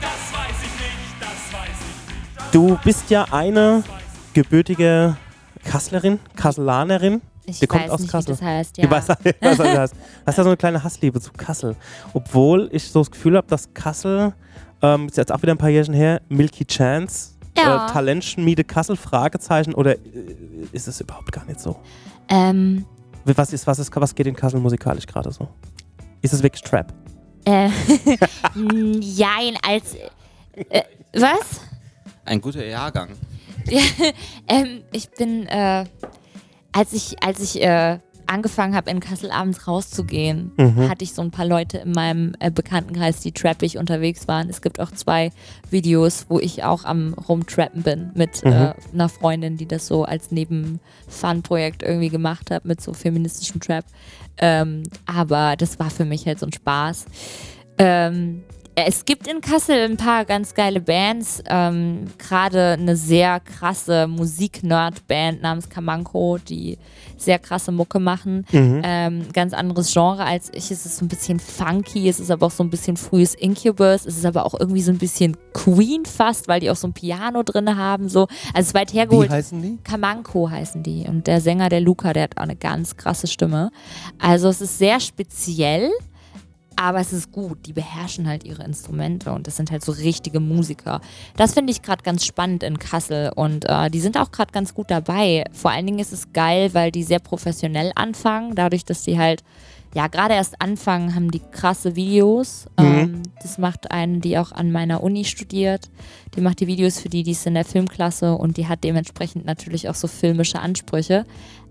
das 0.00 0.20
weiß 0.32 0.58
ich 0.62 0.74
nicht, 0.80 1.10
das 1.20 1.40
weiß 1.52 1.78
ich 1.80 2.42
nicht. 2.42 2.54
Du 2.54 2.78
bist 2.84 3.10
ja 3.10 3.24
eine 3.30 3.82
gebürtige 4.34 5.16
Kasslerin, 5.64 6.18
Kasselanerin. 6.36 7.20
Ich 7.46 7.58
Die 7.58 7.66
kommt 7.66 7.84
weiß 7.84 7.90
aus 7.90 8.00
nicht, 8.00 8.10
Kassel. 8.12 8.28
wie 8.28 8.32
das 8.32 8.42
heißt. 8.42 8.76
Ja. 8.78 8.90
weiß, 8.90 9.08
ich 9.24 9.34
weiß, 9.40 9.58
was 9.58 9.58
du 9.58 9.78
hast. 9.78 9.94
Hast 10.26 10.38
ja 10.38 10.44
so 10.44 10.50
eine 10.50 10.56
kleine 10.56 10.82
Hassliebe 10.82 11.20
zu 11.20 11.32
Kassel. 11.32 11.76
Obwohl 12.12 12.68
ich 12.72 12.90
so 12.90 13.00
das 13.00 13.10
Gefühl 13.10 13.36
habe, 13.36 13.46
dass 13.48 13.72
Kassel, 13.74 14.34
ähm, 14.82 15.06
ist 15.08 15.16
jetzt 15.16 15.32
auch 15.32 15.42
wieder 15.42 15.52
ein 15.52 15.58
paar 15.58 15.68
Jährchen 15.70 15.94
her, 15.94 16.20
Milky 16.28 16.64
Chance, 16.64 17.32
Ja. 17.56 17.86
äh, 17.86 17.92
Talentschmiede 17.92 18.64
Kassel, 18.64 18.96
Fragezeichen, 18.96 19.74
oder 19.74 19.96
äh, 19.96 20.00
ist 20.72 20.88
es 20.88 21.00
überhaupt 21.00 21.30
gar 21.32 21.44
nicht 21.44 21.60
so? 21.60 21.76
Ähm, 22.28 22.84
Was, 23.24 23.52
ist, 23.52 23.66
was, 23.66 23.78
ist, 23.78 23.90
was 23.94 24.14
geht 24.14 24.26
in 24.26 24.34
Kassel 24.36 24.60
musikalisch 24.60 25.06
gerade 25.06 25.30
so? 25.30 25.48
Ist 26.22 26.32
es 26.32 26.42
wirklich 26.42 26.62
Trap? 26.62 26.92
äh, 27.44 27.68
Jein, 29.00 29.56
als. 29.62 29.94
Äh, 30.70 30.82
was? 31.14 31.60
Ein 32.24 32.40
guter 32.40 32.64
Jahrgang. 32.64 33.10
ähm, 34.48 34.82
ich 34.92 35.10
bin, 35.10 35.46
äh, 35.46 35.84
als 36.74 36.92
ich, 36.92 37.22
als 37.22 37.40
ich 37.40 37.62
äh, 37.62 37.98
angefangen 38.26 38.74
habe, 38.74 38.90
in 38.90 39.00
Kassel 39.00 39.30
abends 39.30 39.68
rauszugehen, 39.68 40.52
Mhm. 40.56 40.88
hatte 40.88 41.04
ich 41.04 41.12
so 41.12 41.20
ein 41.20 41.30
paar 41.30 41.44
Leute 41.46 41.76
in 41.78 41.92
meinem 41.92 42.32
äh, 42.40 42.50
Bekanntenkreis, 42.50 43.20
die 43.20 43.32
trappig 43.32 43.76
unterwegs 43.76 44.26
waren. 44.28 44.48
Es 44.48 44.62
gibt 44.62 44.80
auch 44.80 44.90
zwei 44.90 45.30
Videos, 45.70 46.24
wo 46.30 46.38
ich 46.40 46.64
auch 46.64 46.84
am 46.86 47.12
Rumtrappen 47.14 47.82
bin 47.82 48.10
mit 48.14 48.42
Mhm. 48.44 48.50
äh, 48.52 48.74
einer 48.94 49.08
Freundin, 49.10 49.56
die 49.58 49.66
das 49.66 49.86
so 49.86 50.04
als 50.04 50.30
Neben-Fun-Projekt 50.30 51.82
irgendwie 51.82 52.08
gemacht 52.08 52.50
hat, 52.50 52.64
mit 52.64 52.80
so 52.80 52.92
feministischem 52.94 53.60
Trap. 53.60 53.84
Ähm, 54.38 54.84
aber 55.06 55.56
das 55.56 55.78
war 55.78 55.90
für 55.90 56.04
mich 56.06 56.26
halt 56.26 56.38
so 56.40 56.46
ein 56.46 56.52
Spaß. 56.52 57.04
Ähm, 57.78 58.42
es 58.76 59.04
gibt 59.04 59.28
in 59.28 59.40
Kassel 59.40 59.84
ein 59.84 59.96
paar 59.96 60.24
ganz 60.24 60.54
geile 60.54 60.80
Bands. 60.80 61.42
Ähm, 61.48 62.06
Gerade 62.18 62.72
eine 62.72 62.96
sehr 62.96 63.40
krasse 63.40 64.06
Musik-Nerd-Band 64.08 65.42
namens 65.42 65.68
Kamanko, 65.68 66.38
die 66.38 66.78
sehr 67.16 67.38
krasse 67.38 67.72
Mucke 67.72 68.00
machen. 68.00 68.44
Mhm. 68.50 68.82
Ähm, 68.84 69.26
ganz 69.32 69.52
anderes 69.52 69.92
Genre 69.92 70.24
als 70.24 70.50
ich. 70.52 70.70
Es 70.70 70.86
ist 70.86 70.96
so 70.96 71.04
ein 71.04 71.08
bisschen 71.08 71.38
funky, 71.38 72.08
es 72.08 72.18
ist 72.18 72.30
aber 72.30 72.46
auch 72.46 72.50
so 72.50 72.64
ein 72.64 72.70
bisschen 72.70 72.96
frühes 72.96 73.34
Incubus. 73.34 74.06
Es 74.06 74.16
ist 74.16 74.26
aber 74.26 74.44
auch 74.44 74.54
irgendwie 74.58 74.82
so 74.82 74.90
ein 74.90 74.98
bisschen 74.98 75.36
Queen 75.52 76.04
fast, 76.04 76.48
weil 76.48 76.60
die 76.60 76.70
auch 76.70 76.76
so 76.76 76.88
ein 76.88 76.92
Piano 76.92 77.42
drin 77.42 77.76
haben. 77.76 78.08
So. 78.08 78.22
Also 78.22 78.30
es 78.54 78.66
ist 78.68 78.74
weit 78.74 78.92
Wie 78.92 78.98
hergeholt. 78.98 79.30
heißen 79.30 79.62
die? 79.62 79.78
Kamanko 79.84 80.50
heißen 80.50 80.82
die. 80.82 81.06
Und 81.08 81.26
der 81.26 81.40
Sänger, 81.40 81.68
der 81.68 81.80
Luca, 81.80 82.12
der 82.12 82.24
hat 82.24 82.36
auch 82.38 82.42
eine 82.42 82.56
ganz 82.56 82.96
krasse 82.96 83.26
Stimme. 83.26 83.70
Also 84.18 84.48
es 84.48 84.60
ist 84.60 84.78
sehr 84.78 85.00
speziell, 85.00 85.90
aber 86.76 87.00
es 87.00 87.12
ist 87.12 87.32
gut. 87.32 87.66
Die 87.66 87.72
beherrschen 87.72 88.28
halt 88.28 88.44
ihre 88.44 88.64
Instrumente 88.64 89.32
und 89.32 89.46
das 89.46 89.56
sind 89.56 89.70
halt 89.70 89.84
so 89.84 89.92
richtige 89.92 90.40
Musiker. 90.40 91.00
Das 91.36 91.54
finde 91.54 91.72
ich 91.72 91.82
gerade 91.82 92.02
ganz 92.02 92.24
spannend 92.24 92.62
in 92.62 92.78
Kassel 92.78 93.32
und 93.34 93.64
äh, 93.68 93.90
die 93.90 94.00
sind 94.00 94.16
auch 94.16 94.32
gerade 94.32 94.52
ganz 94.52 94.74
gut 94.74 94.90
dabei. 94.90 95.44
Vor 95.52 95.70
allen 95.70 95.86
Dingen 95.86 95.98
ist 95.98 96.12
es 96.12 96.32
geil, 96.32 96.74
weil 96.74 96.90
die 96.90 97.02
sehr 97.02 97.20
professionell 97.20 97.92
anfangen, 97.94 98.54
dadurch, 98.54 98.84
dass 98.84 99.02
die 99.02 99.18
halt 99.18 99.42
ja, 99.94 100.08
gerade 100.08 100.34
erst 100.34 100.60
anfangen, 100.60 101.14
haben 101.14 101.30
die 101.30 101.42
krasse 101.52 101.94
Videos. 101.94 102.66
Ähm, 102.76 103.22
das 103.40 103.58
macht 103.58 103.92
eine, 103.92 104.18
die 104.18 104.36
auch 104.38 104.50
an 104.50 104.72
meiner 104.72 105.04
Uni 105.04 105.24
studiert. 105.24 105.88
Die 106.34 106.40
macht 106.40 106.58
die 106.58 106.66
Videos 106.66 106.98
für 106.98 107.08
die, 107.08 107.22
die 107.22 107.30
ist 107.30 107.46
in 107.46 107.54
der 107.54 107.64
Filmklasse 107.64 108.34
und 108.34 108.56
die 108.56 108.66
hat 108.66 108.82
dementsprechend 108.82 109.44
natürlich 109.44 109.88
auch 109.88 109.94
so 109.94 110.08
filmische 110.08 110.58
Ansprüche. 110.58 111.26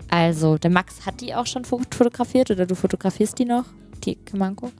Also, 0.10 0.58
der 0.58 0.72
Max 0.72 1.06
hat 1.06 1.20
die 1.20 1.36
auch 1.36 1.48
schon 1.48 1.66
fot- 1.66 1.94
fotografiert 1.94 2.50
oder 2.50 2.66
du 2.66 2.76
fotografierst 2.76 3.38
die 3.40 3.46
noch, 3.46 3.66
Kamanko? 4.26 4.72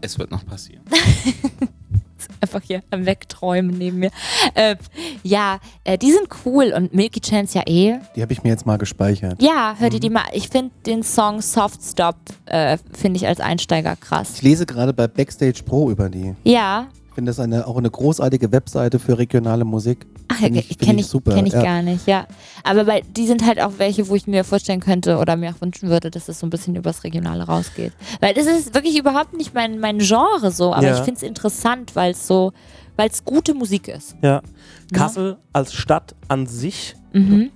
Es 0.00 0.18
wird 0.18 0.30
noch 0.30 0.44
passieren. 0.46 0.84
Einfach 2.42 2.62
hier 2.62 2.82
am 2.90 3.04
Wegträumen 3.04 3.76
neben 3.76 3.98
mir. 3.98 4.10
Äh, 4.54 4.76
ja, 5.22 5.58
äh, 5.84 5.98
die 5.98 6.10
sind 6.10 6.28
cool 6.44 6.72
und 6.74 6.94
Milky 6.94 7.20
Chance 7.20 7.58
ja 7.58 7.64
eh. 7.66 7.98
Die 8.16 8.22
habe 8.22 8.32
ich 8.32 8.42
mir 8.42 8.50
jetzt 8.50 8.64
mal 8.64 8.78
gespeichert. 8.78 9.42
Ja, 9.42 9.74
hör 9.78 9.90
dir 9.90 10.00
die 10.00 10.10
mal. 10.10 10.24
Ich 10.32 10.48
finde 10.48 10.70
den 10.86 11.02
Song 11.02 11.42
Soft 11.42 11.82
Stop, 11.82 12.16
äh, 12.46 12.78
finde 12.92 13.18
ich 13.18 13.26
als 13.26 13.40
Einsteiger 13.40 13.96
krass. 13.96 14.34
Ich 14.36 14.42
lese 14.42 14.64
gerade 14.64 14.92
bei 14.92 15.06
Backstage 15.06 15.62
Pro 15.64 15.90
über 15.90 16.08
die. 16.08 16.34
Ja, 16.44 16.88
Ich 17.10 17.14
finde 17.16 17.30
das 17.30 17.40
eine, 17.40 17.66
auch 17.66 17.76
eine 17.76 17.90
großartige 17.90 18.52
Webseite 18.52 19.00
für 19.00 19.18
regionale 19.18 19.64
Musik. 19.64 20.06
Ach, 20.28 20.38
ja, 20.40 20.48
kenne 20.48 20.60
ich 20.60 20.80
ich, 21.00 21.06
super, 21.08 21.34
kenn 21.34 21.44
ich 21.44 21.52
ja. 21.52 21.62
gar 21.62 21.82
nicht, 21.82 22.06
ja. 22.06 22.24
Aber 22.62 22.84
bei, 22.84 23.00
die 23.02 23.26
sind 23.26 23.44
halt 23.44 23.60
auch 23.60 23.72
welche, 23.78 24.08
wo 24.08 24.14
ich 24.14 24.28
mir 24.28 24.44
vorstellen 24.44 24.78
könnte 24.78 25.18
oder 25.18 25.34
mir 25.36 25.50
auch 25.50 25.60
wünschen 25.60 25.88
würde, 25.88 26.12
dass 26.12 26.28
es 26.28 26.38
so 26.38 26.46
ein 26.46 26.50
bisschen 26.50 26.76
übers 26.76 27.02
Regionale 27.02 27.42
rausgeht. 27.42 27.92
Weil 28.20 28.34
das 28.34 28.46
ist 28.46 28.74
wirklich 28.74 28.96
überhaupt 28.96 29.36
nicht 29.36 29.54
mein, 29.54 29.80
mein 29.80 29.98
Genre 29.98 30.52
so, 30.52 30.72
aber 30.72 30.86
Ja. 30.86 30.94
ich 30.98 31.00
finde 31.00 31.16
es 31.16 31.22
interessant, 31.24 31.96
weil 31.96 32.12
es 32.12 32.28
so, 32.28 32.52
weil 32.94 33.08
es 33.10 33.24
gute 33.24 33.54
Musik 33.54 33.88
ist. 33.88 34.14
Ja. 34.22 34.40
Kassel 34.92 35.36
als 35.52 35.72
Stadt 35.74 36.14
an 36.28 36.46
sich, 36.46 36.94
Mhm. 37.12 37.50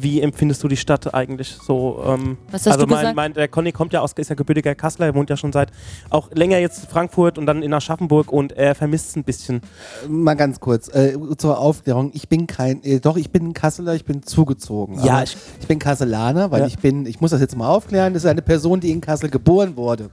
Wie 0.00 0.20
empfindest 0.20 0.62
du 0.62 0.68
die 0.68 0.76
Stadt 0.76 1.12
eigentlich 1.14 1.56
so? 1.64 2.02
Ähm, 2.06 2.36
Was 2.50 2.66
hast 2.66 2.74
also 2.74 2.86
du 2.86 2.90
mein, 2.92 3.00
gesagt? 3.00 3.16
mein, 3.16 3.32
der 3.34 3.48
Conny 3.48 3.72
kommt 3.72 3.92
ja 3.92 4.00
aus, 4.00 4.12
ist 4.16 4.28
ja 4.30 4.34
gebürtiger 4.34 4.74
Kasseler, 4.74 5.06
er 5.06 5.14
wohnt 5.14 5.30
ja 5.30 5.36
schon 5.36 5.52
seit 5.52 5.70
auch 6.10 6.30
länger 6.32 6.58
jetzt 6.58 6.84
in 6.84 6.88
Frankfurt 6.90 7.38
und 7.38 7.46
dann 7.46 7.62
in 7.62 7.72
Aschaffenburg 7.72 8.32
und 8.32 8.52
er 8.52 8.74
vermisst 8.74 9.10
es 9.10 9.16
ein 9.16 9.24
bisschen. 9.24 9.60
Mal 10.08 10.34
ganz 10.34 10.60
kurz 10.60 10.88
äh, 10.94 11.16
zur 11.38 11.58
Aufklärung. 11.58 12.10
Ich 12.14 12.28
bin 12.28 12.46
kein, 12.46 12.82
äh, 12.82 13.00
doch, 13.00 13.16
ich 13.16 13.30
bin 13.30 13.48
ein 13.48 13.52
Kasseler, 13.52 13.94
ich 13.94 14.04
bin 14.04 14.22
zugezogen. 14.22 15.02
Ja, 15.04 15.22
ich- 15.22 15.36
ich, 15.60 15.66
bin 15.68 15.78
Kasselaner, 15.78 16.50
weil 16.50 16.60
Ja. 16.62 16.66
ich 16.66 16.78
bin, 16.78 17.06
ich 17.06 17.20
muss 17.20 17.30
das 17.30 17.40
jetzt 17.40 17.56
mal 17.56 17.68
aufklären, 17.68 18.12
das 18.14 18.24
ist 18.24 18.28
eine 18.30 18.42
Person, 18.42 18.80
die 18.80 18.90
in 18.90 19.00
Kassel 19.00 19.28
geboren 19.30 19.76
wurde. 19.76 20.10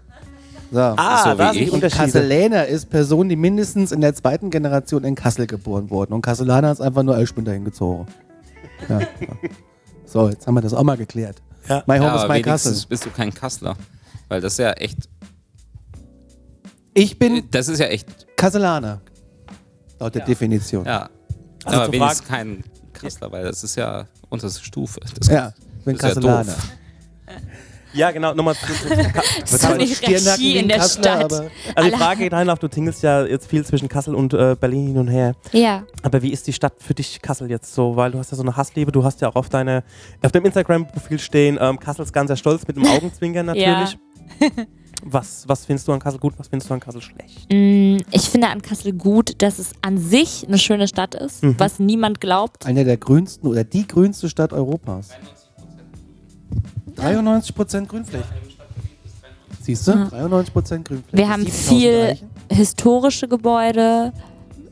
So. 0.71 0.79
Ah, 0.79 1.23
so 1.23 1.31
wie 1.33 1.37
da 1.37 1.45
sind 1.47 1.55
die 1.55 1.63
ich. 1.63 1.69
Und 1.69 1.75
Unterschiede. 1.77 2.03
Kasseläner 2.03 2.65
ist 2.67 2.91
Person, 2.91 3.27
die 3.27 3.35
mindestens 3.35 3.91
in 3.91 4.01
der 4.01 4.13
zweiten 4.13 4.51
Generation 4.51 5.03
in 5.03 5.15
Kassel 5.15 5.47
geboren 5.47 5.89
wurden. 5.89 6.13
Und 6.13 6.21
Kasselaner 6.21 6.71
ist 6.71 6.79
einfach 6.79 7.01
nur, 7.01 7.17
ich 7.19 7.33
bin 7.33 7.43
dahin 7.43 7.65
gezogen. 7.65 8.05
Ja, 8.87 8.99
ja. 8.99 9.07
So, 10.05 10.29
jetzt 10.29 10.47
haben 10.47 10.55
wir 10.55 10.61
das 10.61 10.73
auch 10.73 10.83
mal 10.83 10.97
geklärt. 10.97 11.41
Ja. 11.67 11.83
My 11.85 11.97
home 11.97 12.05
Ja, 12.07 12.15
is 12.15 12.21
aber 12.23 12.33
my 12.33 12.41
Kassel. 12.41 12.71
wenigstens 12.71 12.85
bist 12.85 13.05
du 13.05 13.09
kein 13.11 13.33
Kassler. 13.33 13.75
Weil 14.27 14.41
das 14.41 14.53
ist 14.53 14.59
ja 14.59 14.71
echt. 14.73 14.97
Ich 16.93 17.19
bin 17.19 17.43
Das 17.51 17.67
ist 17.67 17.79
ja 17.79 17.87
echt. 17.87 18.07
Kasselaner. 18.35 19.01
Laut 19.99 20.15
der 20.15 20.25
Definition. 20.25 20.85
Ja. 20.85 21.09
Also 21.65 21.81
aber 21.81 21.93
wenigstens 21.93 22.27
kein 22.27 22.63
Kassler, 22.93 23.31
weil 23.31 23.43
das 23.43 23.63
ist 23.63 23.75
ja 23.75 24.05
unterste 24.29 24.63
Stufe. 24.63 24.99
Das 25.19 25.27
Ja, 25.27 25.53
ich 25.79 25.85
bin 25.85 25.95
ist 25.95 26.01
ja 26.01 26.09
Kasselaner. 26.09 26.55
Ja, 27.93 28.11
genau, 28.11 28.33
nochmal 28.35 28.55
zu, 28.55 28.67
zu, 28.67 28.87
zu 29.45 29.57
So 29.57 29.67
eine 29.67 29.79
wie 29.83 30.57
in 30.57 30.67
der 30.67 30.77
Kassler, 30.77 31.03
Stadt. 31.03 31.23
aber- 31.33 31.51
Also 31.75 31.89
die 31.89 31.95
Frage 31.97 32.19
geht 32.23 32.33
rein 32.33 32.49
auf, 32.49 32.59
du 32.59 32.67
tingelst 32.67 33.01
ja 33.01 33.25
jetzt 33.25 33.47
viel 33.47 33.65
zwischen 33.65 33.87
Kassel 33.89 34.13
und 34.15 34.33
äh, 34.33 34.55
Berlin 34.59 34.87
hin 34.87 34.97
und 34.97 35.07
her. 35.07 35.33
Ja. 35.51 35.83
Aber 36.03 36.21
wie 36.21 36.31
ist 36.31 36.45
die 36.47 36.53
Stadt 36.53 36.73
für 36.79 36.93
dich, 36.93 37.21
Kassel, 37.21 37.49
jetzt 37.49 37.73
so? 37.73 37.95
Weil 37.95 38.11
du 38.11 38.19
hast 38.19 38.31
ja 38.31 38.37
so 38.37 38.43
eine 38.43 38.55
Hassliebe, 38.55 38.91
du 38.91 39.03
hast 39.03 39.21
ja 39.21 39.29
auch 39.29 39.35
auf, 39.35 39.49
deine, 39.49 39.83
auf 40.21 40.31
deinem 40.31 40.45
Instagram-Profil 40.45 41.17
stehen, 41.19 41.57
ähm, 41.59 41.79
Kassel 41.79 42.03
ist 42.05 42.13
ganz 42.13 42.27
sehr 42.27 42.37
stolz 42.37 42.67
mit 42.67 42.75
dem 42.77 42.85
Augenzwinkern 42.87 43.47
natürlich. 43.47 43.97
Was, 45.01 45.47
was 45.47 45.65
findest 45.65 45.87
du 45.87 45.93
an 45.93 45.99
Kassel 45.99 46.19
gut, 46.19 46.33
was 46.37 46.49
findest 46.49 46.69
du 46.69 46.73
an 46.73 46.81
Kassel 46.81 47.01
schlecht? 47.01 47.47
Mm, 47.49 47.99
Ich 48.11 48.23
finde 48.29 48.49
an 48.49 48.61
Kassel 48.61 48.91
gut, 48.91 49.41
dass 49.41 49.57
es 49.57 49.71
an 49.81 49.97
sich 49.97 50.45
eine 50.45 50.57
schöne 50.57 50.89
Stadt 50.89 51.15
ist, 51.15 51.41
Mhm. 51.41 51.55
was 51.57 51.79
niemand 51.79 52.19
glaubt. 52.19 52.65
Eine 52.65 52.83
der 52.83 52.97
grünsten 52.97 53.47
oder 53.47 53.63
die 53.63 53.87
grünste 53.87 54.27
Stadt 54.27 54.51
Europas. 54.51 55.11
93 56.99 57.55
Prozent 57.55 57.89
Grünfläche. 57.89 58.23
Siehst 59.61 59.87
du? 59.87 59.91
93 60.09 60.53
Prozent 60.53 60.85
Grünfläche. 60.87 61.17
Wir 61.17 61.29
haben 61.29 61.45
7000 61.45 61.67
viel 61.69 61.95
Eichen. 62.11 62.29
historische 62.51 63.27
Gebäude, 63.27 64.13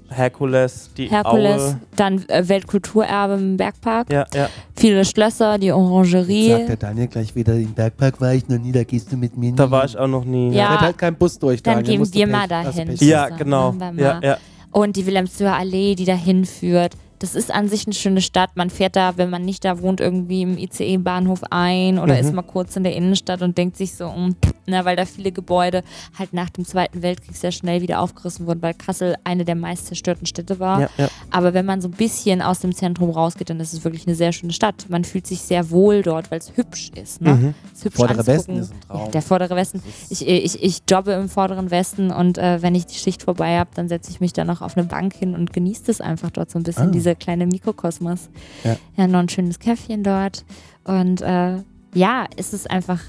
Herkules, 0.10 0.90
die 0.96 1.08
Herkules, 1.10 1.62
Aue. 1.62 1.80
dann 1.98 2.24
äh, 2.30 2.48
Weltkulturerbe 2.48 3.34
im 3.34 3.58
Bergpark, 3.58 4.10
Ja, 4.12 4.26
ja. 4.34 4.50
viele 4.76 5.04
Schlösser, 5.04 5.58
die 5.58 5.68
Jetzt 5.68 5.76
sagt 5.76 5.86
Orangerie. 5.92 6.66
der 6.66 6.76
Daniel 6.78 7.08
gleich 7.08 7.36
wieder, 7.36 7.54
im 7.56 7.74
Bergpark 7.74 8.22
war 8.22 8.34
ich 8.34 8.48
noch 8.48 8.58
nie, 8.58 8.72
da 8.72 8.84
gehst 8.86 9.12
du 9.12 9.18
mit 9.18 9.36
mir 9.38 9.52
Da 9.54 9.66
nie. 9.66 9.72
war 9.72 9.84
ich 9.84 9.98
auch 9.98 10.08
noch 10.08 10.24
nie. 10.24 10.52
Ja. 10.54 10.64
Da 10.64 10.70
fährt 10.72 10.82
halt 10.82 10.98
kein 10.98 11.16
Bus 11.16 11.38
durch, 11.38 11.62
Dann 11.62 11.84
Daniel. 11.84 12.06
gehen 12.06 12.14
wir 12.14 12.28
mal 12.28 12.48
du 12.48 12.48
dahin. 12.48 12.96
Ja, 13.00 13.28
genau. 13.30 13.76
Ja, 13.98 14.20
ja. 14.24 14.38
Und 14.72 14.96
die 14.96 15.06
Wilhelmshöher 15.06 15.54
Allee, 15.56 15.96
die 15.96 16.06
dahin 16.06 16.46
führt. 16.46 16.94
Das 17.20 17.34
ist 17.36 17.52
an 17.54 17.68
sich 17.68 17.86
eine 17.88 17.94
schöne 17.96 18.22
Stadt. 18.22 18.52
Man 18.56 18.70
fährt 18.70 18.96
da, 18.96 19.18
wenn 19.18 19.30
man 19.30 19.44
nicht 19.44 19.66
da 19.66 19.82
wohnt, 19.82 20.00
irgendwie 20.02 20.44
im 20.44 20.58
ICE-Bahnhof 20.58 21.42
ein 21.50 21.98
oder 22.00 22.14
Mhm. 22.14 22.20
ist 22.20 22.34
mal 22.34 22.42
kurz 22.44 22.76
in 22.76 22.84
der 22.84 22.96
Innenstadt 22.96 23.42
und 23.42 23.58
denkt 23.58 23.76
sich 23.78 23.94
so, 23.96 24.10
mm, 24.10 24.36
na, 24.68 24.86
weil 24.86 24.96
da 24.96 25.06
viele 25.06 25.32
Gebäude 25.32 25.82
halt 26.20 26.34
nach 26.34 26.50
dem 26.50 26.66
Zweiten 26.66 27.02
Weltkrieg 27.02 27.36
sehr 27.36 27.52
schnell 27.52 27.82
wieder 27.82 28.02
aufgerissen 28.02 28.46
wurden, 28.48 28.62
weil 28.62 28.74
Kassel 28.74 29.16
eine 29.24 29.46
der 29.46 29.56
meist 29.56 29.88
zerstörten 29.88 30.26
Städte 30.28 30.60
war. 30.60 30.82
Ja, 30.82 30.90
ja. 30.98 31.08
Aber 31.32 31.54
wenn 31.54 31.66
man 31.66 31.82
so 31.82 31.88
ein 31.88 31.92
bisschen 31.92 32.42
aus 32.42 32.60
dem 32.60 32.76
Zentrum 32.76 33.10
rausgeht, 33.10 33.50
dann 33.50 33.60
ist 33.60 33.74
es 33.74 33.84
wirklich 33.84 34.06
eine 34.06 34.16
sehr 34.16 34.32
schöne 34.32 34.54
Stadt. 34.54 34.86
Man 34.90 35.04
fühlt 35.04 35.26
sich 35.26 35.40
sehr 35.42 35.72
wohl 35.72 36.02
dort, 36.04 36.30
weil 36.32 36.40
es 36.40 36.52
hübsch 36.56 36.92
ist. 36.96 37.22
Ne? 37.22 37.34
Mhm. 37.34 37.54
Es 37.72 37.80
ist 37.80 37.86
hübsch 37.86 37.96
Vordere 37.98 38.20
anzugucken. 38.20 38.38
Westen 38.38 38.58
ist 38.60 38.74
ein 38.74 38.82
Traum. 38.88 39.06
Ja, 39.06 39.08
der 39.12 39.22
vordere 39.22 39.56
Westen. 39.56 39.82
Ich, 40.10 40.28
ich, 40.28 40.62
ich 40.64 40.82
jobbe 40.90 41.14
im 41.14 41.30
vorderen 41.30 41.72
Westen 41.72 42.12
und 42.12 42.38
äh, 42.38 42.62
wenn 42.62 42.76
ich 42.76 42.86
die 42.86 42.96
Schicht 42.96 43.24
vorbei 43.24 43.58
habe, 43.58 43.70
dann 43.74 43.88
setze 43.88 44.12
ich 44.12 44.20
mich 44.20 44.34
da 44.34 44.44
noch 44.46 44.62
auf 44.62 44.78
eine 44.78 44.86
Bank 44.86 45.16
hin 45.16 45.34
und 45.34 45.52
genieße 45.54 45.90
es 45.90 46.00
einfach 46.02 46.30
dort 46.30 46.52
so 46.52 46.60
ein 46.60 46.64
bisschen, 46.64 46.90
Ah. 46.90 46.92
Dieser 47.08 47.16
kleine 47.16 47.48
Mikrokosmos. 47.48 48.30
Ja. 48.64 48.78
ja, 48.98 49.08
noch 49.08 49.20
ein 49.20 49.30
schönes 49.30 49.60
Käffchen 49.60 50.04
dort. 50.04 50.44
Und 50.84 51.22
äh, 51.22 51.58
ja, 51.94 52.26
es 52.36 52.54
ist 52.54 52.70
einfach 52.70 53.00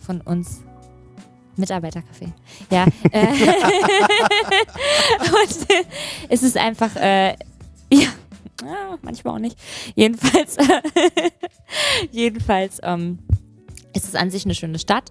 von 0.00 0.20
uns 0.20 0.62
Mitarbeiterkaffee. 1.56 2.32
Ja. 2.70 2.86
äh, 3.12 3.26
und 5.20 5.70
äh, 5.70 5.84
es 6.28 6.42
ist 6.42 6.56
einfach, 6.56 6.96
äh, 6.96 7.36
ja, 7.92 8.08
manchmal 9.02 9.34
auch 9.34 9.38
nicht. 9.38 9.56
Jedenfalls, 9.94 10.56
jedenfalls 12.10 12.80
ähm, 12.82 13.20
ist 13.94 14.06
es 14.06 14.16
an 14.16 14.30
sich 14.30 14.44
eine 14.44 14.54
schöne 14.54 14.78
Stadt 14.80 15.10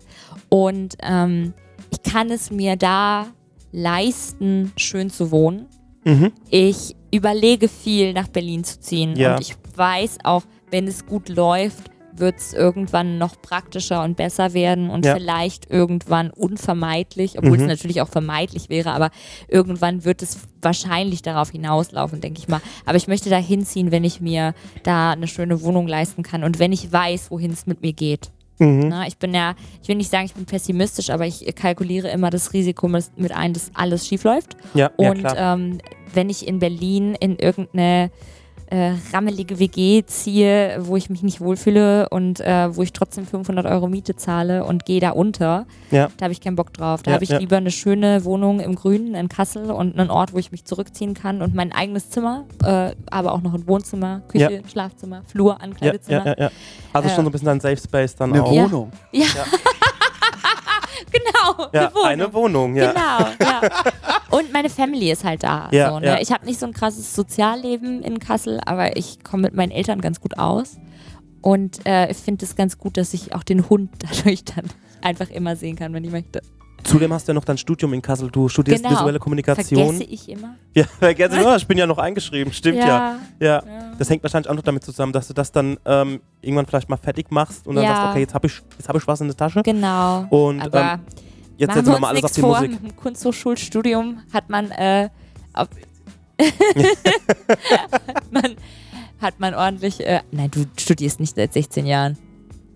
und 0.50 0.98
ähm, 1.02 1.54
ich 1.89 2.04
kann 2.04 2.30
es 2.30 2.52
mir 2.52 2.76
da 2.76 3.28
leisten, 3.71 4.74
schön 4.78 5.10
zu 5.10 5.32
wohnen. 5.32 5.67
Mhm. 6.04 6.32
Ich 6.50 6.95
überlege 7.15 7.67
viel, 7.67 8.13
nach 8.13 8.28
Berlin 8.28 8.63
zu 8.63 8.80
ziehen. 8.80 9.15
Ja. 9.15 9.36
Und 9.36 9.41
ich 9.41 9.56
weiß 9.75 10.19
auch, 10.23 10.43
wenn 10.71 10.88
es 10.88 11.06
gut 11.06 11.30
läuft, 11.30 11.91
wird 12.17 12.38
es 12.38 12.54
irgendwann 12.54 13.17
noch 13.17 13.41
praktischer 13.41 14.01
und 14.01 14.15
besser 14.15 14.54
werden 14.54 14.89
und 14.89 15.06
Ja. 15.06 15.15
vielleicht 15.15 15.69
irgendwann 15.69 16.32
unvermeidlich, 16.32 17.38
obwohl 17.38 17.58
Mhm. 17.58 17.63
es 17.63 17.67
natürlich 17.67 18.01
auch 18.01 18.08
vermeidlich 18.08 18.69
wäre, 18.69 18.91
aber 18.91 19.10
irgendwann 19.49 20.06
wird 20.06 20.21
es 20.21 20.39
wahrscheinlich 20.62 21.21
darauf 21.23 21.51
hinauslaufen, 21.51 22.21
denke 22.21 22.39
ich 22.39 22.47
mal. 22.47 22.62
Aber 22.86 22.95
ich 22.95 23.08
möchte 23.10 23.30
da 23.30 23.38
hinziehen, 23.38 23.91
wenn 23.91 24.06
ich 24.06 24.21
mir 24.21 24.54
da 24.84 25.12
eine 25.12 25.28
schöne 25.28 25.62
Wohnung 25.62 25.88
leisten 25.89 26.23
kann 26.23 26.45
und 26.45 26.58
wenn 26.58 26.71
ich 26.71 26.89
weiß, 26.91 27.32
wohin 27.32 27.51
es 27.51 27.65
mit 27.67 27.82
mir 27.82 27.91
geht. 27.93 28.32
Mhm. 28.58 28.88
Na, 28.88 29.08
ich 29.08 29.18
bin 29.18 29.34
ja, 29.34 29.56
ich 29.82 29.88
will 29.89 29.96
nicht 29.96 30.10
sagen, 30.10 30.26
ich 30.26 30.34
bin 30.34 30.46
pessimistisch, 30.46 31.10
aber 31.10 31.26
ich 31.26 31.46
kalkuliere 31.56 32.10
immer 32.10 32.30
das 32.30 32.54
Risiko 32.54 32.88
mit 32.88 33.32
ein, 33.34 33.54
dass 33.54 33.72
alles 33.74 34.08
schief 34.08 34.24
läuft. 34.24 34.56
Ja, 34.74 34.91
ja, 34.98 35.10
Und 35.10 35.20
klar. 35.20 35.56
ähm, 35.56 35.80
wenn 36.13 36.30
ich 36.30 36.48
in 36.48 36.60
Berlin 36.60 37.15
in 37.20 37.38
irgendeine 37.38 38.12
äh, 38.76 38.94
rammelige 39.14 39.58
WG 39.60 40.04
ziehe, 40.06 40.78
wo 40.82 40.98
ich 40.98 41.10
mich 41.10 41.24
nicht 41.24 41.40
wohlfühle 41.40 42.10
und 42.10 42.42
äh, 42.42 42.76
wo 42.76 42.82
ich 42.84 42.92
trotzdem 42.92 43.26
500 43.26 43.66
Euro 43.68 43.88
Miete 43.88 44.16
zahle 44.18 44.66
und 44.66 44.86
gehe 44.86 45.00
da 45.00 45.12
unter, 45.12 45.66
Ja. 45.92 46.10
da 46.18 46.24
habe 46.26 46.34
ich 46.34 46.42
keinen 46.42 46.56
Bock 46.58 46.74
drauf. 46.74 47.02
Da 47.04 47.12
Ja, 47.12 47.16
habe 47.16 47.24
ich 47.24 47.30
ja. 47.30 47.38
lieber 47.38 47.58
eine 47.58 47.72
schöne 47.72 48.26
Wohnung 48.26 48.60
im 48.60 48.76
Grünen 48.76 49.16
in 49.16 49.30
Kassel 49.30 49.72
und 49.72 49.98
einen 49.98 50.10
Ort, 50.10 50.34
wo 50.34 50.38
ich 50.40 50.52
mich 50.52 50.66
zurückziehen 50.66 51.14
kann 51.14 51.42
und 51.42 51.56
mein 51.56 51.72
eigenes 51.72 52.10
Zimmer, 52.10 52.46
äh, 52.64 52.92
aber 53.10 53.32
auch 53.34 53.42
noch 53.42 53.54
ein 53.54 53.66
Wohnzimmer, 53.68 54.22
Küche, 54.28 54.62
Schlafzimmer, 54.70 55.22
Flur, 55.28 55.54
ja, 55.54 55.64
Ankleidezimmer. 55.64 56.26
ja, 56.26 56.34
ja, 56.38 56.44
ja. 56.46 56.52
Also 56.92 57.08
Äh, 57.10 57.16
schon 57.16 57.24
so 57.26 57.30
ein 57.30 57.32
bisschen 57.32 57.48
ein 57.48 57.60
Safe 57.62 57.78
Space 57.78 58.16
dann 58.16 58.34
Eine 58.34 58.44
auch. 58.44 58.52
Wohnung. 58.52 58.92
Genau, 61.12 61.68
Ja, 61.74 61.82
eine 61.88 61.94
Wohnung. 61.94 62.06
eine 62.08 62.34
Wohnung, 62.34 62.76
ja. 62.76 62.92
Genau, 62.92 63.52
ja. 63.52 63.62
Und 64.36 64.52
meine 64.54 64.69
Family 64.69 65.12
ist 65.12 65.24
halt 65.24 65.43
da. 65.43 65.69
Ja, 65.71 65.91
so, 65.91 66.00
ne? 66.00 66.08
ja. 66.08 66.17
Ich 66.19 66.32
habe 66.32 66.45
nicht 66.45 66.60
so 66.60 66.65
ein 66.65 66.74
krasses 66.74 67.15
Sozialleben 67.15 68.02
in 68.04 68.19
Kassel, 68.19 68.60
aber 68.65 68.98
ich 68.98 69.24
komme 69.24 69.43
mit 69.43 69.56
meinen 69.56 69.71
Eltern 69.71 70.02
ganz 70.02 70.19
gut 70.19 70.38
aus. 70.38 70.78
Und 71.41 71.86
äh, 71.86 72.12
ich 72.12 72.17
finde 72.17 72.43
es 72.43 72.56
ganz 72.56 72.78
gut, 72.78 72.98
dass 72.98 73.13
ich 73.13 73.34
auch 73.36 73.43
den 73.43 73.69
Hund 73.69 73.91
dadurch 74.00 74.43
dann 74.43 74.65
einfach 75.02 75.30
immer 75.30 75.56
sehen 75.56 75.76
kann, 75.76 75.93
wenn 75.93 76.04
ich 76.04 76.12
möchte. 76.12 76.41
Zudem 76.84 77.12
hast 77.13 77.28
du 77.28 77.32
ja 77.32 77.34
noch 77.34 77.45
dein 77.45 77.58
Studium 77.58 77.93
in 77.93 78.02
Kassel. 78.02 78.30
Du 78.30 78.48
studierst 78.48 78.84
Genau. 78.84 78.95
visuelle 78.95 79.17
Kommunikation. 79.17 79.95
Vergesse 79.95 80.04
ich 80.04 80.30
immer. 80.30 80.56
Ja, 80.76 80.84
vergesse 81.00 81.38
nur, 81.38 81.56
ich 81.56 81.65
bin 81.65 81.78
ja 81.78 81.88
noch 81.88 81.98
eingeschrieben, 81.98 82.54
stimmt 82.54 82.78
ja. 82.78 83.17
ja. 83.39 83.63
Ja. 83.63 83.63
Das 83.98 84.10
hängt 84.10 84.21
wahrscheinlich 84.21 84.50
auch 84.50 84.56
noch 84.56 84.62
damit 84.62 84.84
zusammen, 84.84 85.12
dass 85.12 85.28
du 85.28 85.34
das 85.34 85.52
dann 85.52 85.78
ähm, 85.86 86.19
irgendwann 86.41 86.67
vielleicht 86.67 86.89
mal 86.89 86.98
fertig 86.98 87.32
machst 87.32 87.65
und 87.65 87.76
dann 87.76 87.86
sagst, 87.86 88.10
okay, 88.12 88.19
jetzt 88.19 88.34
habe 88.36 88.48
ich, 88.48 88.62
jetzt 88.78 88.88
hab 88.88 88.95
ich 88.95 89.08
was 89.08 89.19
in 89.21 89.28
der 89.28 89.38
Tasche. 89.38 89.63
Genau. 89.63 90.26
Und 90.30 90.62
aber 90.62 90.93
ähm, 90.93 91.00
jetzt 91.58 91.74
setzen 91.74 91.91
wir 91.91 92.00
mal 92.00 92.10
alles 92.10 92.24
auf 92.24 92.32
die 92.32 92.41
vor. 92.41 92.56
Musik. 92.56 92.72
Mit 92.72 92.91
dem 92.91 92.96
Kunsthochschulstudium 92.96 94.22
hat 94.34 94.50
man, 94.50 94.72
äh, 94.72 95.10
auf 95.54 95.68
hat 96.38 98.32
man, 98.32 98.56
hat 99.22 99.39
man 99.39 99.54
ordentlich, 99.54 100.06
äh, 100.06 100.22
nein, 100.32 100.52
du 100.52 100.65
studierst 100.78 101.20
nicht 101.20 101.36
seit 101.36 101.54
16 101.54 101.86
Jahren. 101.86 102.18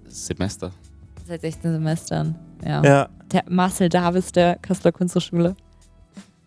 Semester. 0.07 0.71
Seit 1.27 1.41
16 1.41 1.73
Semestern. 1.73 2.35
Ja. 2.65 2.83
Ja, 2.83 3.09
Der 3.31 3.43
Marcel 3.49 3.89
Davis 3.89 4.31
der 4.31 4.55
Kasseler 4.57 4.91
Kunsthochschule. 4.91 5.55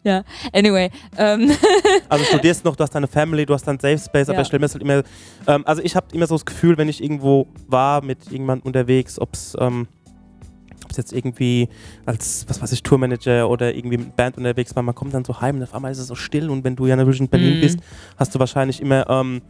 Ja, 0.04 0.24
anyway. 0.52 0.90
Ähm, 1.16 1.52
also 2.08 2.24
du 2.24 2.28
studierst 2.30 2.64
noch, 2.64 2.74
du 2.74 2.82
hast 2.82 2.90
deine 2.92 3.06
Family, 3.06 3.46
du 3.46 3.54
hast 3.54 3.64
dein 3.68 3.78
Safe 3.78 3.98
Space, 3.98 4.28
aber 4.28 4.38
Ja. 4.38 4.40
ich 4.42 4.48
stelle 4.48 4.60
mir 4.60 4.68
halt 4.68 4.82
immer, 4.82 5.02
ähm, 5.46 5.64
also 5.64 5.80
ich 5.82 5.94
habe 5.94 6.06
immer 6.12 6.26
so 6.26 6.34
das 6.34 6.44
Gefühl, 6.44 6.76
wenn 6.76 6.88
ich 6.88 7.02
irgendwo 7.02 7.46
war 7.68 8.02
mit 8.02 8.18
irgendjemandem 8.24 8.66
unterwegs, 8.66 9.20
ob 9.20 9.34
es 9.34 9.56
ähm, 9.60 9.86
ob's 10.92 10.96
jetzt 10.98 11.12
irgendwie 11.12 11.68
als, 12.06 12.44
was 12.48 12.60
weiß 12.60 12.72
ich, 12.72 12.82
Tourmanager 12.82 13.48
oder 13.48 13.74
irgendwie 13.74 13.96
mit 13.98 14.14
Band 14.16 14.36
unterwegs 14.36 14.74
war, 14.76 14.82
man 14.82 14.94
kommt 14.94 15.14
dann 15.14 15.24
so 15.24 15.40
heim 15.40 15.56
und 15.56 15.62
auf 15.62 15.74
einmal 15.74 15.90
ist 15.92 15.98
es 15.98 16.06
so 16.08 16.14
still 16.14 16.50
und 16.50 16.64
wenn 16.64 16.76
du 16.76 16.86
ja 16.86 16.96
natürlich 16.96 17.20
in 17.20 17.28
Berlin 17.28 17.56
Mhm. 17.56 17.60
bist, 17.60 17.78
hast 18.16 18.34
du 18.34 18.38
wahrscheinlich 18.38 18.80
immer 18.80 19.08
ähm, 19.08 19.40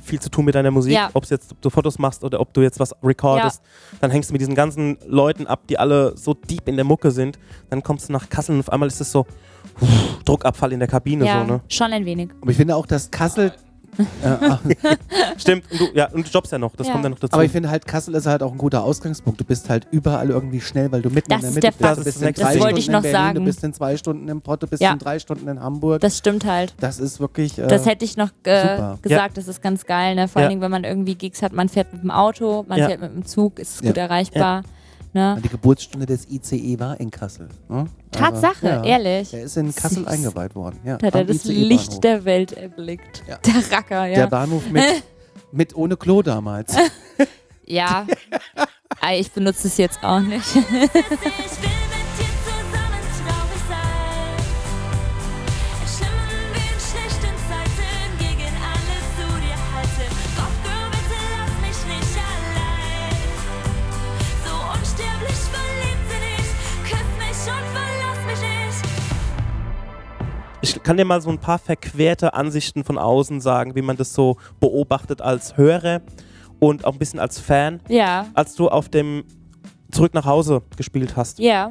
viel 0.00 0.20
zu 0.20 0.28
tun 0.30 0.44
mit 0.44 0.54
deiner 0.54 0.70
Musik, 0.70 0.92
Ja. 0.92 1.10
ob 1.14 1.24
es 1.24 1.30
jetzt 1.30 1.52
ob 1.52 1.60
du 1.62 1.70
Fotos 1.70 1.98
machst 1.98 2.22
oder 2.22 2.38
ob 2.40 2.52
du 2.52 2.60
jetzt 2.60 2.78
was 2.78 2.94
recordest, 3.02 3.62
dann 4.00 4.10
hängst 4.10 4.28
du 4.30 4.34
mit 4.34 4.40
diesen 4.42 4.54
ganzen 4.54 4.98
Leuten 5.06 5.46
ab, 5.46 5.66
die 5.68 5.78
alle 5.78 6.16
so 6.16 6.34
deep 6.34 6.68
in 6.68 6.76
der 6.76 6.84
Mucke 6.84 7.10
sind, 7.10 7.38
dann 7.70 7.82
kommst 7.82 8.08
du 8.08 8.12
nach 8.12 8.28
Kassel 8.28 8.54
und 8.54 8.60
auf 8.60 8.70
einmal 8.70 8.88
ist 8.88 9.00
es 9.00 9.10
so 9.10 9.26
Druckabfall 10.24 10.72
in 10.72 10.78
der 10.80 10.88
Kabine 10.88 11.24
ja, 11.26 11.40
so, 11.46 11.52
ne? 11.52 11.60
schon 11.68 11.92
ein 11.92 12.04
wenig. 12.04 12.30
Aber 12.40 12.50
ich 12.50 12.56
finde 12.56 12.76
auch, 12.76 12.86
dass 12.86 13.10
Kassel. 13.10 13.52
Ach, 14.24 14.60
Stimmt, 15.38 15.64
und 15.70 15.80
du, 15.80 15.86
ja, 15.94 16.10
und 16.10 16.26
du 16.26 16.30
jobbst 16.30 16.52
ja 16.52 16.58
noch, 16.58 16.74
das 16.76 16.86
Ja. 16.86 16.92
kommt 16.92 17.04
ja 17.04 17.10
noch 17.10 17.18
dazu. 17.18 17.32
aber 17.34 17.44
ich 17.44 17.52
finde 17.52 17.70
halt, 17.70 17.86
Kassel 17.86 18.14
ist 18.14 18.26
halt 18.26 18.42
auch 18.42 18.52
ein 18.52 18.58
guter 18.58 18.82
Ausgangspunkt. 18.84 19.40
Du 19.40 19.44
bist 19.44 19.68
halt 19.70 19.86
überall 19.90 20.30
irgendwie 20.30 20.60
schnell, 20.60 20.90
weil 20.92 21.02
du 21.02 21.10
mitten 21.10 21.30
Das 21.30 21.38
in 21.38 21.42
der 21.42 21.50
Mitte 21.52 21.60
der 21.60 21.68
bist. 21.70 21.80
Fakt. 21.82 21.98
Du 21.98 22.04
bist 22.04 22.16
Das 22.16 22.22
in 22.22 22.28
ist- 22.28 22.38
drei 22.42 22.54
das 22.54 22.62
wollte 22.62 22.78
ich 22.78 22.84
Stunden 22.84 22.92
noch 22.92 23.04
in 23.04 23.12
Berlin, 23.12 23.26
sagen. 23.26 23.34
Du 23.38 23.44
bist 23.44 23.64
in 23.64 23.72
zwei 23.74 23.96
Stunden 23.96 24.28
in 24.28 24.40
Pott, 24.40 24.62
du 24.62 24.66
bist 24.66 24.82
Ja. 24.82 24.92
in 24.92 24.98
drei 24.98 25.18
Stunden 25.18 25.48
in 25.48 25.60
Hamburg. 25.62 26.00
Das 26.00 26.18
stimmt 26.18 26.44
halt. 26.44 26.74
Das 26.80 26.98
ist 26.98 27.20
wirklich. 27.20 27.58
Äh, 27.58 27.66
Das 27.66 27.86
hätte 27.86 28.04
ich 28.04 28.16
noch 28.16 28.30
äh, 28.44 28.78
gesagt, 29.02 29.36
das 29.38 29.48
ist 29.48 29.62
ganz 29.62 29.84
geil. 29.86 30.14
Ne? 30.14 30.28
Vor 30.28 30.40
Ja. 30.42 30.46
allen 30.46 30.50
Dingen, 30.50 30.62
wenn 30.62 30.70
man 30.70 30.84
irgendwie 30.84 31.14
Gigs 31.14 31.42
hat, 31.42 31.52
man 31.52 31.68
fährt 31.68 31.92
mit 31.92 32.02
dem 32.02 32.10
Auto, 32.10 32.64
man 32.68 32.78
Ja. 32.78 32.86
fährt 32.88 33.00
mit 33.00 33.12
dem 33.14 33.24
Zug, 33.24 33.58
ist 33.58 33.82
Ja. 33.82 33.88
gut 33.88 33.96
erreichbar. 33.98 34.62
Ne? 35.16 35.40
die 35.42 35.48
Geburtsstunde 35.48 36.04
des 36.04 36.28
ICE 36.28 36.78
war 36.78 37.00
in 37.00 37.10
Kassel. 37.10 37.48
Ne? 37.70 37.86
Tatsache, 38.10 38.66
ja. 38.66 38.84
ehrlich. 38.84 39.30
Der 39.30 39.44
ist 39.44 39.56
in 39.56 39.74
Kassel 39.74 40.00
Süß. 40.00 40.06
eingeweiht 40.08 40.54
worden. 40.54 40.78
Ja, 40.84 40.98
Da 40.98 41.06
hat 41.06 41.14
er 41.14 41.24
das 41.24 41.46
ICE-Bahnhof. 41.46 41.68
Licht 41.68 42.04
der 42.04 42.24
Welt 42.26 42.52
erblickt. 42.52 43.24
Ja. 43.26 43.38
Der 43.38 43.72
Racker, 43.72 44.04
ja. 44.04 44.14
Der 44.14 44.26
Bahnhof 44.26 44.68
mit, 44.68 44.84
mit 45.52 45.74
ohne 45.74 45.96
Klo 45.96 46.20
damals. 46.20 46.76
ja. 47.64 48.06
Ich 49.12 49.30
benutze 49.30 49.68
es 49.68 49.76
jetzt 49.76 50.02
auch 50.02 50.20
nicht. 50.20 50.46
Ich 70.66 70.82
kann 70.82 70.96
dir 70.96 71.04
mal 71.04 71.20
so 71.22 71.30
ein 71.30 71.38
paar 71.38 71.60
verquerte 71.60 72.34
Ansichten 72.34 72.82
von 72.82 72.98
außen 72.98 73.40
sagen, 73.40 73.76
wie 73.76 73.82
man 73.82 73.96
das 73.96 74.12
so 74.12 74.36
beobachtet 74.58 75.22
als 75.22 75.56
Hörer 75.56 76.00
und 76.58 76.84
auch 76.84 76.92
ein 76.92 76.98
bisschen 76.98 77.20
als 77.20 77.38
Fan. 77.38 77.80
ja, 77.88 78.26
Als 78.34 78.56
du 78.56 78.68
auf 78.68 78.88
dem 78.88 79.22
Zurück 79.92 80.12
nach 80.12 80.24
Hause 80.26 80.62
gespielt 80.76 81.14
hast, 81.14 81.38
ja. 81.38 81.70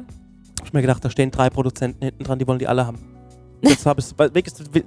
hab 0.58 0.66
ich 0.66 0.72
mir 0.72 0.80
gedacht, 0.80 1.04
da 1.04 1.10
stehen 1.10 1.30
drei 1.30 1.50
Produzenten 1.50 2.02
hinten 2.06 2.24
dran, 2.24 2.38
die 2.38 2.46
wollen 2.48 2.58
die 2.58 2.68
alle 2.68 2.86
haben. 2.86 2.98
Das 3.68 3.86
hab 3.86 3.98
ich, 3.98 4.06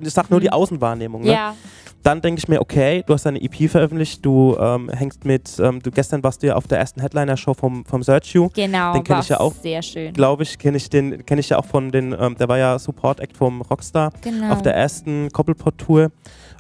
ich 0.01 0.13
sag 0.13 0.29
nur 0.29 0.39
die 0.39 0.51
Außenwahrnehmung. 0.51 1.21
Ne? 1.23 1.31
Ja, 1.33 1.55
Dann 2.03 2.21
denke 2.21 2.39
ich 2.39 2.47
mir, 2.47 2.61
okay, 2.61 3.03
du 3.05 3.13
hast 3.13 3.25
deine 3.25 3.41
EP 3.41 3.69
veröffentlicht, 3.69 4.25
du 4.25 4.55
ähm, 4.59 4.89
hängst 4.89 5.25
mit, 5.25 5.59
ähm, 5.59 5.81
du 5.81 5.91
gestern 5.91 6.23
warst 6.23 6.41
du 6.41 6.47
ja 6.47 6.55
auf 6.55 6.67
der 6.67 6.79
ersten 6.79 7.01
Headliner-Show 7.01 7.53
vom, 7.53 7.83
vom 7.85 8.03
Search 8.03 8.33
You. 8.33 8.49
genau. 8.53 8.93
Den 8.93 9.03
kenn 9.03 9.15
war 9.15 9.21
ich 9.23 9.29
ja 9.29 9.39
auch. 9.39 9.53
Sehr 9.53 9.81
schön. 9.81 10.13
Glaube 10.13 10.43
ich, 10.43 10.57
kenne 10.57 10.77
ich 10.77 10.89
den, 10.89 11.25
kenne 11.25 11.41
ich 11.41 11.49
ja 11.49 11.57
auch 11.59 11.65
von 11.65 11.91
den, 11.91 12.15
ähm, 12.17 12.35
der 12.37 12.47
war 12.47 12.57
ja 12.57 12.79
Support-Act 12.79 13.35
vom 13.35 13.61
Rockstar 13.61 14.11
Genau. 14.21 14.53
auf 14.53 14.61
der 14.61 14.75
ersten 14.75 15.29
Koppelpot-Tour. 15.31 16.11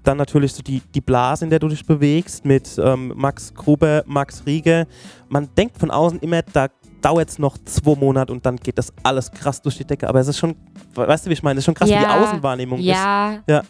Dann 0.03 0.17
natürlich 0.17 0.53
so 0.53 0.63
die, 0.63 0.81
die 0.95 1.01
Blase, 1.01 1.43
in 1.43 1.49
der 1.49 1.59
du 1.59 1.67
dich 1.67 1.85
bewegst, 1.85 2.45
mit 2.45 2.79
ähm, 2.81 3.11
Max 3.17 3.53
Gruber, 3.53 4.03
Max 4.07 4.43
Riege. 4.45 4.87
Man 5.27 5.49
denkt 5.57 5.77
von 5.77 5.91
außen 5.91 6.19
immer, 6.19 6.41
da 6.41 6.67
dauert 7.01 7.29
es 7.29 7.39
noch 7.39 7.57
zwei 7.65 7.95
Monate 7.95 8.31
und 8.31 8.45
dann 8.45 8.57
geht 8.57 8.77
das 8.77 8.91
alles 9.03 9.31
krass 9.31 9.61
durch 9.61 9.77
die 9.77 9.85
Decke. 9.85 10.07
Aber 10.07 10.19
es 10.19 10.27
ist 10.27 10.37
schon, 10.37 10.55
weißt 10.95 11.25
du, 11.25 11.29
wie 11.29 11.33
ich 11.33 11.43
meine? 11.43 11.57
Es 11.57 11.61
ist 11.61 11.65
schon 11.65 11.73
krass, 11.75 11.89
wie 11.89 11.93
die 11.93 12.01
Ja, 12.01 12.21
Außenwahrnehmung 12.23 12.79
ist. 12.79 12.85
Ja. 12.85 13.39
Ja. 13.47 13.63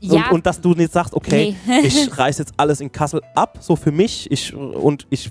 Ja, 0.00 0.26
Und, 0.28 0.32
und 0.32 0.46
dass 0.46 0.60
du 0.60 0.72
nicht 0.72 0.92
sagst, 0.92 1.12
okay, 1.14 1.54
Nee. 1.66 1.80
ich 1.84 2.16
reiß 2.16 2.38
jetzt 2.38 2.54
alles 2.56 2.80
in 2.80 2.90
Kassel 2.90 3.20
ab, 3.34 3.58
so 3.60 3.76
für 3.76 3.92
mich, 3.92 4.30
ich, 4.30 4.54
und 4.54 5.06
ich 5.10 5.30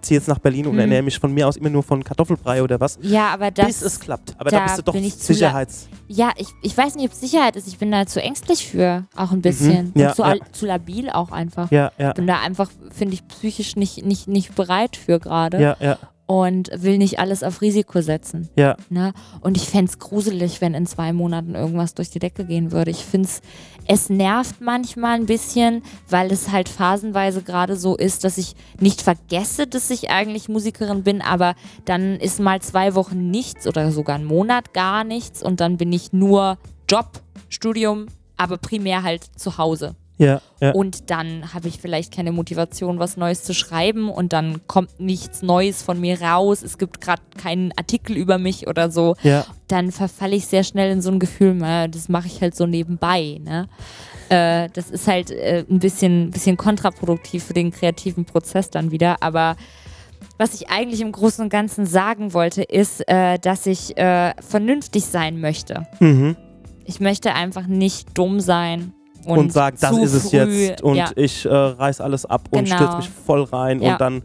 ziehe 0.00 0.18
jetzt 0.18 0.28
nach 0.28 0.38
Berlin 0.38 0.66
und 0.66 0.72
Hm. 0.74 0.78
ernähre 0.80 1.02
mich 1.02 1.18
von 1.18 1.32
mir 1.34 1.46
aus 1.46 1.56
immer 1.56 1.68
nur 1.68 1.82
von 1.82 2.02
Kartoffelbrei 2.02 2.62
oder 2.62 2.80
was. 2.80 2.98
ja, 3.02 3.28
aber 3.28 3.50
das. 3.50 3.66
bis 3.66 3.82
es 3.82 4.00
klappt. 4.00 4.34
Aber 4.38 4.48
da, 4.50 4.58
da 4.60 4.64
bist 4.64 4.78
du 4.78 4.82
doch 4.82 4.94
ich 4.94 5.14
Sicherheits... 5.14 5.88
Ja, 6.08 6.30
ich, 6.36 6.48
ich 6.62 6.74
weiß 6.76 6.94
nicht, 6.94 7.06
ob 7.06 7.12
es 7.12 7.20
Sicherheit 7.20 7.56
ist. 7.56 7.66
Ich 7.66 7.78
bin 7.78 7.90
da 7.90 8.06
zu 8.06 8.22
ängstlich 8.22 8.66
für, 8.66 9.04
auch 9.16 9.32
ein 9.32 9.42
bisschen. 9.42 9.92
Mhm. 9.94 10.00
Ja, 10.00 10.08
und 10.10 10.16
zu, 10.16 10.22
ja. 10.22 10.34
zu 10.52 10.66
labil 10.66 11.10
auch 11.10 11.30
einfach. 11.32 11.70
Ja, 11.70 11.92
ja, 11.98 12.12
Bin 12.12 12.26
da 12.26 12.40
einfach, 12.40 12.70
finde 12.90 13.14
ich, 13.14 13.26
psychisch 13.28 13.76
nicht, 13.76 14.04
nicht, 14.04 14.28
nicht 14.28 14.54
bereit 14.54 14.96
für 14.96 15.18
gerade. 15.18 15.60
ja, 15.60 15.76
ja, 15.80 15.98
Und 16.26 16.70
will 16.74 16.96
nicht 16.96 17.18
alles 17.18 17.42
auf 17.42 17.60
Risiko 17.60 18.00
setzen. 18.00 18.48
ja. 18.56 18.76
Ne? 18.88 19.12
Und 19.42 19.58
ich 19.58 19.68
fände 19.68 19.90
es 19.90 19.98
gruselig, 19.98 20.62
wenn 20.62 20.72
in 20.72 20.86
zwei 20.86 21.12
Monaten 21.12 21.54
irgendwas 21.54 21.94
durch 21.94 22.08
die 22.08 22.18
Decke 22.18 22.46
gehen 22.46 22.72
würde. 22.72 22.90
Ich 22.90 23.04
finde 23.04 23.28
es, 23.28 23.42
es 23.86 24.08
nervt 24.08 24.62
manchmal 24.62 25.16
ein 25.16 25.26
bisschen, 25.26 25.82
weil 26.08 26.32
es 26.32 26.50
halt 26.50 26.70
phasenweise 26.70 27.42
gerade 27.42 27.76
so 27.76 27.94
ist, 27.94 28.24
dass 28.24 28.38
ich 28.38 28.56
nicht 28.80 29.02
vergesse, 29.02 29.66
dass 29.66 29.90
ich 29.90 30.10
eigentlich 30.10 30.48
Musikerin 30.48 31.02
bin, 31.02 31.20
aber 31.20 31.54
dann 31.84 32.16
ist 32.16 32.40
mal 32.40 32.62
zwei 32.62 32.94
Wochen 32.94 33.30
nichts 33.30 33.66
oder 33.66 33.92
sogar 33.92 34.16
ein 34.16 34.24
Monat 34.24 34.72
gar 34.72 35.04
nichts 35.04 35.42
und 35.42 35.60
dann 35.60 35.76
bin 35.76 35.92
ich 35.92 36.14
nur 36.14 36.56
Job, 36.88 37.20
Studium, 37.50 38.06
aber 38.38 38.56
primär 38.56 39.02
halt 39.02 39.24
zu 39.36 39.58
Hause. 39.58 39.94
Ja, 40.16 40.40
ja. 40.60 40.70
Und 40.72 41.10
dann 41.10 41.52
habe 41.52 41.66
ich 41.66 41.80
vielleicht 41.80 42.14
keine 42.14 42.30
Motivation, 42.30 42.98
was 43.00 43.16
Neues 43.16 43.42
zu 43.42 43.52
schreiben 43.52 44.08
und 44.08 44.32
dann 44.32 44.66
kommt 44.68 45.00
nichts 45.00 45.42
Neues 45.42 45.82
von 45.82 46.00
mir 46.00 46.20
raus. 46.22 46.62
Es 46.62 46.78
gibt 46.78 47.00
gerade 47.00 47.22
keinen 47.36 47.72
Artikel 47.76 48.16
über 48.16 48.38
mich 48.38 48.68
oder 48.68 48.90
so. 48.90 49.16
ja. 49.22 49.44
Dann 49.66 49.92
verfalle 49.92 50.36
ich 50.36 50.46
sehr 50.46 50.62
schnell 50.62 50.92
in 50.92 51.00
so 51.00 51.10
ein 51.10 51.18
Gefühl, 51.18 51.54
na, 51.54 51.88
das 51.88 52.08
mache 52.08 52.26
ich 52.26 52.40
halt 52.42 52.54
so 52.54 52.66
nebenbei. 52.66 53.40
Ne? 53.42 53.68
Äh, 54.28 54.68
das 54.72 54.90
ist 54.90 55.08
halt 55.08 55.30
äh, 55.30 55.64
ein 55.68 55.78
bisschen, 55.78 56.30
bisschen 56.30 56.56
kontraproduktiv 56.56 57.44
für 57.44 57.54
den 57.54 57.72
kreativen 57.72 58.24
Prozess 58.24 58.70
dann 58.70 58.90
wieder. 58.90 59.22
Aber 59.22 59.56
was 60.38 60.54
ich 60.54 60.68
eigentlich 60.68 61.00
im 61.00 61.12
Großen 61.12 61.42
und 61.42 61.50
Ganzen 61.50 61.86
sagen 61.86 62.34
wollte, 62.34 62.62
ist, 62.62 63.08
äh, 63.08 63.38
dass 63.38 63.66
ich 63.66 63.94
vernünftig 63.96 65.04
sein 65.04 65.40
möchte. 65.40 65.86
Mhm. 66.00 66.36
Ich 66.84 67.00
möchte 67.00 67.34
einfach 67.34 67.66
nicht 67.66 68.16
dumm 68.16 68.40
sein. 68.40 68.92
Und, 69.26 69.38
Und, 69.38 69.52
sagen, 69.52 69.76
das 69.80 69.96
ist 69.98 70.12
es 70.14 70.30
früh, 70.30 70.36
jetzt 70.66 70.82
und 70.82 70.96
ja. 70.96 71.10
ich 71.16 71.44
äh, 71.46 71.48
reiß 71.54 72.00
alles 72.00 72.24
ab 72.26 72.42
und 72.50 72.64
Genau. 72.64 72.76
stürze 72.76 72.96
mich 72.98 73.08
voll 73.08 73.44
rein 73.44 73.80
Ja. 73.82 73.92
und 73.92 74.00
dann 74.00 74.22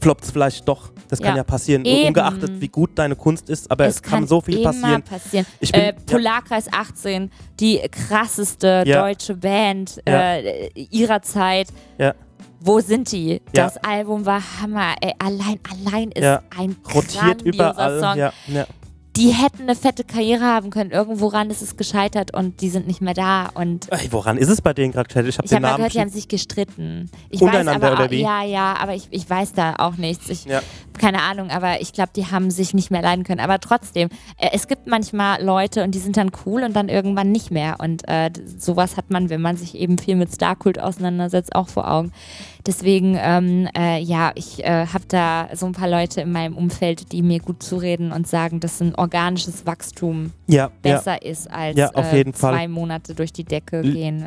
floppt 0.00 0.24
es 0.24 0.30
vielleicht 0.30 0.68
doch. 0.68 0.90
Das 1.08 1.20
kann 1.20 1.36
Ja. 1.36 1.42
passieren, 1.42 1.84
Eben. 1.86 2.08
ungeachtet 2.08 2.60
wie 2.60 2.68
gut 2.68 2.90
deine 2.96 3.16
Kunst 3.16 3.48
ist, 3.48 3.70
aber 3.70 3.86
es, 3.86 4.02
kann, 4.02 4.26
so 4.26 4.40
viel 4.42 4.62
passieren. 4.62 5.02
passieren. 5.02 5.46
Ich 5.58 5.72
bin- 5.72 5.80
äh, 5.80 5.92
Polarkreis 5.94 6.66
18, 6.70 7.30
die 7.58 7.80
krasseste 7.90 8.84
deutsche 8.84 9.34
Band 9.34 10.00
äh, 10.06 10.68
ihrer 10.90 11.22
Zeit. 11.22 11.68
Ja. 11.96 12.14
Wo 12.60 12.80
sind 12.80 13.10
die? 13.12 13.34
Ja. 13.54 13.64
Das 13.64 13.76
Album 13.78 14.26
war 14.26 14.42
Hammer. 14.60 14.94
Ey, 15.00 15.12
allein, 15.18 15.60
allein 15.86 16.10
ist 16.10 16.24
Ja. 16.24 16.42
ein 16.58 16.76
Rotiert 16.92 17.14
grandioser 17.44 17.54
überall. 17.54 18.00
Song. 18.00 18.16
Ja. 18.18 18.66
Die 19.18 19.32
hätten 19.32 19.62
eine 19.62 19.74
fette 19.74 20.04
Karriere 20.04 20.44
haben 20.44 20.70
können. 20.70 20.92
Irgendworan 20.92 21.50
ist 21.50 21.60
es 21.60 21.76
gescheitert 21.76 22.34
und 22.34 22.60
die 22.60 22.68
sind 22.68 22.86
nicht 22.86 23.00
mehr 23.00 23.14
da. 23.14 23.48
Und 23.52 23.90
Ey, 23.90 24.12
woran 24.12 24.38
ist 24.38 24.48
es 24.48 24.62
bei 24.62 24.72
denen 24.72 24.92
gerade, 24.92 25.08
Chat? 25.08 25.26
Ich 25.26 25.38
habe 25.38 25.48
habe 25.48 25.60
mal 25.60 25.76
gehört, 25.76 25.94
die 25.94 26.00
haben 26.00 26.08
sich 26.08 26.28
gestritten. 26.28 27.10
Ich 27.28 27.42
Untereinander 27.42 27.82
weiß 27.88 27.92
aber 27.92 28.02
oder 28.04 28.10
wie? 28.12 28.22
Ja, 28.22 28.44
ja, 28.44 28.76
aber 28.78 28.94
ich, 28.94 29.08
ich 29.10 29.28
weiß 29.28 29.52
da 29.54 29.74
auch 29.78 29.96
nichts. 29.96 30.28
Ich, 30.28 30.44
Ja. 30.44 30.62
Keine 30.98 31.22
Ahnung, 31.22 31.50
aber 31.50 31.80
ich 31.80 31.92
glaube, 31.92 32.10
die 32.14 32.26
haben 32.26 32.50
sich 32.50 32.74
nicht 32.74 32.90
mehr 32.90 33.02
leiden 33.02 33.24
können. 33.24 33.40
Aber 33.40 33.58
trotzdem, 33.60 34.08
äh, 34.36 34.50
es 34.52 34.66
gibt 34.68 34.86
manchmal 34.86 35.42
Leute 35.42 35.82
und 35.84 35.94
die 35.94 35.98
sind 35.98 36.16
dann 36.16 36.30
cool 36.44 36.62
und 36.64 36.74
dann 36.76 36.88
irgendwann 36.88 37.32
nicht 37.32 37.50
mehr. 37.50 37.76
Und 37.78 38.06
äh, 38.08 38.30
sowas 38.58 38.96
hat 38.96 39.10
man, 39.10 39.30
wenn 39.30 39.40
man 39.40 39.56
sich 39.56 39.74
eben 39.74 39.98
viel 39.98 40.16
mit 40.16 40.34
Starkult 40.34 40.80
auseinandersetzt, 40.80 41.54
auch 41.54 41.68
vor 41.68 41.90
Augen. 41.90 42.12
Deswegen, 42.66 43.16
ähm, 43.18 43.68
äh, 43.76 43.98
ja, 44.00 44.32
ich 44.34 44.62
äh, 44.64 44.86
habe 44.86 45.04
da 45.08 45.48
so 45.54 45.64
ein 45.66 45.72
paar 45.72 45.88
Leute 45.88 46.20
in 46.20 46.32
meinem 46.32 46.56
Umfeld, 46.56 47.12
die 47.12 47.22
mir 47.22 47.38
gut 47.40 47.62
zureden 47.62 48.12
und 48.12 48.26
sagen, 48.28 48.60
dass 48.60 48.80
ein 48.82 48.94
organisches 48.94 49.64
Wachstum 49.64 50.32
Ja, 50.46 50.64
ja. 50.64 50.70
besser 50.82 51.22
ist 51.22 51.50
als 51.50 51.78
Ja, 51.78 51.90
auf 51.94 52.12
äh, 52.12 52.16
jeden 52.18 52.34
Fall. 52.34 52.52
zwei 52.54 52.68
Monate 52.68 53.14
durch 53.14 53.32
die 53.32 53.44
Decke 53.44 53.78
L- 53.78 53.92
gehen. 53.92 54.26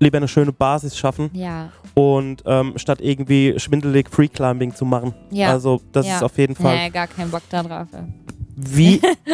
Lieber 0.00 0.18
eine 0.18 0.28
schöne 0.28 0.52
Basis 0.52 0.96
schaffen 0.98 1.30
Ja, 1.32 1.70
und 1.94 2.42
ähm, 2.46 2.72
statt 2.76 2.98
irgendwie 3.00 3.54
schwindelig 3.58 4.10
Free 4.10 4.28
Climbing 4.28 4.74
zu 4.74 4.84
machen. 4.84 5.14
ja. 5.30 5.50
Also, 5.50 5.80
das 5.92 6.06
ja. 6.06 6.16
ist 6.16 6.22
auf 6.22 6.36
jeden 6.38 6.54
Fall. 6.56 6.76
Nee, 6.76 6.90
gar 6.90 7.06
keinen 7.06 7.30
Bock 7.30 7.42
da 7.48 7.62
drauf. 7.62 7.88
ey. 7.92 8.02
Wie, 8.56 9.00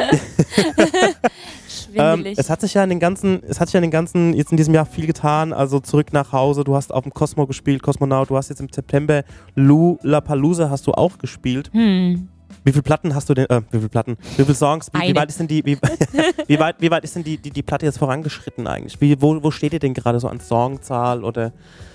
ähm, 1.94 2.18
Schwindelig. 2.18 2.38
es 2.38 2.48
hat 2.50 2.60
sich 2.60 2.74
ja 2.74 2.82
in 2.84 2.90
den 2.90 3.00
ganzen, 3.00 3.42
es 3.44 3.60
hat 3.60 3.68
sich 3.68 3.74
ja 3.74 3.78
in 3.78 3.82
den 3.82 3.90
ganzen, 3.90 4.32
jetzt 4.34 4.50
in 4.50 4.56
diesem 4.56 4.74
Jahr 4.74 4.86
viel 4.86 5.06
getan. 5.06 5.52
Also 5.52 5.80
zurück 5.80 6.12
nach 6.12 6.32
Hause, 6.32 6.64
du 6.64 6.74
hast 6.74 6.92
auf 6.92 7.02
dem 7.02 7.12
Cosmo 7.12 7.46
gespielt, 7.46 7.82
Cosmonaut, 7.82 8.30
du 8.30 8.36
hast 8.36 8.48
jetzt 8.48 8.60
im 8.60 8.68
September 8.72 9.24
Lu 9.54 9.98
La 10.02 10.20
Palooza 10.20 10.70
hast 10.70 10.86
du 10.86 10.92
auch 10.92 11.18
gespielt. 11.18 11.70
hm. 11.72 12.28
Wie 12.64 12.72
viele 12.72 12.82
Platten 12.82 13.14
hast 13.14 13.28
du 13.28 13.34
denn, 13.34 13.46
äh, 13.46 13.62
wie 13.70 13.78
viele 13.78 13.88
Platten, 13.88 14.16
wie 14.36 14.42
viele 14.44 14.54
Songs, 14.54 14.88
wie, 14.92 15.08
wie 15.08 15.14
weit 15.16 15.28
ist 15.28 15.40
denn 15.40 15.48
die, 15.48 15.64
wie, 15.64 15.76
wie 16.46 16.58
weit, 16.58 16.76
wie 16.80 16.90
weit 16.90 17.04
ist 17.04 17.16
denn 17.16 17.24
die, 17.24 17.38
die, 17.38 17.50
die 17.50 17.62
Platte 17.62 17.86
jetzt 17.86 17.98
vorangeschritten 17.98 18.66
eigentlich? 18.66 19.00
Wie, 19.00 19.20
wo, 19.20 19.42
wo 19.42 19.50
steht 19.50 19.72
ihr 19.72 19.78
denn 19.78 19.94
gerade 19.94 20.20
so 20.20 20.28
an 20.28 20.40
Songzahl 20.40 21.24
oder 21.24 21.52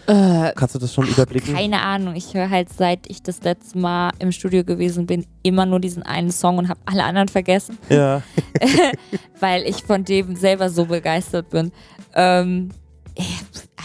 Äh, 0.07 0.51
kannst 0.55 0.76
du 0.76 0.80
das 0.80 0.93
schon 0.93 1.07
überblicken? 1.07 1.55
keine 1.55 1.82
Ahnung. 1.82 2.16
Ich 2.16 2.34
höre 2.34 2.49
halt, 2.49 2.70
seit 2.74 3.09
ich 3.09 3.22
das 3.24 3.41
letzte 3.43 3.78
Mal 3.78 4.11
im 4.20 4.32
Studio 4.32 4.63
gewesen 4.63 5.05
bin, 5.05 5.26
immer 5.43 5.66
nur 5.66 5.80
diesen 5.80 6.03
einen 6.03 6.32
Song 6.32 6.57
und 6.57 6.70
habe 6.70 6.80
alle 6.86 7.03
anderen 7.03 7.28
vergessen, 7.28 7.78
Ja, 7.89 8.22
weil 9.39 9.63
ich 9.63 9.84
von 9.84 10.03
dem 10.03 10.36
selber 10.36 10.70
so 10.70 10.86
begeistert 10.86 11.49
bin. 11.49 11.72
Ähm, 12.13 12.70
äh, 13.16 13.24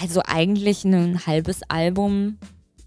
also 0.02 0.22
eigentlich 0.26 0.84
ein 0.84 1.26
halbes 1.26 1.60
Album, 1.68 2.38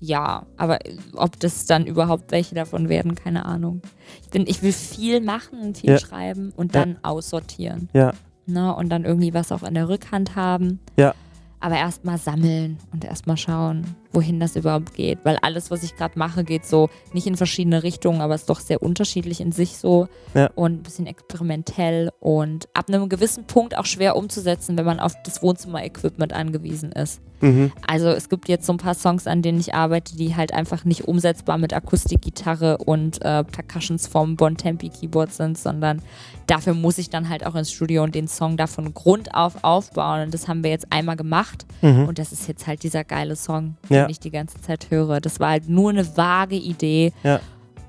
ja. 0.03 0.45
Aber 0.57 0.85
äh, 0.85 0.95
ob 1.15 1.39
das 1.39 1.65
dann 1.65 1.85
überhaupt 1.87 2.31
welche 2.31 2.55
davon 2.55 2.89
werden, 2.89 3.15
keine 3.15 3.45
Ahnung. 3.45 3.81
Ich, 4.21 4.29
bin, 4.29 4.45
ich 4.47 4.61
will 4.61 4.73
viel 4.73 5.21
machen 5.21 5.59
und 5.61 5.77
viel 5.77 5.91
Ja. 5.91 5.97
schreiben 5.99 6.51
und 6.55 6.75
Ja. 6.75 6.81
dann 6.81 6.97
aussortieren. 7.03 7.89
ja, 7.93 8.13
Ne? 8.45 8.75
Und 8.75 8.89
dann 8.89 9.05
irgendwie 9.05 9.33
was 9.33 9.51
auch 9.53 9.63
in 9.63 9.73
der 9.73 9.87
Rückhand 9.87 10.35
haben. 10.35 10.79
Ja. 10.97 11.13
Aber 11.61 11.77
erstmal 11.77 12.17
sammeln 12.17 12.77
und 12.91 13.05
erstmal 13.05 13.37
schauen, 13.37 13.85
wohin 14.13 14.39
das 14.39 14.55
überhaupt 14.55 14.93
geht. 14.93 15.19
Weil 15.23 15.37
alles, 15.41 15.71
was 15.71 15.83
ich 15.83 15.95
gerade 15.95 16.17
mache, 16.17 16.43
geht 16.43 16.65
so 16.65 16.89
nicht 17.13 17.27
in 17.27 17.35
verschiedene 17.35 17.83
Richtungen, 17.83 18.21
aber 18.21 18.35
ist 18.35 18.49
doch 18.49 18.59
sehr 18.59 18.81
unterschiedlich 18.81 19.41
in 19.41 19.51
sich 19.51 19.77
so 19.77 20.07
Ja. 20.33 20.49
und 20.55 20.73
ein 20.73 20.83
bisschen 20.83 21.07
experimentell 21.07 22.11
und 22.19 22.67
ab 22.73 22.85
einem 22.89 23.09
gewissen 23.09 23.45
Punkt 23.45 23.77
auch 23.77 23.85
schwer 23.85 24.15
umzusetzen, 24.15 24.77
wenn 24.77 24.85
man 24.85 24.99
auf 24.99 25.13
das 25.23 25.41
Wohnzimmer-Equipment 25.41 26.31
angewiesen 26.33 26.91
ist. 26.91 27.21
mhm. 27.41 27.71
Also 27.87 28.07
es 28.09 28.29
gibt 28.29 28.47
jetzt 28.47 28.65
so 28.65 28.73
ein 28.73 28.77
paar 28.77 28.93
Songs, 28.93 29.27
an 29.27 29.41
denen 29.41 29.59
ich 29.59 29.73
arbeite, 29.73 30.15
die 30.15 30.35
halt 30.35 30.53
einfach 30.53 30.85
nicht 30.85 31.07
umsetzbar 31.07 31.57
mit 31.57 31.73
Akustikgitarre 31.73 32.77
und 32.77 33.21
äh, 33.23 33.43
Percussions 33.43 34.07
vom 34.07 34.35
Bon 34.35 34.55
Tempi 34.57 34.89
Keyboard 34.89 35.33
sind, 35.33 35.57
sondern 35.57 36.01
dafür 36.47 36.73
muss 36.73 36.97
ich 36.97 37.09
dann 37.09 37.29
halt 37.29 37.45
auch 37.45 37.55
ins 37.55 37.71
Studio 37.71 38.03
und 38.03 38.15
den 38.15 38.27
Song 38.27 38.57
da 38.57 38.67
von 38.67 38.93
Grund 38.93 39.33
auf 39.33 39.63
aufbauen. 39.63 40.21
Und 40.23 40.33
das 40.33 40.47
haben 40.47 40.63
wir 40.63 40.69
jetzt 40.71 40.87
einmal 40.91 41.15
gemacht. 41.15 41.65
Mhm. 41.81 42.07
Und 42.07 42.19
das 42.19 42.31
ist 42.31 42.47
jetzt 42.47 42.67
halt 42.67 42.83
dieser 42.83 43.03
geile 43.03 43.35
Song, 43.35 43.75
Ja. 43.89 44.02
Den 44.05 44.11
ich 44.11 44.19
die 44.19 44.31
ganze 44.31 44.59
Zeit 44.61 44.91
höre. 44.91 45.19
Das 45.21 45.39
war 45.39 45.49
halt 45.49 45.69
nur 45.69 45.89
eine 45.89 46.17
vage 46.17 46.55
Idee. 46.55 47.13
Ja. 47.23 47.39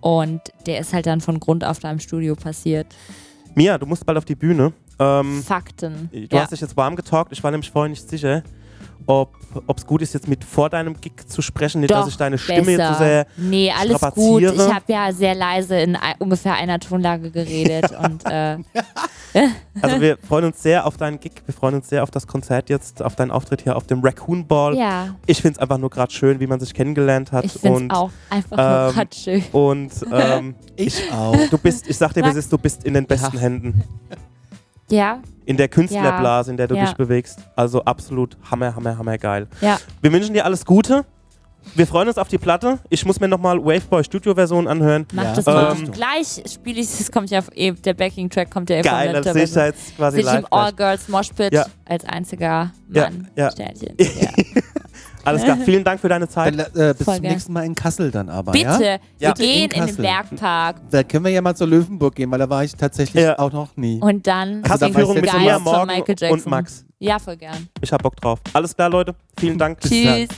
Und 0.01 0.41
der 0.67 0.81
ist 0.81 0.93
halt 0.93 1.07
dann 1.07 1.21
von 1.21 1.41
Grund 1.41 1.65
auf 1.65 1.79
da 1.79 1.91
im 1.91 1.99
Studio 1.99 2.35
passiert. 2.35 2.87
Mia, 3.55 3.79
du 3.79 3.87
musst 3.87 4.05
bald 4.05 4.19
auf 4.19 4.25
die 4.25 4.35
Bühne. 4.35 4.73
Ähm, 4.99 5.43
Fakten. 5.43 6.11
Du 6.13 6.39
hast 6.39 6.53
dich 6.53 6.61
jetzt 6.61 6.77
warm 6.77 6.97
getalkt. 6.97 7.33
Ich 7.33 7.43
war 7.43 7.51
nämlich 7.51 7.71
vorher 7.71 7.89
nicht 7.89 8.09
sicher, 8.09 8.43
ob 9.07 9.35
es 9.77 9.87
gut 9.87 10.03
ist, 10.03 10.15
jetzt 10.15 10.29
mit 10.29 10.45
vor 10.45 10.71
deinem 10.71 11.01
Gig 11.01 11.13
zu 11.27 11.43
sprechen. 11.43 11.81
Nicht, 11.81 11.91
dass 11.91 12.05
Doch, 12.05 12.09
ich 12.09 12.17
deine 12.17 12.39
Stimme 12.39 12.59
jetzt 12.59 12.67
so 12.67 12.77
besser. 12.77 12.99
sehr. 12.99 13.27
Nee, 13.37 13.73
alles 13.73 14.01
gut. 14.15 14.43
Ich 14.43 14.59
habe 14.59 14.85
ja 14.89 15.13
sehr 15.13 15.35
leise 15.35 15.77
in 15.77 15.99
ungefähr 16.19 16.55
einer 16.55 16.79
Tonlage 16.81 17.31
geredet 17.31 17.91
und 18.03 18.25
äh, 18.27 18.59
Also 19.83 20.01
wir 20.01 20.17
freuen 20.19 20.47
uns 20.47 20.63
sehr 20.63 20.87
auf 20.87 20.97
deinen 20.97 21.19
Gig, 21.19 21.33
wir 21.45 21.55
freuen 21.55 21.75
uns 21.75 21.89
sehr 21.89 22.03
auf 22.03 22.11
das 22.11 22.27
Konzert 22.27 22.71
jetzt, 22.71 23.03
auf 23.03 23.17
deinen 23.17 23.31
Auftritt 23.31 23.63
hier 23.63 23.77
auf 23.77 23.87
dem 23.87 24.01
Raccoon 24.01 24.47
Ball. 24.47 24.77
Ja, 24.77 25.17
Ich 25.27 25.43
finde 25.43 25.57
es 25.57 25.59
einfach 25.59 25.79
nur 25.79 25.91
gerade 25.91 26.13
schön, 26.13 26.41
wie 26.41 26.47
man 26.47 26.61
sich 26.61 26.73
kennengelernt 26.73 27.33
hat. 27.33 27.45
ich 27.45 27.53
finde 27.53 27.77
und 27.77 27.93
es 27.93 27.99
auch 27.99 28.11
einfach 28.31 28.57
ähm, 28.59 28.85
nur 28.85 28.93
grad 28.95 29.15
schön. 29.15 29.45
und 29.53 29.93
ähm, 30.13 30.55
Ich 30.77 31.13
auch. 31.13 31.37
du 31.51 31.59
bist, 31.59 31.89
ich 31.89 31.97
sag 31.97 32.13
dir, 32.15 32.23
wie 32.23 32.29
es 32.29 32.35
Max? 32.35 32.39
ist, 32.47 32.53
du 32.53 32.59
bist 32.59 32.85
in 32.85 32.95
den 32.95 33.07
besten 33.07 33.39
Händen. 33.39 33.83
Ja, 34.91 35.21
In 35.47 35.57
der 35.57 35.69
Künstlerblase, 35.69 36.51
in 36.51 36.57
der 36.57 36.69
du 36.69 36.75
Ja. 36.77 36.85
dich 36.85 36.95
bewegst. 36.95 37.39
Also 37.57 37.83
absolut 37.85 38.37
hammer, 38.51 38.75
hammer, 38.77 38.97
hammer 38.99 39.19
geil. 39.19 39.47
ja. 39.61 39.79
Wir 40.03 40.13
wünschen 40.13 40.35
dir 40.35 40.45
alles 40.45 40.65
Gute. 40.65 41.05
Wir 41.75 41.87
freuen 41.87 42.09
uns 42.09 42.19
auf 42.19 42.29
die 42.29 42.37
Platte. 42.37 42.79
Ich 42.91 43.07
muss 43.07 43.21
mir 43.21 43.29
nochmal 43.29 43.59
Waveboy 43.59 44.05
Studio-Version 44.05 44.69
anhören. 44.69 45.07
Mach 45.15 45.25
Ja. 45.25 45.33
das 45.35 45.47
mal. 45.47 45.73
Ähm, 45.75 45.91
Gleich 45.93 46.43
spiele 46.53 46.79
ich, 46.81 46.89
es 47.01 47.11
kommt 47.11 47.31
ja, 47.31 47.41
eh, 47.55 47.73
der 47.73 47.95
Backing-Track 47.95 48.51
kommt 48.51 48.69
ja 48.69 48.77
eh 48.77 48.83
Geil, 48.83 49.15
von 49.15 49.23
das 49.23 49.33
sehe 49.33 49.45
ich 49.45 49.53
da 49.53 49.67
jetzt 49.67 49.97
quasi 49.97 50.21
live. 50.21 50.41
gleich. 50.41 50.53
All-Girls 50.53 51.09
Moshpit 51.09 51.55
Ja. 51.55 51.65
als 51.87 52.05
einziger 52.05 52.71
Mann. 52.89 53.29
ja. 53.35 53.51
Sternchen. 53.51 53.95
Ja. 53.99 54.29
Alles 55.25 55.43
klar, 55.45 55.57
vielen 55.65 55.85
Dank 55.85 56.01
für 56.01 56.09
deine 56.09 56.29
Zeit. 56.29 56.59
Dann, 56.59 56.67
äh, 56.91 56.95
bis 56.95 57.05
Voll 57.05 57.15
zum 57.17 57.23
gern. 57.23 57.33
nächsten 57.33 57.53
Mal 57.53 57.65
in 57.65 57.75
Kassel 57.75 58.11
dann 58.11 58.29
aber, 58.29 58.53
Bitte, 58.53 58.65
ja? 58.67 58.79
wir 58.81 58.99
Ja. 59.19 59.33
gehen 59.33 59.71
In 59.71 59.83
in, 59.83 59.87
den. 59.87 59.97
Bergpark 59.97 60.77
Da 60.91 61.03
können 61.03 61.25
wir 61.25 61.33
ja 61.33 61.41
mal 61.43 61.55
zur 61.57 61.67
Löwenburg 61.67 62.15
gehen, 62.15 62.31
weil 62.31 62.39
da 62.39 62.49
war 62.49 62.65
ich 62.65 62.75
tatsächlich 62.75 63.23
Ja. 63.25 63.39
auch 63.39 63.53
noch 63.53 63.77
nie. 63.77 64.01
und 64.01 64.27
dann 64.27 64.63
Also 64.65 64.87
Kassenführung 64.87 65.15
mit 65.17 65.25
jetzt 65.27 65.35
Lia 65.35 65.53
Geist 65.53 65.63
von 65.63 65.73
Morgen 65.73 65.87
Michael 65.87 66.15
Jackson. 66.19 66.31
und 66.31 66.47
Max. 66.47 66.85
Ja, 66.99 67.19
voll 67.19 67.37
gern. 67.37 67.69
Ich 67.81 67.93
hab 67.93 68.03
Bock 68.03 68.17
drauf. 68.17 68.39
Alles 68.53 68.75
klar, 68.75 68.89
Leute. 68.89 69.15
Vielen 69.39 69.59
Dank. 69.59 69.81
Tschüss. 69.81 70.29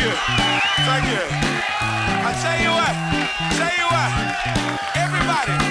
You. 0.00 0.12
Thank 0.88 1.04
you. 1.12 1.24
I 2.28 2.32
tell 2.42 2.58
you 2.64 2.72
what. 2.72 2.94
Tell 3.60 3.74
you 3.80 3.86
what. 3.92 4.10
Everybody, 4.96 5.69